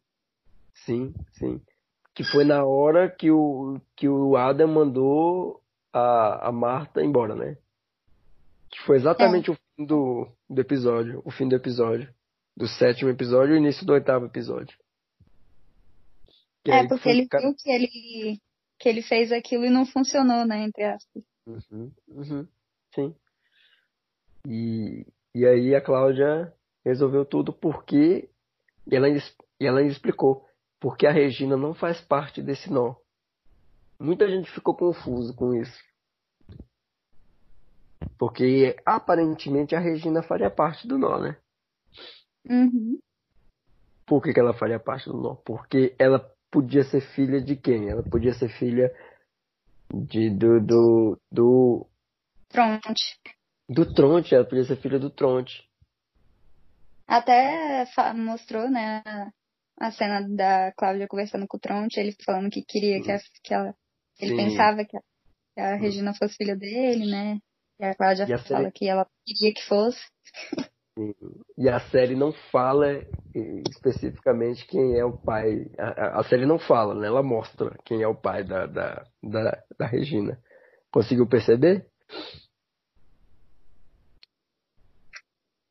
Sim, 0.75 1.15
sim. 1.33 1.61
Que 2.15 2.25
foi 2.25 2.45
na 2.45 2.65
hora 2.65 3.11
que 3.11 3.31
o, 3.31 3.81
que 3.97 4.09
o 4.09 4.37
Adam 4.37 4.69
mandou 4.69 5.63
a, 5.93 6.49
a 6.49 6.53
Marta 6.53 7.03
embora, 7.03 7.35
né? 7.35 7.57
Que 8.71 8.81
foi 8.87 8.97
exatamente 8.97 9.51
é. 9.51 9.53
o 9.53 9.57
fim 9.57 9.87
do, 9.87 10.29
do 10.49 10.61
episódio. 10.61 11.23
O 11.25 11.31
fim 11.31 11.49
do 11.49 11.55
episódio. 11.55 12.13
Do 12.57 12.67
sétimo 12.67 13.11
episódio 13.11 13.55
e 13.55 13.59
o 13.59 13.61
início 13.61 13.87
do 13.87 13.93
oitavo 13.93 14.27
episódio. 14.27 14.77
é, 16.67 16.87
porque 16.87 17.09
ele 17.09 17.29
viu 17.31 17.55
que 17.55 17.71
ele, 17.71 18.41
que 18.79 18.89
ele 18.89 19.03
fez 19.03 19.33
aquilo 19.33 19.65
e 19.65 19.71
não 19.71 19.87
funcionou, 19.87 20.45
né? 20.47 20.65
Entre 20.65 20.85
aspas. 20.85 21.23
Uhum, 21.47 21.91
uhum, 22.09 22.49
sim. 22.95 23.15
E, 24.47 25.07
e 25.35 25.47
aí 25.47 25.75
a 25.75 25.81
Cláudia 25.81 26.53
resolveu 26.85 27.25
tudo 27.25 27.53
porque. 27.53 28.29
Ela, 28.91 29.07
ela 29.61 29.83
explicou. 29.83 30.47
Porque 30.83 31.07
a 31.07 31.13
Regina 31.13 31.57
não 31.57 31.73
faz 31.73 32.01
parte 32.01 32.43
desse 32.43 32.69
nó. 32.69 32.97
Muita 34.01 34.29
gente 34.29 34.51
ficou 34.51 34.77
confuso 34.77 35.33
com 35.33 35.55
isso. 35.55 35.81
Porque 38.19 38.75
aparentemente 38.85 39.77
a 39.77 39.79
Regina 39.79 40.25
faria 40.25 40.51
parte 40.51 40.89
do 40.89 40.99
nó, 40.99 41.21
né? 41.21 41.37
Uhum. 42.51 42.99
Por 44.05 44.21
que, 44.21 44.33
que 44.33 44.41
ela 44.41 44.53
faria 44.53 44.81
parte 44.81 45.09
do 45.09 45.17
nó? 45.17 45.37
Porque 45.37 45.95
ela 46.01 46.19
podia 46.51 46.83
ser 46.83 47.01
filha 47.15 47.41
de 47.41 47.55
quem? 47.55 47.89
Ela 47.89 48.03
podia 48.03 48.35
ser 48.35 48.49
filha 48.49 48.93
de, 49.89 50.31
do, 50.31 50.61
do, 50.61 51.21
do. 51.31 51.87
Tronte. 52.49 53.21
Do 53.69 53.95
Tronte, 53.95 54.35
ela 54.35 54.45
podia 54.45 54.65
ser 54.65 54.77
filha 54.79 54.99
do 54.99 55.11
Tronte. 55.11 55.63
Até 57.07 57.85
mostrou, 58.17 58.69
né, 58.69 59.01
a 59.83 59.91
cena 59.91 60.25
da 60.29 60.73
Cláudia 60.77 61.09
conversando 61.09 61.45
com 61.49 61.57
o 61.57 61.61
Tronte, 61.61 61.99
ele 61.99 62.15
falando 62.25 62.49
que 62.49 62.63
queria 62.63 63.03
que, 63.03 63.11
a, 63.11 63.19
que 63.43 63.53
ela. 63.53 63.75
Ele 64.21 64.31
Sim. 64.31 64.37
pensava 64.37 64.85
que 64.85 64.97
a, 64.97 65.01
que 65.55 65.61
a 65.61 65.75
Regina 65.75 66.15
fosse 66.15 66.37
filha 66.37 66.55
dele, 66.57 67.11
né? 67.11 67.39
E 67.81 67.85
a 67.85 67.95
Cláudia 67.95 68.27
e 68.29 68.33
a 68.33 68.39
fala 68.39 68.61
série... 68.61 68.73
que 68.73 68.89
ela 68.89 69.05
queria 69.27 69.53
que 69.53 69.63
fosse. 69.67 70.01
E 71.57 71.71
a 71.71 71.81
série 71.89 72.15
não 72.15 72.35
fala 72.51 73.03
especificamente 73.71 74.67
quem 74.67 74.99
é 74.99 75.03
o 75.03 75.17
pai. 75.17 75.71
A, 75.79 76.21
a, 76.21 76.25
série 76.25 76.45
não 76.45 76.59
fala, 76.59 76.95
né? 76.95 77.07
Ela 77.07 77.23
mostra 77.23 77.75
quem 77.87 78.03
é 78.03 78.07
o 78.07 78.15
pai 78.15 78.45
da, 78.45 78.67
da, 78.67 79.07
da, 79.23 79.65
da 79.79 79.87
Regina. 79.87 80.39
Conseguiu 80.93 81.27
perceber? 81.27 81.87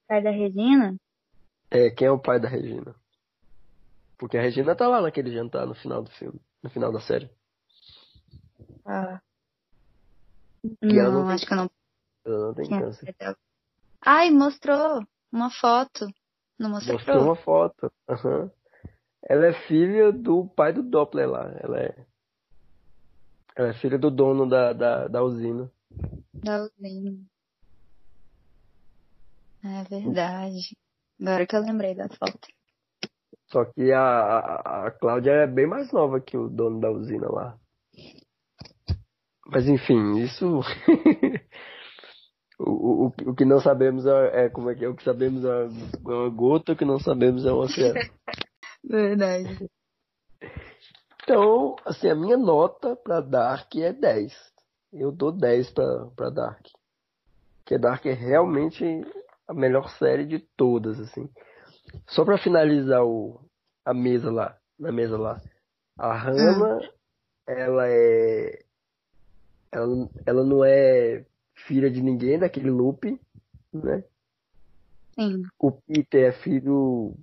Pai 0.07 0.24
da 0.24 0.32
Regina? 0.32 0.95
É, 1.70 1.91
quem 1.91 2.07
é 2.07 2.12
o 2.12 2.20
pai 2.20 2.39
da 2.39 2.49
Regina? 2.49 2.95
Porque 4.22 4.38
a 4.38 4.42
Regina 4.42 4.76
tá 4.76 4.88
lá 4.88 5.02
naquele 5.02 5.32
jantar 5.34 5.66
no 5.66 5.74
final 5.74 6.04
do 6.04 6.12
filme, 6.12 6.40
no 6.62 6.70
final 6.70 6.92
da 6.92 7.00
série. 7.02 7.28
Ah. 8.86 9.20
Que 10.62 11.00
ela 11.00 11.10
não, 11.10 11.22
não 11.22 11.26
tem- 11.26 11.34
acho 11.34 11.46
que 11.48 11.54
eu 11.54 11.58
não. 11.58 11.72
Ela 12.24 12.48
não 12.48 12.54
tem 12.54 12.66
tinha 12.68 12.82
câncer. 12.82 13.06
certeza. 13.06 13.38
Ai, 14.00 14.30
mostrou 14.30 15.04
uma 15.32 15.50
foto. 15.50 16.06
Não 16.60 16.70
mostrou? 16.70 16.94
Mostrou 16.98 17.24
uma 17.24 17.36
foto. 17.36 17.92
Aham. 18.08 18.52
Ela 19.24 19.48
é 19.48 19.54
filha 19.68 20.12
do 20.12 20.46
pai 20.50 20.72
do 20.72 20.84
Doppler 20.84 21.28
lá. 21.28 21.52
Ela 21.60 21.80
é. 21.80 22.06
Ela 23.56 23.70
é 23.70 23.74
filha 23.74 23.98
do 23.98 24.12
dono 24.12 24.48
da, 24.48 24.72
da, 24.72 25.08
da 25.08 25.24
usina. 25.24 25.68
Da 26.44 26.62
usina. 26.62 27.26
É 29.64 29.84
verdade. 29.86 30.78
Agora 31.20 31.48
que 31.48 31.56
eu 31.56 31.62
lembrei 31.62 31.96
da 31.96 32.08
foto. 32.08 32.48
Só 33.52 33.66
que 33.66 33.91
a, 33.91 34.02
a, 34.02 34.88
a 34.88 34.91
Cláudia 34.91 35.32
é 35.32 35.47
bem 35.47 35.68
mais 35.68 35.91
nova 35.91 36.22
que 36.22 36.38
o 36.38 36.47
dono 36.47 36.80
da 36.80 36.89
usina 36.89 37.30
lá. 37.30 37.58
Mas 39.47 39.68
enfim, 39.68 40.20
isso. 40.20 40.62
o, 42.58 43.08
o, 43.08 43.08
o 43.08 43.36
que 43.36 43.43
não 43.43 43.60
sabemos 43.60 44.06
é, 44.06 44.45
é 44.45 44.49
como 44.49 44.70
é 44.70 44.76
que 44.76 44.86
é. 44.86 44.88
O 44.88 44.95
que 44.95 45.04
sabemos 45.04 45.43
é 45.43 45.68
uma 46.06 46.30
gota, 46.30 46.72
o 46.72 46.76
que 46.76 46.86
não 46.86 46.97
sabemos 46.97 47.45
é 47.45 47.52
um 47.52 47.58
oceano. 47.58 47.99
Verdade. 48.84 49.70
Então, 51.24 51.76
assim, 51.86 52.10
a 52.10 52.16
minha 52.16 52.38
nota 52.38 52.95
pra 52.95 53.20
Dark 53.20 53.76
é 53.76 53.91
10. 53.91 54.34
Eu 54.93 55.12
dou 55.12 55.32
10 55.32 55.72
pra, 55.72 56.08
pra 56.16 56.30
Dark. 56.30 56.66
Porque 57.60 57.78
Dark 57.78 58.06
é 58.06 58.14
realmente 58.14 58.84
a 59.47 59.54
melhor 59.54 59.89
série 59.97 60.26
de 60.26 60.39
todas, 60.58 60.99
assim. 60.99 61.30
Só 62.08 62.26
pra 62.26 62.38
finalizar 62.38 63.04
o, 63.06 63.39
a 63.86 63.94
mesa 63.94 64.32
lá, 64.32 64.58
na 64.80 64.92
mesa 64.92 65.18
lá. 65.18 65.42
A 65.98 66.14
Hannah, 66.14 66.80
ela 67.48 67.88
é. 67.88 68.64
Ela, 69.72 70.10
ela 70.26 70.44
não 70.44 70.66
é 70.66 71.26
filha 71.56 71.89
de 71.89 72.02
ninguém 72.02 72.38
daquele 72.38 72.70
loop, 72.70 73.20
né? 73.72 74.04
Sim. 75.16 75.44
O 75.60 75.72
Peter 75.72 76.30
é 76.30 76.32
filho. 76.32 77.14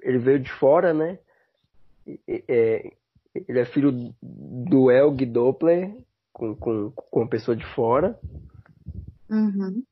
Ele 0.00 0.18
veio 0.18 0.40
de 0.40 0.50
fora, 0.52 0.92
né? 0.92 1.18
É, 2.26 2.92
ele 3.34 3.58
é 3.58 3.64
filho 3.64 4.14
do 4.22 4.90
Elg 4.90 5.24
Doppler, 5.26 5.94
com, 6.32 6.54
com, 6.56 6.90
com 6.90 7.20
uma 7.20 7.28
pessoa 7.28 7.56
de 7.56 7.64
fora. 7.74 8.18
Uhum. 9.32 9.82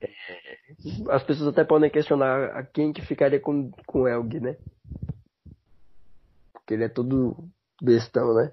As 1.08 1.22
pessoas 1.24 1.48
até 1.48 1.64
podem 1.64 1.88
questionar 1.90 2.50
a 2.54 2.62
quem 2.62 2.92
que 2.92 3.00
ficaria 3.00 3.40
com, 3.40 3.70
com 3.86 4.06
Elg, 4.06 4.38
né? 4.38 4.56
Porque 6.52 6.74
ele 6.74 6.84
é 6.84 6.88
todo 6.90 7.48
bestão, 7.80 8.34
né? 8.34 8.52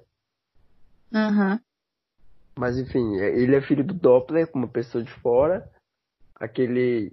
Uhum. 1.14 1.60
Mas 2.58 2.78
enfim, 2.78 3.18
é- 3.20 3.38
ele 3.38 3.54
é 3.58 3.62
filho 3.62 3.84
do 3.84 3.94
Doppler, 3.94 4.50
uma 4.54 4.68
pessoa 4.68 5.04
de 5.04 5.12
fora. 5.12 5.70
Aquele. 6.36 7.12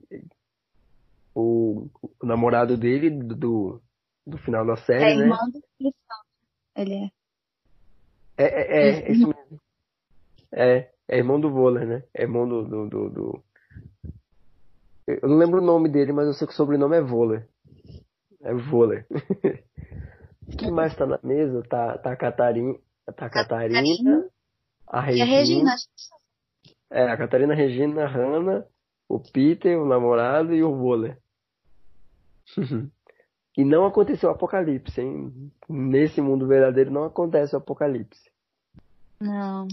O, 1.35 1.89
o 2.21 2.27
namorado 2.27 2.77
dele, 2.77 3.11
do, 3.11 3.83
do 4.25 4.39
final 4.39 4.65
da 4.65 4.75
É 4.75 4.77
série, 4.77 5.17
né? 5.17 5.25
irmão 5.25 5.51
do 5.51 5.61
Cristão. 5.77 6.19
Ele 6.77 6.95
é. 6.95 7.11
É, 8.37 8.45
é, 8.45 9.01
é, 9.01 9.13
é. 9.13 9.15
É, 10.57 10.93
é 11.09 11.19
irmão 11.19 11.41
do 11.41 11.51
Voller, 11.51 11.87
né? 11.87 12.05
É 12.15 12.23
irmão 12.23 12.49
do, 12.49 12.65
do, 12.65 12.89
do, 12.89 13.11
do- 13.11 13.45
Eu 15.07 15.29
não 15.29 15.37
lembro 15.37 15.61
o 15.61 15.65
nome 15.65 15.89
dele, 15.89 16.13
mas 16.13 16.27
eu 16.27 16.33
sei 16.33 16.47
que 16.47 16.53
o 16.53 16.57
sobrenome 16.57 16.97
é 16.97 17.01
Voller. 17.01 17.47
É 18.41 18.55
Voller. 18.55 19.07
Quem 20.59 20.71
mais 20.71 20.95
tá 20.97 21.07
na 21.07 21.19
mesa? 21.23 21.63
Tá, 21.63 21.99
tá 21.99 22.13
a 22.13 22.17
Catarina. 22.17 22.79
Tá 23.17 23.27
a 23.27 23.31
Catarina, 23.31 23.81
a 24.87 25.13
E 25.13 25.21
a 25.21 25.25
Regina. 25.25 25.25
Regina, 25.25 25.75
É, 26.91 27.11
a 27.11 27.17
Catarina, 27.17 27.53
a 27.53 27.57
Regina, 27.57 28.05
a 28.05 28.09
Hannah, 28.09 28.67
o 29.09 29.21
Peter, 29.21 29.79
o 29.79 29.87
namorado 29.87 30.55
e 30.55 30.63
o 30.63 30.75
Voller. 30.75 31.19
E 33.57 33.65
não 33.65 33.87
aconteceu 33.87 34.29
o 34.29 34.33
apocalipse, 34.33 35.01
hein? 35.01 35.53
Nesse 35.69 36.21
mundo 36.21 36.45
verdadeiro 36.45 36.91
não 36.91 37.05
acontece 37.05 37.55
o 37.55 37.59
apocalipse. 37.59 38.29
Não. 39.21 39.69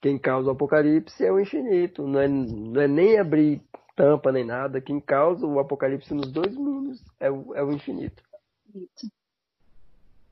Quem 0.00 0.16
causa 0.16 0.48
o 0.48 0.52
apocalipse 0.52 1.24
é 1.24 1.32
o 1.32 1.40
infinito. 1.40 2.06
Não 2.06 2.20
é, 2.20 2.28
não 2.28 2.80
é 2.80 2.86
nem 2.86 3.18
abrir 3.18 3.60
tampa 3.94 4.32
nem 4.32 4.44
nada. 4.44 4.80
Quem 4.80 5.00
causa 5.00 5.46
o 5.46 5.58
apocalipse 5.58 6.12
nos 6.14 6.30
dois 6.30 6.54
mundos 6.54 7.02
é 7.20 7.30
o, 7.30 7.54
é 7.54 7.62
o 7.62 7.72
infinito. 7.72 8.22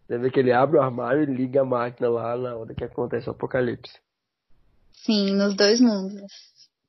Você 0.07 0.19
vê 0.19 0.31
que 0.31 0.41
ele 0.41 0.53
abre 0.53 0.77
o 0.79 0.83
armário 0.83 1.23
e 1.23 1.27
liga 1.27 1.61
a 1.61 1.65
máquina 1.65 2.09
lá 2.09 2.37
na 2.37 2.57
hora 2.57 2.75
que 2.75 2.85
acontece 2.85 3.29
o 3.29 3.33
apocalipse. 3.33 3.99
Sim, 4.93 5.33
nos 5.33 5.55
dois 5.55 5.81
mundos. 5.81 6.33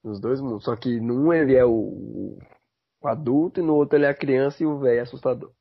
Nos 0.03 0.19
dois 0.19 0.41
mundos. 0.41 0.63
Só 0.63 0.76
que 0.76 0.99
num 0.99 1.32
ele 1.32 1.55
é 1.55 1.63
o, 1.63 2.38
o 3.01 3.07
adulto 3.07 3.59
e 3.59 3.63
no 3.63 3.76
outro 3.76 3.97
ele 3.97 4.05
é 4.05 4.09
a 4.09 4.15
criança 4.17 4.63
e 4.63 4.65
o 4.65 4.80
velho 4.80 5.01
assustador. 5.03 5.51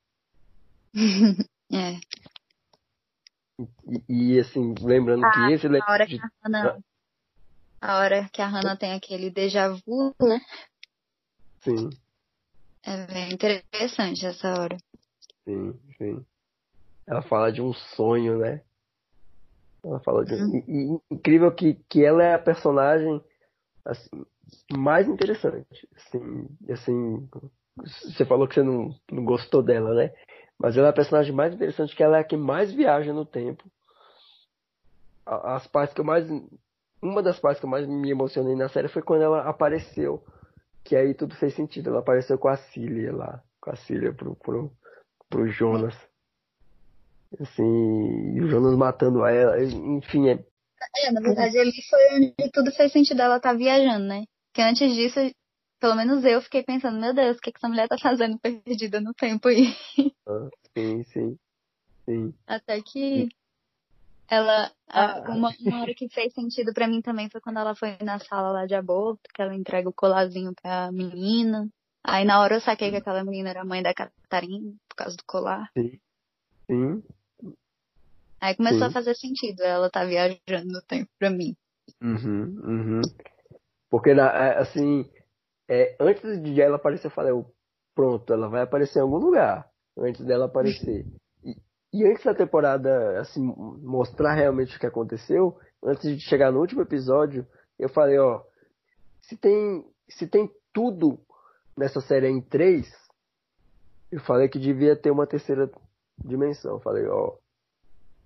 É. 1.72 2.00
E, 3.86 4.34
e, 4.34 4.40
assim, 4.40 4.74
lembrando 4.80 5.22
que 5.30 5.52
esse 5.52 5.68
é 5.68 5.80
A 5.80 5.92
hora 5.92 6.04
de- 6.04 6.18
que 6.18 6.20
a 6.20 6.30
Hannah. 6.42 6.78
A 7.80 7.98
hora 7.98 8.28
que 8.32 8.42
a 8.42 8.48
Hannah 8.48 8.76
tem 8.76 8.92
aquele 8.92 9.30
déjà 9.30 9.68
vu, 9.68 10.12
né? 10.20 10.40
Sim, 11.62 11.90
É 12.82 13.06
bem 13.06 13.32
interessante 13.32 14.26
essa 14.26 14.48
hora. 14.58 14.76
sim, 15.44 15.78
sim. 15.98 16.26
Ela 17.06 17.22
fala 17.22 17.52
de 17.52 17.61
um 17.61 17.72
sonho, 17.72 18.38
né? 18.38 18.62
Ela 19.84 20.00
fala 20.00 20.24
de 20.24 20.34
um... 20.34 20.56
e, 20.56 20.94
e 20.94 21.00
incrível 21.14 21.52
que, 21.52 21.74
que 21.88 22.04
ela 22.04 22.22
é 22.22 22.34
a 22.34 22.38
personagem 22.38 23.22
assim, 23.84 24.24
mais 24.72 25.08
interessante. 25.08 25.88
Assim, 25.96 26.48
assim, 26.70 27.28
você 27.76 28.24
falou 28.24 28.46
que 28.46 28.54
você 28.54 28.62
não, 28.62 28.94
não 29.11 29.24
gostou 29.24 29.62
dela, 29.62 29.94
né? 29.94 30.12
Mas 30.58 30.76
ela 30.76 30.88
é 30.88 30.90
a 30.90 30.94
personagem 30.94 31.32
mais 31.32 31.54
interessante, 31.54 31.96
que 31.96 32.02
ela 32.02 32.18
é 32.18 32.20
a 32.20 32.24
que 32.24 32.36
mais 32.36 32.72
viaja 32.72 33.12
no 33.12 33.24
tempo. 33.24 33.64
As 35.26 35.66
partes 35.66 35.94
que 35.94 36.00
eu 36.00 36.04
mais. 36.04 36.28
Uma 37.02 37.22
das 37.22 37.38
partes 37.38 37.61
que 37.61 37.66
eu 37.66 37.70
mais 37.70 37.86
me 37.86 38.11
emocionei 38.11 38.54
na 38.54 38.68
série 38.68 38.88
foi 38.88 39.00
quando 39.02 39.22
ela 39.22 39.48
apareceu. 39.48 40.22
Que 40.85 40.97
aí 40.97 41.14
tudo 41.14 41.35
fez 41.37 41.55
sentido. 41.55 41.91
Ela 41.91 42.01
apareceu 42.01 42.39
com 42.39 42.49
a 42.49 42.57
Cília 42.57 43.14
lá. 43.14 43.43
Com 43.61 43.70
a 43.70 43.76
Cília 43.76 44.12
pro, 44.12 44.35
pro, 44.37 44.72
pro 45.28 45.49
Jonas. 45.49 45.95
Assim, 47.39 48.35
e 48.35 48.41
o 48.41 48.49
Jonas 48.49 48.76
matando 48.76 49.24
ela. 49.24 49.62
Enfim, 49.62 50.28
é, 50.28 50.45
É, 50.97 51.12
na 51.12 51.20
verdade, 51.20 51.59
ali 51.59 51.72
foi 51.89 52.16
onde 52.16 52.51
tudo 52.53 52.72
fez 52.72 52.93
sentido 52.93 53.20
ela 53.20 53.37
estar 53.37 53.53
viajando, 53.57 54.07
né? 54.07 54.24
Porque 54.49 54.62
antes 54.62 54.95
disso, 54.95 55.20
pelo 55.78 55.95
menos 55.95 56.24
eu 56.24 56.43
fiquei 56.43 56.62
pensando, 56.62 57.01
meu 57.01 57.14
Deus, 57.14 57.37
o 57.37 57.41
que, 57.41 57.53
que 57.53 57.59
essa 57.59 57.68
mulher 57.68 57.87
tá 57.89 57.97
fazendo 57.99 58.39
perdida 58.39 59.01
no 59.01 59.14
tempo 59.14 59.49
aí? 59.49 59.74
sim, 60.76 61.05
sim. 61.05 61.39
Sim. 62.05 62.35
Até 62.47 62.83
que 62.83 63.28
ela. 64.31 64.70
Ah. 64.89 65.24
uma, 65.28 65.51
uma 65.61 65.83
hora 65.83 65.95
que 65.95 66.09
fez 66.09 66.33
sentido 66.33 66.72
pra 66.72 66.87
mim 66.87 67.03
também 67.03 67.28
foi 67.28 67.41
quando 67.41 67.59
ela 67.59 67.74
foi 67.74 67.97
na 68.03 68.18
sala 68.18 68.53
lá 68.53 68.66
de 68.66 68.74
aborto, 68.74 69.20
que 69.35 69.43
ela 69.43 69.55
entrega 69.55 69.89
o 69.89 69.93
colarzinho 69.93 70.53
pra 70.61 70.91
menina. 70.93 71.68
Aí 72.03 72.24
na 72.24 72.41
hora 72.41 72.57
eu 72.57 72.61
saquei 72.61 72.91
que 72.91 72.97
aquela 72.97 73.24
menina 73.24 73.51
era 73.51 73.61
a 73.62 73.64
mãe 73.64 73.83
da 73.83 73.93
Catarina, 73.93 74.72
por 74.89 74.97
causa 74.97 75.16
do 75.16 75.24
colar. 75.26 75.70
Sim. 75.76 77.03
Aí 78.41 78.55
começou 78.55 78.81
Sim. 78.81 78.87
a 78.87 78.91
fazer 78.91 79.14
sentido 79.14 79.62
ela 79.62 79.91
tá 79.91 80.05
viajando 80.05 80.72
no 80.72 80.83
tempo 80.83 81.11
pra 81.18 81.28
mim. 81.28 81.55
Uhum, 82.01 82.61
uhum. 82.64 83.01
Porque, 83.91 84.11
é, 84.11 84.59
assim, 84.59 85.11
é, 85.68 85.97
antes 86.01 86.41
de 86.43 86.61
ela 86.61 86.76
aparecer, 86.76 87.09
eu 87.09 87.11
falei, 87.11 87.33
"Oh, 87.33 87.45
pronto, 87.95 88.33
ela 88.33 88.49
vai 88.49 88.62
aparecer 88.62 89.01
em 89.01 89.03
algum 89.03 89.18
lugar. 89.18 89.68
Antes 89.99 90.24
dela 90.24 90.47
aparecer. 90.47 91.05
E, 91.93 92.05
antes 92.07 92.24
da 92.24 92.34
temporada, 92.34 93.20
assim, 93.20 93.41
mostrar 93.82 94.34
realmente 94.34 94.76
o 94.76 94.80
que 94.80 94.86
aconteceu, 94.86 95.59
antes 95.84 96.03
de 96.16 96.20
chegar 96.20 96.53
no 96.53 96.61
último 96.61 96.82
episódio, 96.82 97.47
eu 97.78 97.88
falei, 97.88 98.18
ó, 98.18 98.43
se 99.22 99.36
tem, 99.36 99.84
se 100.09 100.26
tem 100.26 100.51
tudo 100.72 101.18
nessa 101.76 102.01
série 102.01 102.28
em 102.28 102.41
três, 102.41 102.86
eu 104.11 104.20
falei 104.20 104.49
que 104.49 104.59
devia 104.59 104.97
ter 104.97 105.11
uma 105.11 105.26
terceira 105.26 105.70
dimensão. 106.24 106.74
Eu 106.74 106.80
falei, 106.80 107.07
ó, 107.07 107.36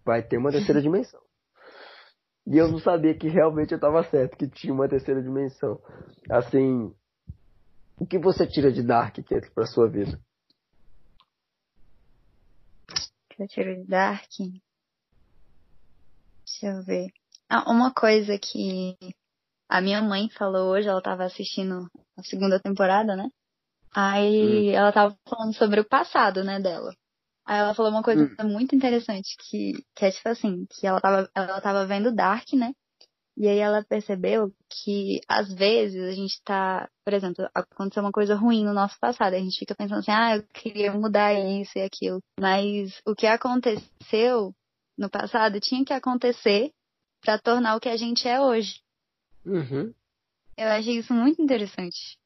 vai 0.05 0.23
ter 0.23 0.37
uma 0.37 0.51
terceira 0.51 0.81
dimensão. 0.83 1.21
E 2.47 2.59
eu 2.59 2.69
não 2.69 2.79
sabia 2.79 3.17
que 3.17 3.29
realmente 3.29 3.73
eu 3.73 3.77
estava 3.77 4.03
certo, 4.05 4.37
que 4.37 4.49
tinha 4.49 4.73
uma 4.73 4.89
terceira 4.89 5.23
dimensão. 5.23 5.81
Assim, 6.31 6.95
o 7.99 8.07
que 8.07 8.19
você 8.19 8.47
tira 8.47 8.71
de 8.71 8.83
Dark, 8.83 9.17
Keto, 9.17 9.51
pra 9.53 9.67
sua 9.67 9.89
vida? 9.89 10.19
Que 13.35 13.43
eu 13.43 13.49
tiro 13.49 13.75
de 13.75 13.85
Dark. 13.85 14.31
Deixa 16.47 16.67
eu 16.67 16.83
ver. 16.85 17.09
Ah, 17.49 17.71
uma 17.71 17.93
coisa 17.93 18.39
que 18.39 18.97
a 19.69 19.81
minha 19.81 20.01
mãe 20.01 20.29
falou 20.31 20.71
hoje, 20.71 20.89
ela 20.89 21.03
tava 21.03 21.25
assistindo 21.25 21.91
a 22.17 22.23
segunda 22.23 22.61
temporada, 22.61 23.17
né? 23.17 23.29
Aí 23.93 24.71
hum. 24.71 24.73
ela 24.73 24.93
tava 24.93 25.19
falando 25.29 25.55
sobre 25.55 25.81
o 25.81 25.89
passado, 25.89 26.45
né, 26.45 26.61
dela. 26.61 26.95
Aí 27.45 27.59
ela 27.59 27.75
falou 27.75 27.91
uma 27.91 28.03
coisa 28.03 28.25
hum. 28.41 28.49
muito 28.49 28.75
interessante, 28.75 29.37
que, 29.39 29.73
que 29.95 30.05
é 30.05 30.11
tipo 30.11 30.29
assim, 30.29 30.67
que 30.67 30.87
ela 30.87 31.01
tava, 31.01 31.29
ela 31.35 31.61
tava 31.61 31.87
vendo 31.87 32.15
Dark, 32.15 32.53
né? 32.53 32.73
E 33.37 33.49
aí 33.49 33.59
ela 33.59 33.85
percebeu 33.85 34.53
que 34.71 35.21
às 35.29 35.53
vezes 35.53 36.01
a 36.05 36.13
gente 36.13 36.41
tá, 36.45 36.89
por 37.05 37.13
exemplo, 37.13 37.49
aconteceu 37.53 38.03
uma 38.03 38.13
coisa 38.13 38.37
ruim 38.37 38.65
no 38.65 38.73
nosso 38.73 38.99
passado, 39.01 39.35
a 39.35 39.39
gente 39.39 39.59
fica 39.59 39.75
pensando 39.75 39.99
assim, 39.99 40.13
ah, 40.13 40.37
eu 40.37 40.45
queria 40.55 40.93
mudar 40.93 41.35
isso 41.35 41.77
e 41.77 41.83
aquilo. 41.83 42.21
Mas 42.39 43.01
o 43.05 43.15
que 43.15 43.27
aconteceu 43.27 44.55
no 44.97 45.11
passado 45.11 45.59
tinha 45.59 45.85
que 45.85 45.93
acontecer 45.93 46.71
para 47.23 47.39
tornar 47.39 47.75
o 47.75 47.81
que 47.81 47.89
a 47.89 47.97
gente 47.97 48.29
é 48.29 48.41
hoje. 48.41 48.81
Uhum. 49.45 49.93
Eu 50.57 50.69
achei 50.69 50.99
isso 50.99 51.13
muito 51.13 51.43
interessante. 51.43 52.17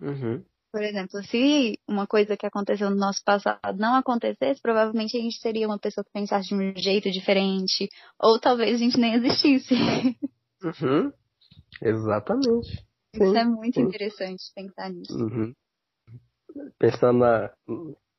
Uhum. 0.00 0.44
Por 0.70 0.82
exemplo, 0.82 1.22
se 1.24 1.78
uma 1.86 2.06
coisa 2.06 2.36
que 2.36 2.46
aconteceu 2.46 2.90
no 2.90 2.96
nosso 2.96 3.22
passado 3.24 3.78
não 3.78 3.94
acontecesse, 3.94 4.60
provavelmente 4.60 5.16
a 5.16 5.20
gente 5.20 5.38
seria 5.38 5.66
uma 5.66 5.78
pessoa 5.78 6.04
que 6.04 6.10
pensasse 6.10 6.48
de 6.48 6.54
um 6.54 6.74
jeito 6.76 7.10
diferente, 7.10 7.88
ou 8.18 8.40
talvez 8.40 8.74
a 8.74 8.78
gente 8.78 8.98
nem 8.98 9.14
existisse. 9.14 9.74
Uhum. 10.64 11.12
Exatamente. 11.80 12.86
Isso 13.14 13.30
sim, 13.30 13.36
é 13.36 13.44
muito 13.44 13.74
sim. 13.74 13.82
interessante 13.82 14.42
pensar 14.54 14.90
nisso. 14.90 15.16
Uhum. 15.16 15.54
Pensar 16.78 17.12
na, 17.12 17.50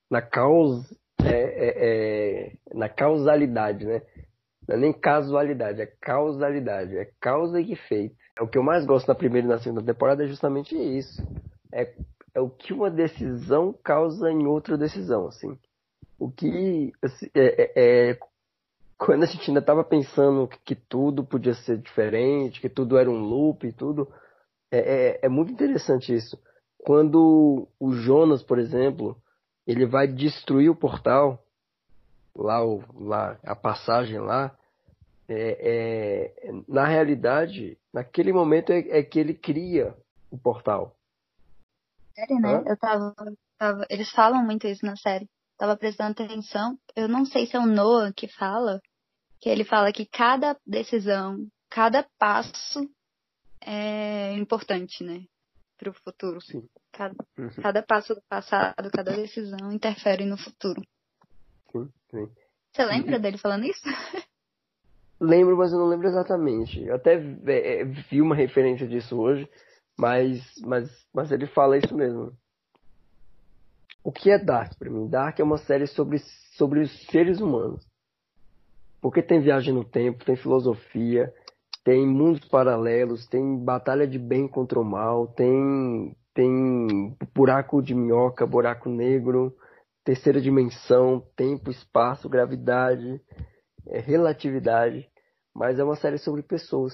na 0.09 0.21
causa, 0.21 0.95
é, 1.23 1.29
é, 1.29 1.73
é, 1.77 2.57
na 2.73 2.89
causalidade, 2.89 3.85
né? 3.85 4.01
Não 4.67 4.75
é 4.75 4.79
nem 4.79 4.93
casualidade, 4.93 5.81
é 5.81 5.85
causalidade. 5.85 6.97
É 6.97 7.11
causa 7.19 7.59
e 7.59 7.73
efeito. 7.73 8.15
É 8.37 8.41
o 8.41 8.47
que 8.47 8.57
eu 8.57 8.63
mais 8.63 8.85
gosto 8.85 9.07
na 9.07 9.15
primeira 9.15 9.45
e 9.45 9.49
na 9.49 9.59
segunda 9.59 9.83
temporada 9.83 10.23
é 10.23 10.27
justamente 10.27 10.75
isso. 10.75 11.21
É, 11.71 11.93
é 12.33 12.39
o 12.39 12.49
que 12.49 12.73
uma 12.73 12.89
decisão 12.89 13.73
causa 13.83 14.31
em 14.31 14.45
outra 14.45 14.77
decisão, 14.77 15.27
assim. 15.27 15.57
O 16.17 16.31
que 16.31 16.93
assim, 17.01 17.27
é, 17.35 17.63
é, 17.63 18.11
é 18.11 18.19
quando 19.05 19.23
a 19.23 19.25
gente 19.25 19.49
ainda 19.49 19.59
estava 19.59 19.83
pensando 19.83 20.47
que, 20.47 20.57
que, 20.59 20.75
tudo 20.75 21.25
podia 21.25 21.53
ser 21.53 21.77
diferente, 21.77 22.61
que 22.61 22.69
tudo 22.69 22.97
era 22.97 23.09
um 23.09 23.19
loop 23.19 23.67
e 23.67 23.73
tudo, 23.73 24.07
é, 24.71 24.77
é, 24.77 25.19
é, 25.23 25.29
muito 25.29 25.51
interessante 25.51 26.15
isso. 26.15 26.41
Quando 26.85 27.67
o 27.79 27.91
Jonas, 27.91 28.41
por 28.41 28.57
exemplo, 28.57 29.21
ele 29.67 29.85
vai 29.85 30.07
destruir 30.07 30.69
o 30.69 30.75
portal, 30.75 31.43
lá, 32.33 32.63
o, 32.65 32.81
lá 32.97 33.37
a 33.43 33.55
passagem 33.55 34.19
lá, 34.19 34.55
é, 35.27 36.31
é 36.45 36.51
na 36.67 36.85
realidade, 36.85 37.77
naquele 37.93 38.31
momento 38.31 38.71
é, 38.71 38.79
é, 38.99 39.03
que 39.03 39.19
ele 39.19 39.33
cria 39.33 39.93
o 40.31 40.37
portal. 40.37 40.95
Sério, 42.15 42.39
né? 42.39 42.55
Hã? 42.55 42.63
Eu 42.67 42.77
tava, 42.77 43.13
tava, 43.57 43.85
Eles 43.89 44.09
falam 44.11 44.43
muito 44.45 44.65
isso 44.65 44.85
na 44.85 44.95
série. 44.95 45.27
Tava 45.57 45.75
prestando 45.75 46.11
atenção. 46.11 46.77
Eu 46.95 47.07
não 47.07 47.25
sei 47.25 47.45
se 47.45 47.55
é 47.55 47.59
o 47.59 47.65
Noah 47.65 48.11
que 48.13 48.27
fala, 48.27 48.81
que 49.43 49.49
ele 49.49 49.65
fala 49.65 49.91
que 49.91 50.05
cada 50.05 50.57
decisão, 50.65 51.45
cada 51.69 52.07
passo 52.17 52.89
é 53.59 54.31
importante, 54.35 55.03
né? 55.03 55.25
Para 55.77 55.89
o 55.89 55.93
futuro. 55.93 56.39
Sim. 56.39 56.65
Cada, 56.93 57.13
uhum. 57.37 57.49
cada 57.61 57.83
passo 57.83 58.15
do 58.15 58.21
passado, 58.29 58.89
cada 58.89 59.11
decisão 59.11 59.69
interfere 59.69 60.23
no 60.23 60.37
futuro. 60.37 60.81
Sim, 61.73 61.89
sim. 62.09 62.31
Você 62.71 62.85
lembra 62.85 63.17
e... 63.17 63.19
dele 63.19 63.37
falando 63.37 63.65
isso? 63.65 63.83
Lembro, 65.19 65.57
mas 65.57 65.71
eu 65.71 65.79
não 65.79 65.87
lembro 65.87 66.07
exatamente. 66.07 66.81
Eu 66.81 66.95
até 66.95 67.15
é, 67.15 67.83
vi 67.83 68.21
uma 68.21 68.35
referência 68.35 68.85
disso 68.87 69.17
hoje, 69.17 69.47
mas, 69.97 70.41
mas, 70.61 70.89
mas 71.13 71.31
ele 71.31 71.47
fala 71.47 71.77
isso 71.77 71.95
mesmo. 71.95 72.35
O 74.03 74.11
que 74.11 74.29
é 74.29 74.37
Dark 74.37 74.77
para 74.77 74.89
mim? 74.89 75.07
Dark 75.07 75.39
é 75.39 75.43
uma 75.43 75.57
série 75.57 75.87
sobre, 75.87 76.19
sobre 76.57 76.81
os 76.81 77.05
seres 77.07 77.39
humanos. 77.39 77.85
Porque 79.03 79.21
tem 79.21 79.41
viagem 79.41 79.73
no 79.73 79.83
tempo, 79.83 80.23
tem 80.23 80.37
filosofia, 80.37 81.33
tem 81.83 82.07
mundos 82.07 82.47
paralelos, 82.47 83.27
tem 83.27 83.57
batalha 83.61 84.07
de 84.07 84.17
bem 84.17 84.47
contra 84.47 84.79
o 84.79 84.85
mal, 84.85 85.27
tem, 85.27 86.15
tem 86.33 87.13
buraco 87.35 87.83
de 87.83 87.93
minhoca, 87.93 88.47
buraco 88.47 88.87
negro, 88.87 89.53
terceira 90.05 90.39
dimensão, 90.39 91.21
tempo, 91.35 91.69
espaço, 91.69 92.29
gravidade, 92.29 93.21
é, 93.87 93.99
relatividade. 93.99 95.05
Mas 95.53 95.79
é 95.79 95.83
uma 95.83 95.97
série 95.97 96.17
sobre 96.17 96.41
pessoas, 96.41 96.93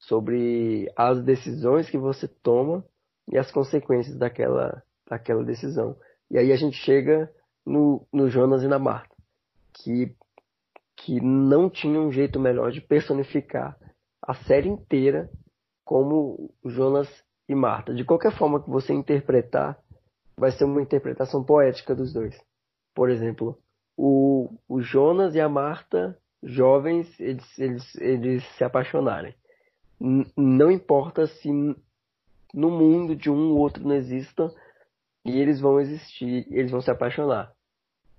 sobre 0.00 0.90
as 0.96 1.22
decisões 1.22 1.88
que 1.88 1.98
você 1.98 2.26
toma 2.26 2.84
e 3.30 3.38
as 3.38 3.48
consequências 3.52 4.16
daquela, 4.18 4.82
daquela 5.08 5.44
decisão. 5.44 5.96
E 6.28 6.36
aí 6.36 6.50
a 6.50 6.56
gente 6.56 6.78
chega 6.78 7.32
no, 7.64 8.04
no 8.12 8.28
Jonas 8.28 8.64
e 8.64 8.66
na 8.66 8.80
Marta, 8.80 9.14
que 9.72 10.16
que 11.04 11.20
não 11.20 11.68
tinha 11.68 12.00
um 12.00 12.12
jeito 12.12 12.38
melhor 12.38 12.70
de 12.70 12.80
personificar 12.80 13.76
a 14.22 14.34
série 14.34 14.68
inteira 14.68 15.28
como 15.84 16.54
Jonas 16.64 17.08
e 17.48 17.54
Marta. 17.54 17.92
De 17.92 18.04
qualquer 18.04 18.32
forma 18.36 18.62
que 18.62 18.70
você 18.70 18.92
interpretar, 18.92 19.78
vai 20.36 20.52
ser 20.52 20.64
uma 20.64 20.80
interpretação 20.80 21.44
poética 21.44 21.94
dos 21.94 22.12
dois. 22.12 22.38
Por 22.94 23.10
exemplo, 23.10 23.58
o, 23.96 24.56
o 24.68 24.80
Jonas 24.80 25.34
e 25.34 25.40
a 25.40 25.48
Marta, 25.48 26.16
jovens, 26.42 27.08
eles, 27.18 27.58
eles, 27.58 27.94
eles 27.96 28.44
se 28.56 28.64
apaixonarem. 28.64 29.34
N 30.00 30.24
não 30.36 30.70
importa 30.70 31.26
se 31.26 31.50
no 32.54 32.70
mundo 32.70 33.16
de 33.16 33.30
um 33.30 33.52
ou 33.52 33.58
outro 33.58 33.82
não 33.82 33.94
exista, 33.94 34.52
e 35.24 35.38
eles 35.38 35.60
vão 35.60 35.80
existir, 35.80 36.46
eles 36.50 36.70
vão 36.70 36.80
se 36.80 36.90
apaixonar. 36.90 37.52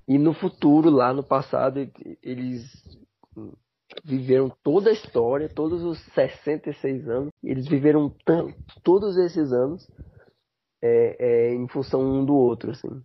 E 0.08 0.18
no 0.18 0.34
futuro, 0.34 0.90
lá 0.90 1.14
no 1.14 1.24
passado, 1.24 1.90
eles 2.22 2.70
viveram 4.04 4.50
toda 4.64 4.90
a 4.90 4.94
história, 4.94 5.48
todos 5.48 5.84
os 5.84 6.00
66 6.14 7.08
anos, 7.08 7.30
eles 7.44 7.68
viveram 7.68 8.14
todos 8.84 9.18
esses 9.18 9.52
anos 9.54 9.90
é, 10.82 11.16
é, 11.20 11.54
em 11.54 11.68
função 11.68 12.02
um 12.02 12.26
do 12.26 12.36
outro, 12.36 12.72
assim. 12.72 13.02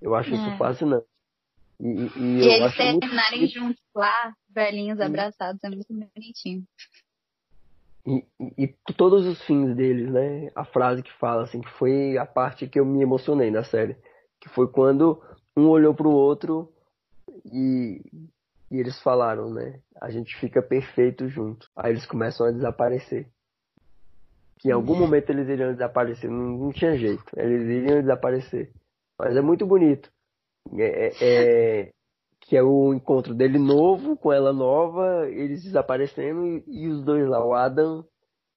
Eu 0.00 0.14
acho 0.14 0.30
é. 0.30 0.34
isso 0.34 0.56
fascinante. 0.56 1.06
E, 1.78 1.86
e, 1.86 2.10
e, 2.16 2.38
e 2.38 2.48
eles 2.48 2.76
terminarem 2.76 3.40
muito... 3.40 3.54
juntos 3.54 3.82
lá, 3.94 4.32
velhinhos 4.48 5.00
abraçados, 5.00 5.62
é 5.62 5.68
muito 5.68 5.86
bonitinho. 5.88 6.64
E, 8.06 8.24
e, 8.40 8.64
e, 8.64 8.94
todos 8.94 9.26
os 9.26 9.42
fins 9.42 9.74
deles, 9.76 10.10
né? 10.10 10.50
A 10.54 10.64
frase 10.64 11.02
que 11.02 11.12
fala, 11.12 11.42
assim, 11.42 11.60
que 11.60 11.70
foi 11.72 12.16
a 12.16 12.24
parte 12.24 12.66
que 12.66 12.80
eu 12.80 12.84
me 12.84 13.02
emocionei 13.02 13.50
na 13.50 13.62
série. 13.62 13.96
Que 14.40 14.48
foi 14.48 14.68
quando 14.68 15.22
um 15.56 15.68
olhou 15.68 15.94
pro 15.94 16.10
outro 16.10 16.72
e, 17.44 18.02
e 18.70 18.78
eles 18.78 19.00
falaram, 19.02 19.52
né? 19.52 19.80
A 20.00 20.10
gente 20.10 20.36
fica 20.38 20.62
perfeito 20.62 21.28
junto. 21.28 21.68
Aí 21.76 21.92
eles 21.92 22.06
começam 22.06 22.46
a 22.46 22.50
desaparecer. 22.50 23.28
Que 24.58 24.68
em 24.68 24.72
algum 24.72 24.94
momento 24.94 25.30
eles 25.30 25.48
iriam 25.48 25.72
desaparecer, 25.72 26.30
não, 26.30 26.58
não 26.58 26.72
tinha 26.72 26.96
jeito. 26.96 27.24
Eles 27.36 27.62
iriam 27.62 28.00
desaparecer. 28.00 28.72
Mas 29.18 29.36
é 29.36 29.40
muito 29.40 29.66
bonito. 29.66 30.10
É, 30.76 30.84
é, 30.84 31.12
é 31.20 31.92
que 32.40 32.56
é 32.56 32.62
o 32.62 32.92
encontro 32.92 33.34
dele 33.34 33.58
novo 33.58 34.16
com 34.16 34.32
ela 34.32 34.52
nova, 34.52 35.28
eles 35.28 35.62
desaparecendo 35.62 36.46
e, 36.46 36.64
e 36.66 36.88
os 36.88 37.04
dois 37.04 37.28
lá, 37.28 37.44
o 37.44 37.54
Adam 37.54 38.04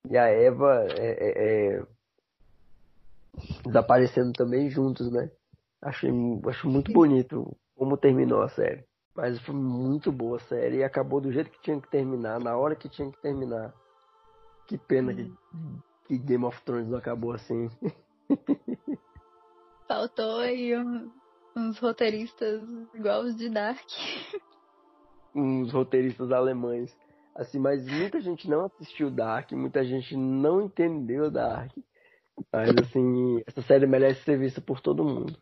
e 0.09 0.17
a 0.17 0.25
Eva, 0.25 0.87
é, 0.97 1.09
é, 1.11 1.77
é 1.77 1.83
desaparecendo 3.63 4.33
também 4.33 4.69
juntos, 4.69 5.11
né? 5.11 5.29
Achei, 5.83 6.09
acho 6.47 6.69
muito 6.69 6.93
bonito 6.93 7.55
como 7.75 7.97
terminou 7.97 8.41
a 8.41 8.49
série. 8.49 8.85
Mas 9.15 9.39
foi 9.41 9.53
muito 9.53 10.11
boa 10.11 10.37
a 10.37 10.41
série 10.41 10.77
e 10.77 10.83
acabou 10.83 11.19
do 11.19 11.31
jeito 11.31 11.51
que 11.51 11.61
tinha 11.61 11.79
que 11.79 11.89
terminar, 11.89 12.39
na 12.39 12.57
hora 12.57 12.75
que 12.75 12.89
tinha 12.89 13.11
que 13.11 13.21
terminar. 13.21 13.73
Que 14.65 14.77
pena 14.77 15.13
que, 15.13 15.31
que 16.05 16.17
Game 16.17 16.45
of 16.45 16.59
Thrones 16.63 16.87
não 16.87 16.97
acabou 16.97 17.33
assim. 17.33 17.69
Faltou 19.87 20.39
aí 20.39 20.75
um, 20.75 21.11
uns 21.55 21.77
roteiristas 21.79 22.63
igual 22.93 23.23
os 23.23 23.35
de 23.35 23.49
Dark. 23.49 23.85
uns 25.35 25.71
roteiristas 25.71 26.31
alemães. 26.31 26.95
Assim, 27.35 27.59
mas 27.59 27.85
muita 27.85 28.21
gente 28.21 28.49
não 28.49 28.65
assistiu 28.65 29.11
Dark, 29.11 29.51
muita 29.51 29.83
gente 29.83 30.15
não 30.15 30.61
entendeu 30.61 31.29
Dark. 31.29 31.71
Mas 32.51 32.69
assim, 32.81 33.43
essa 33.45 33.61
série 33.63 33.85
merece 33.85 34.23
ser 34.23 34.39
vista 34.39 34.61
por 34.61 34.79
todo 34.79 35.03
mundo. 35.03 35.37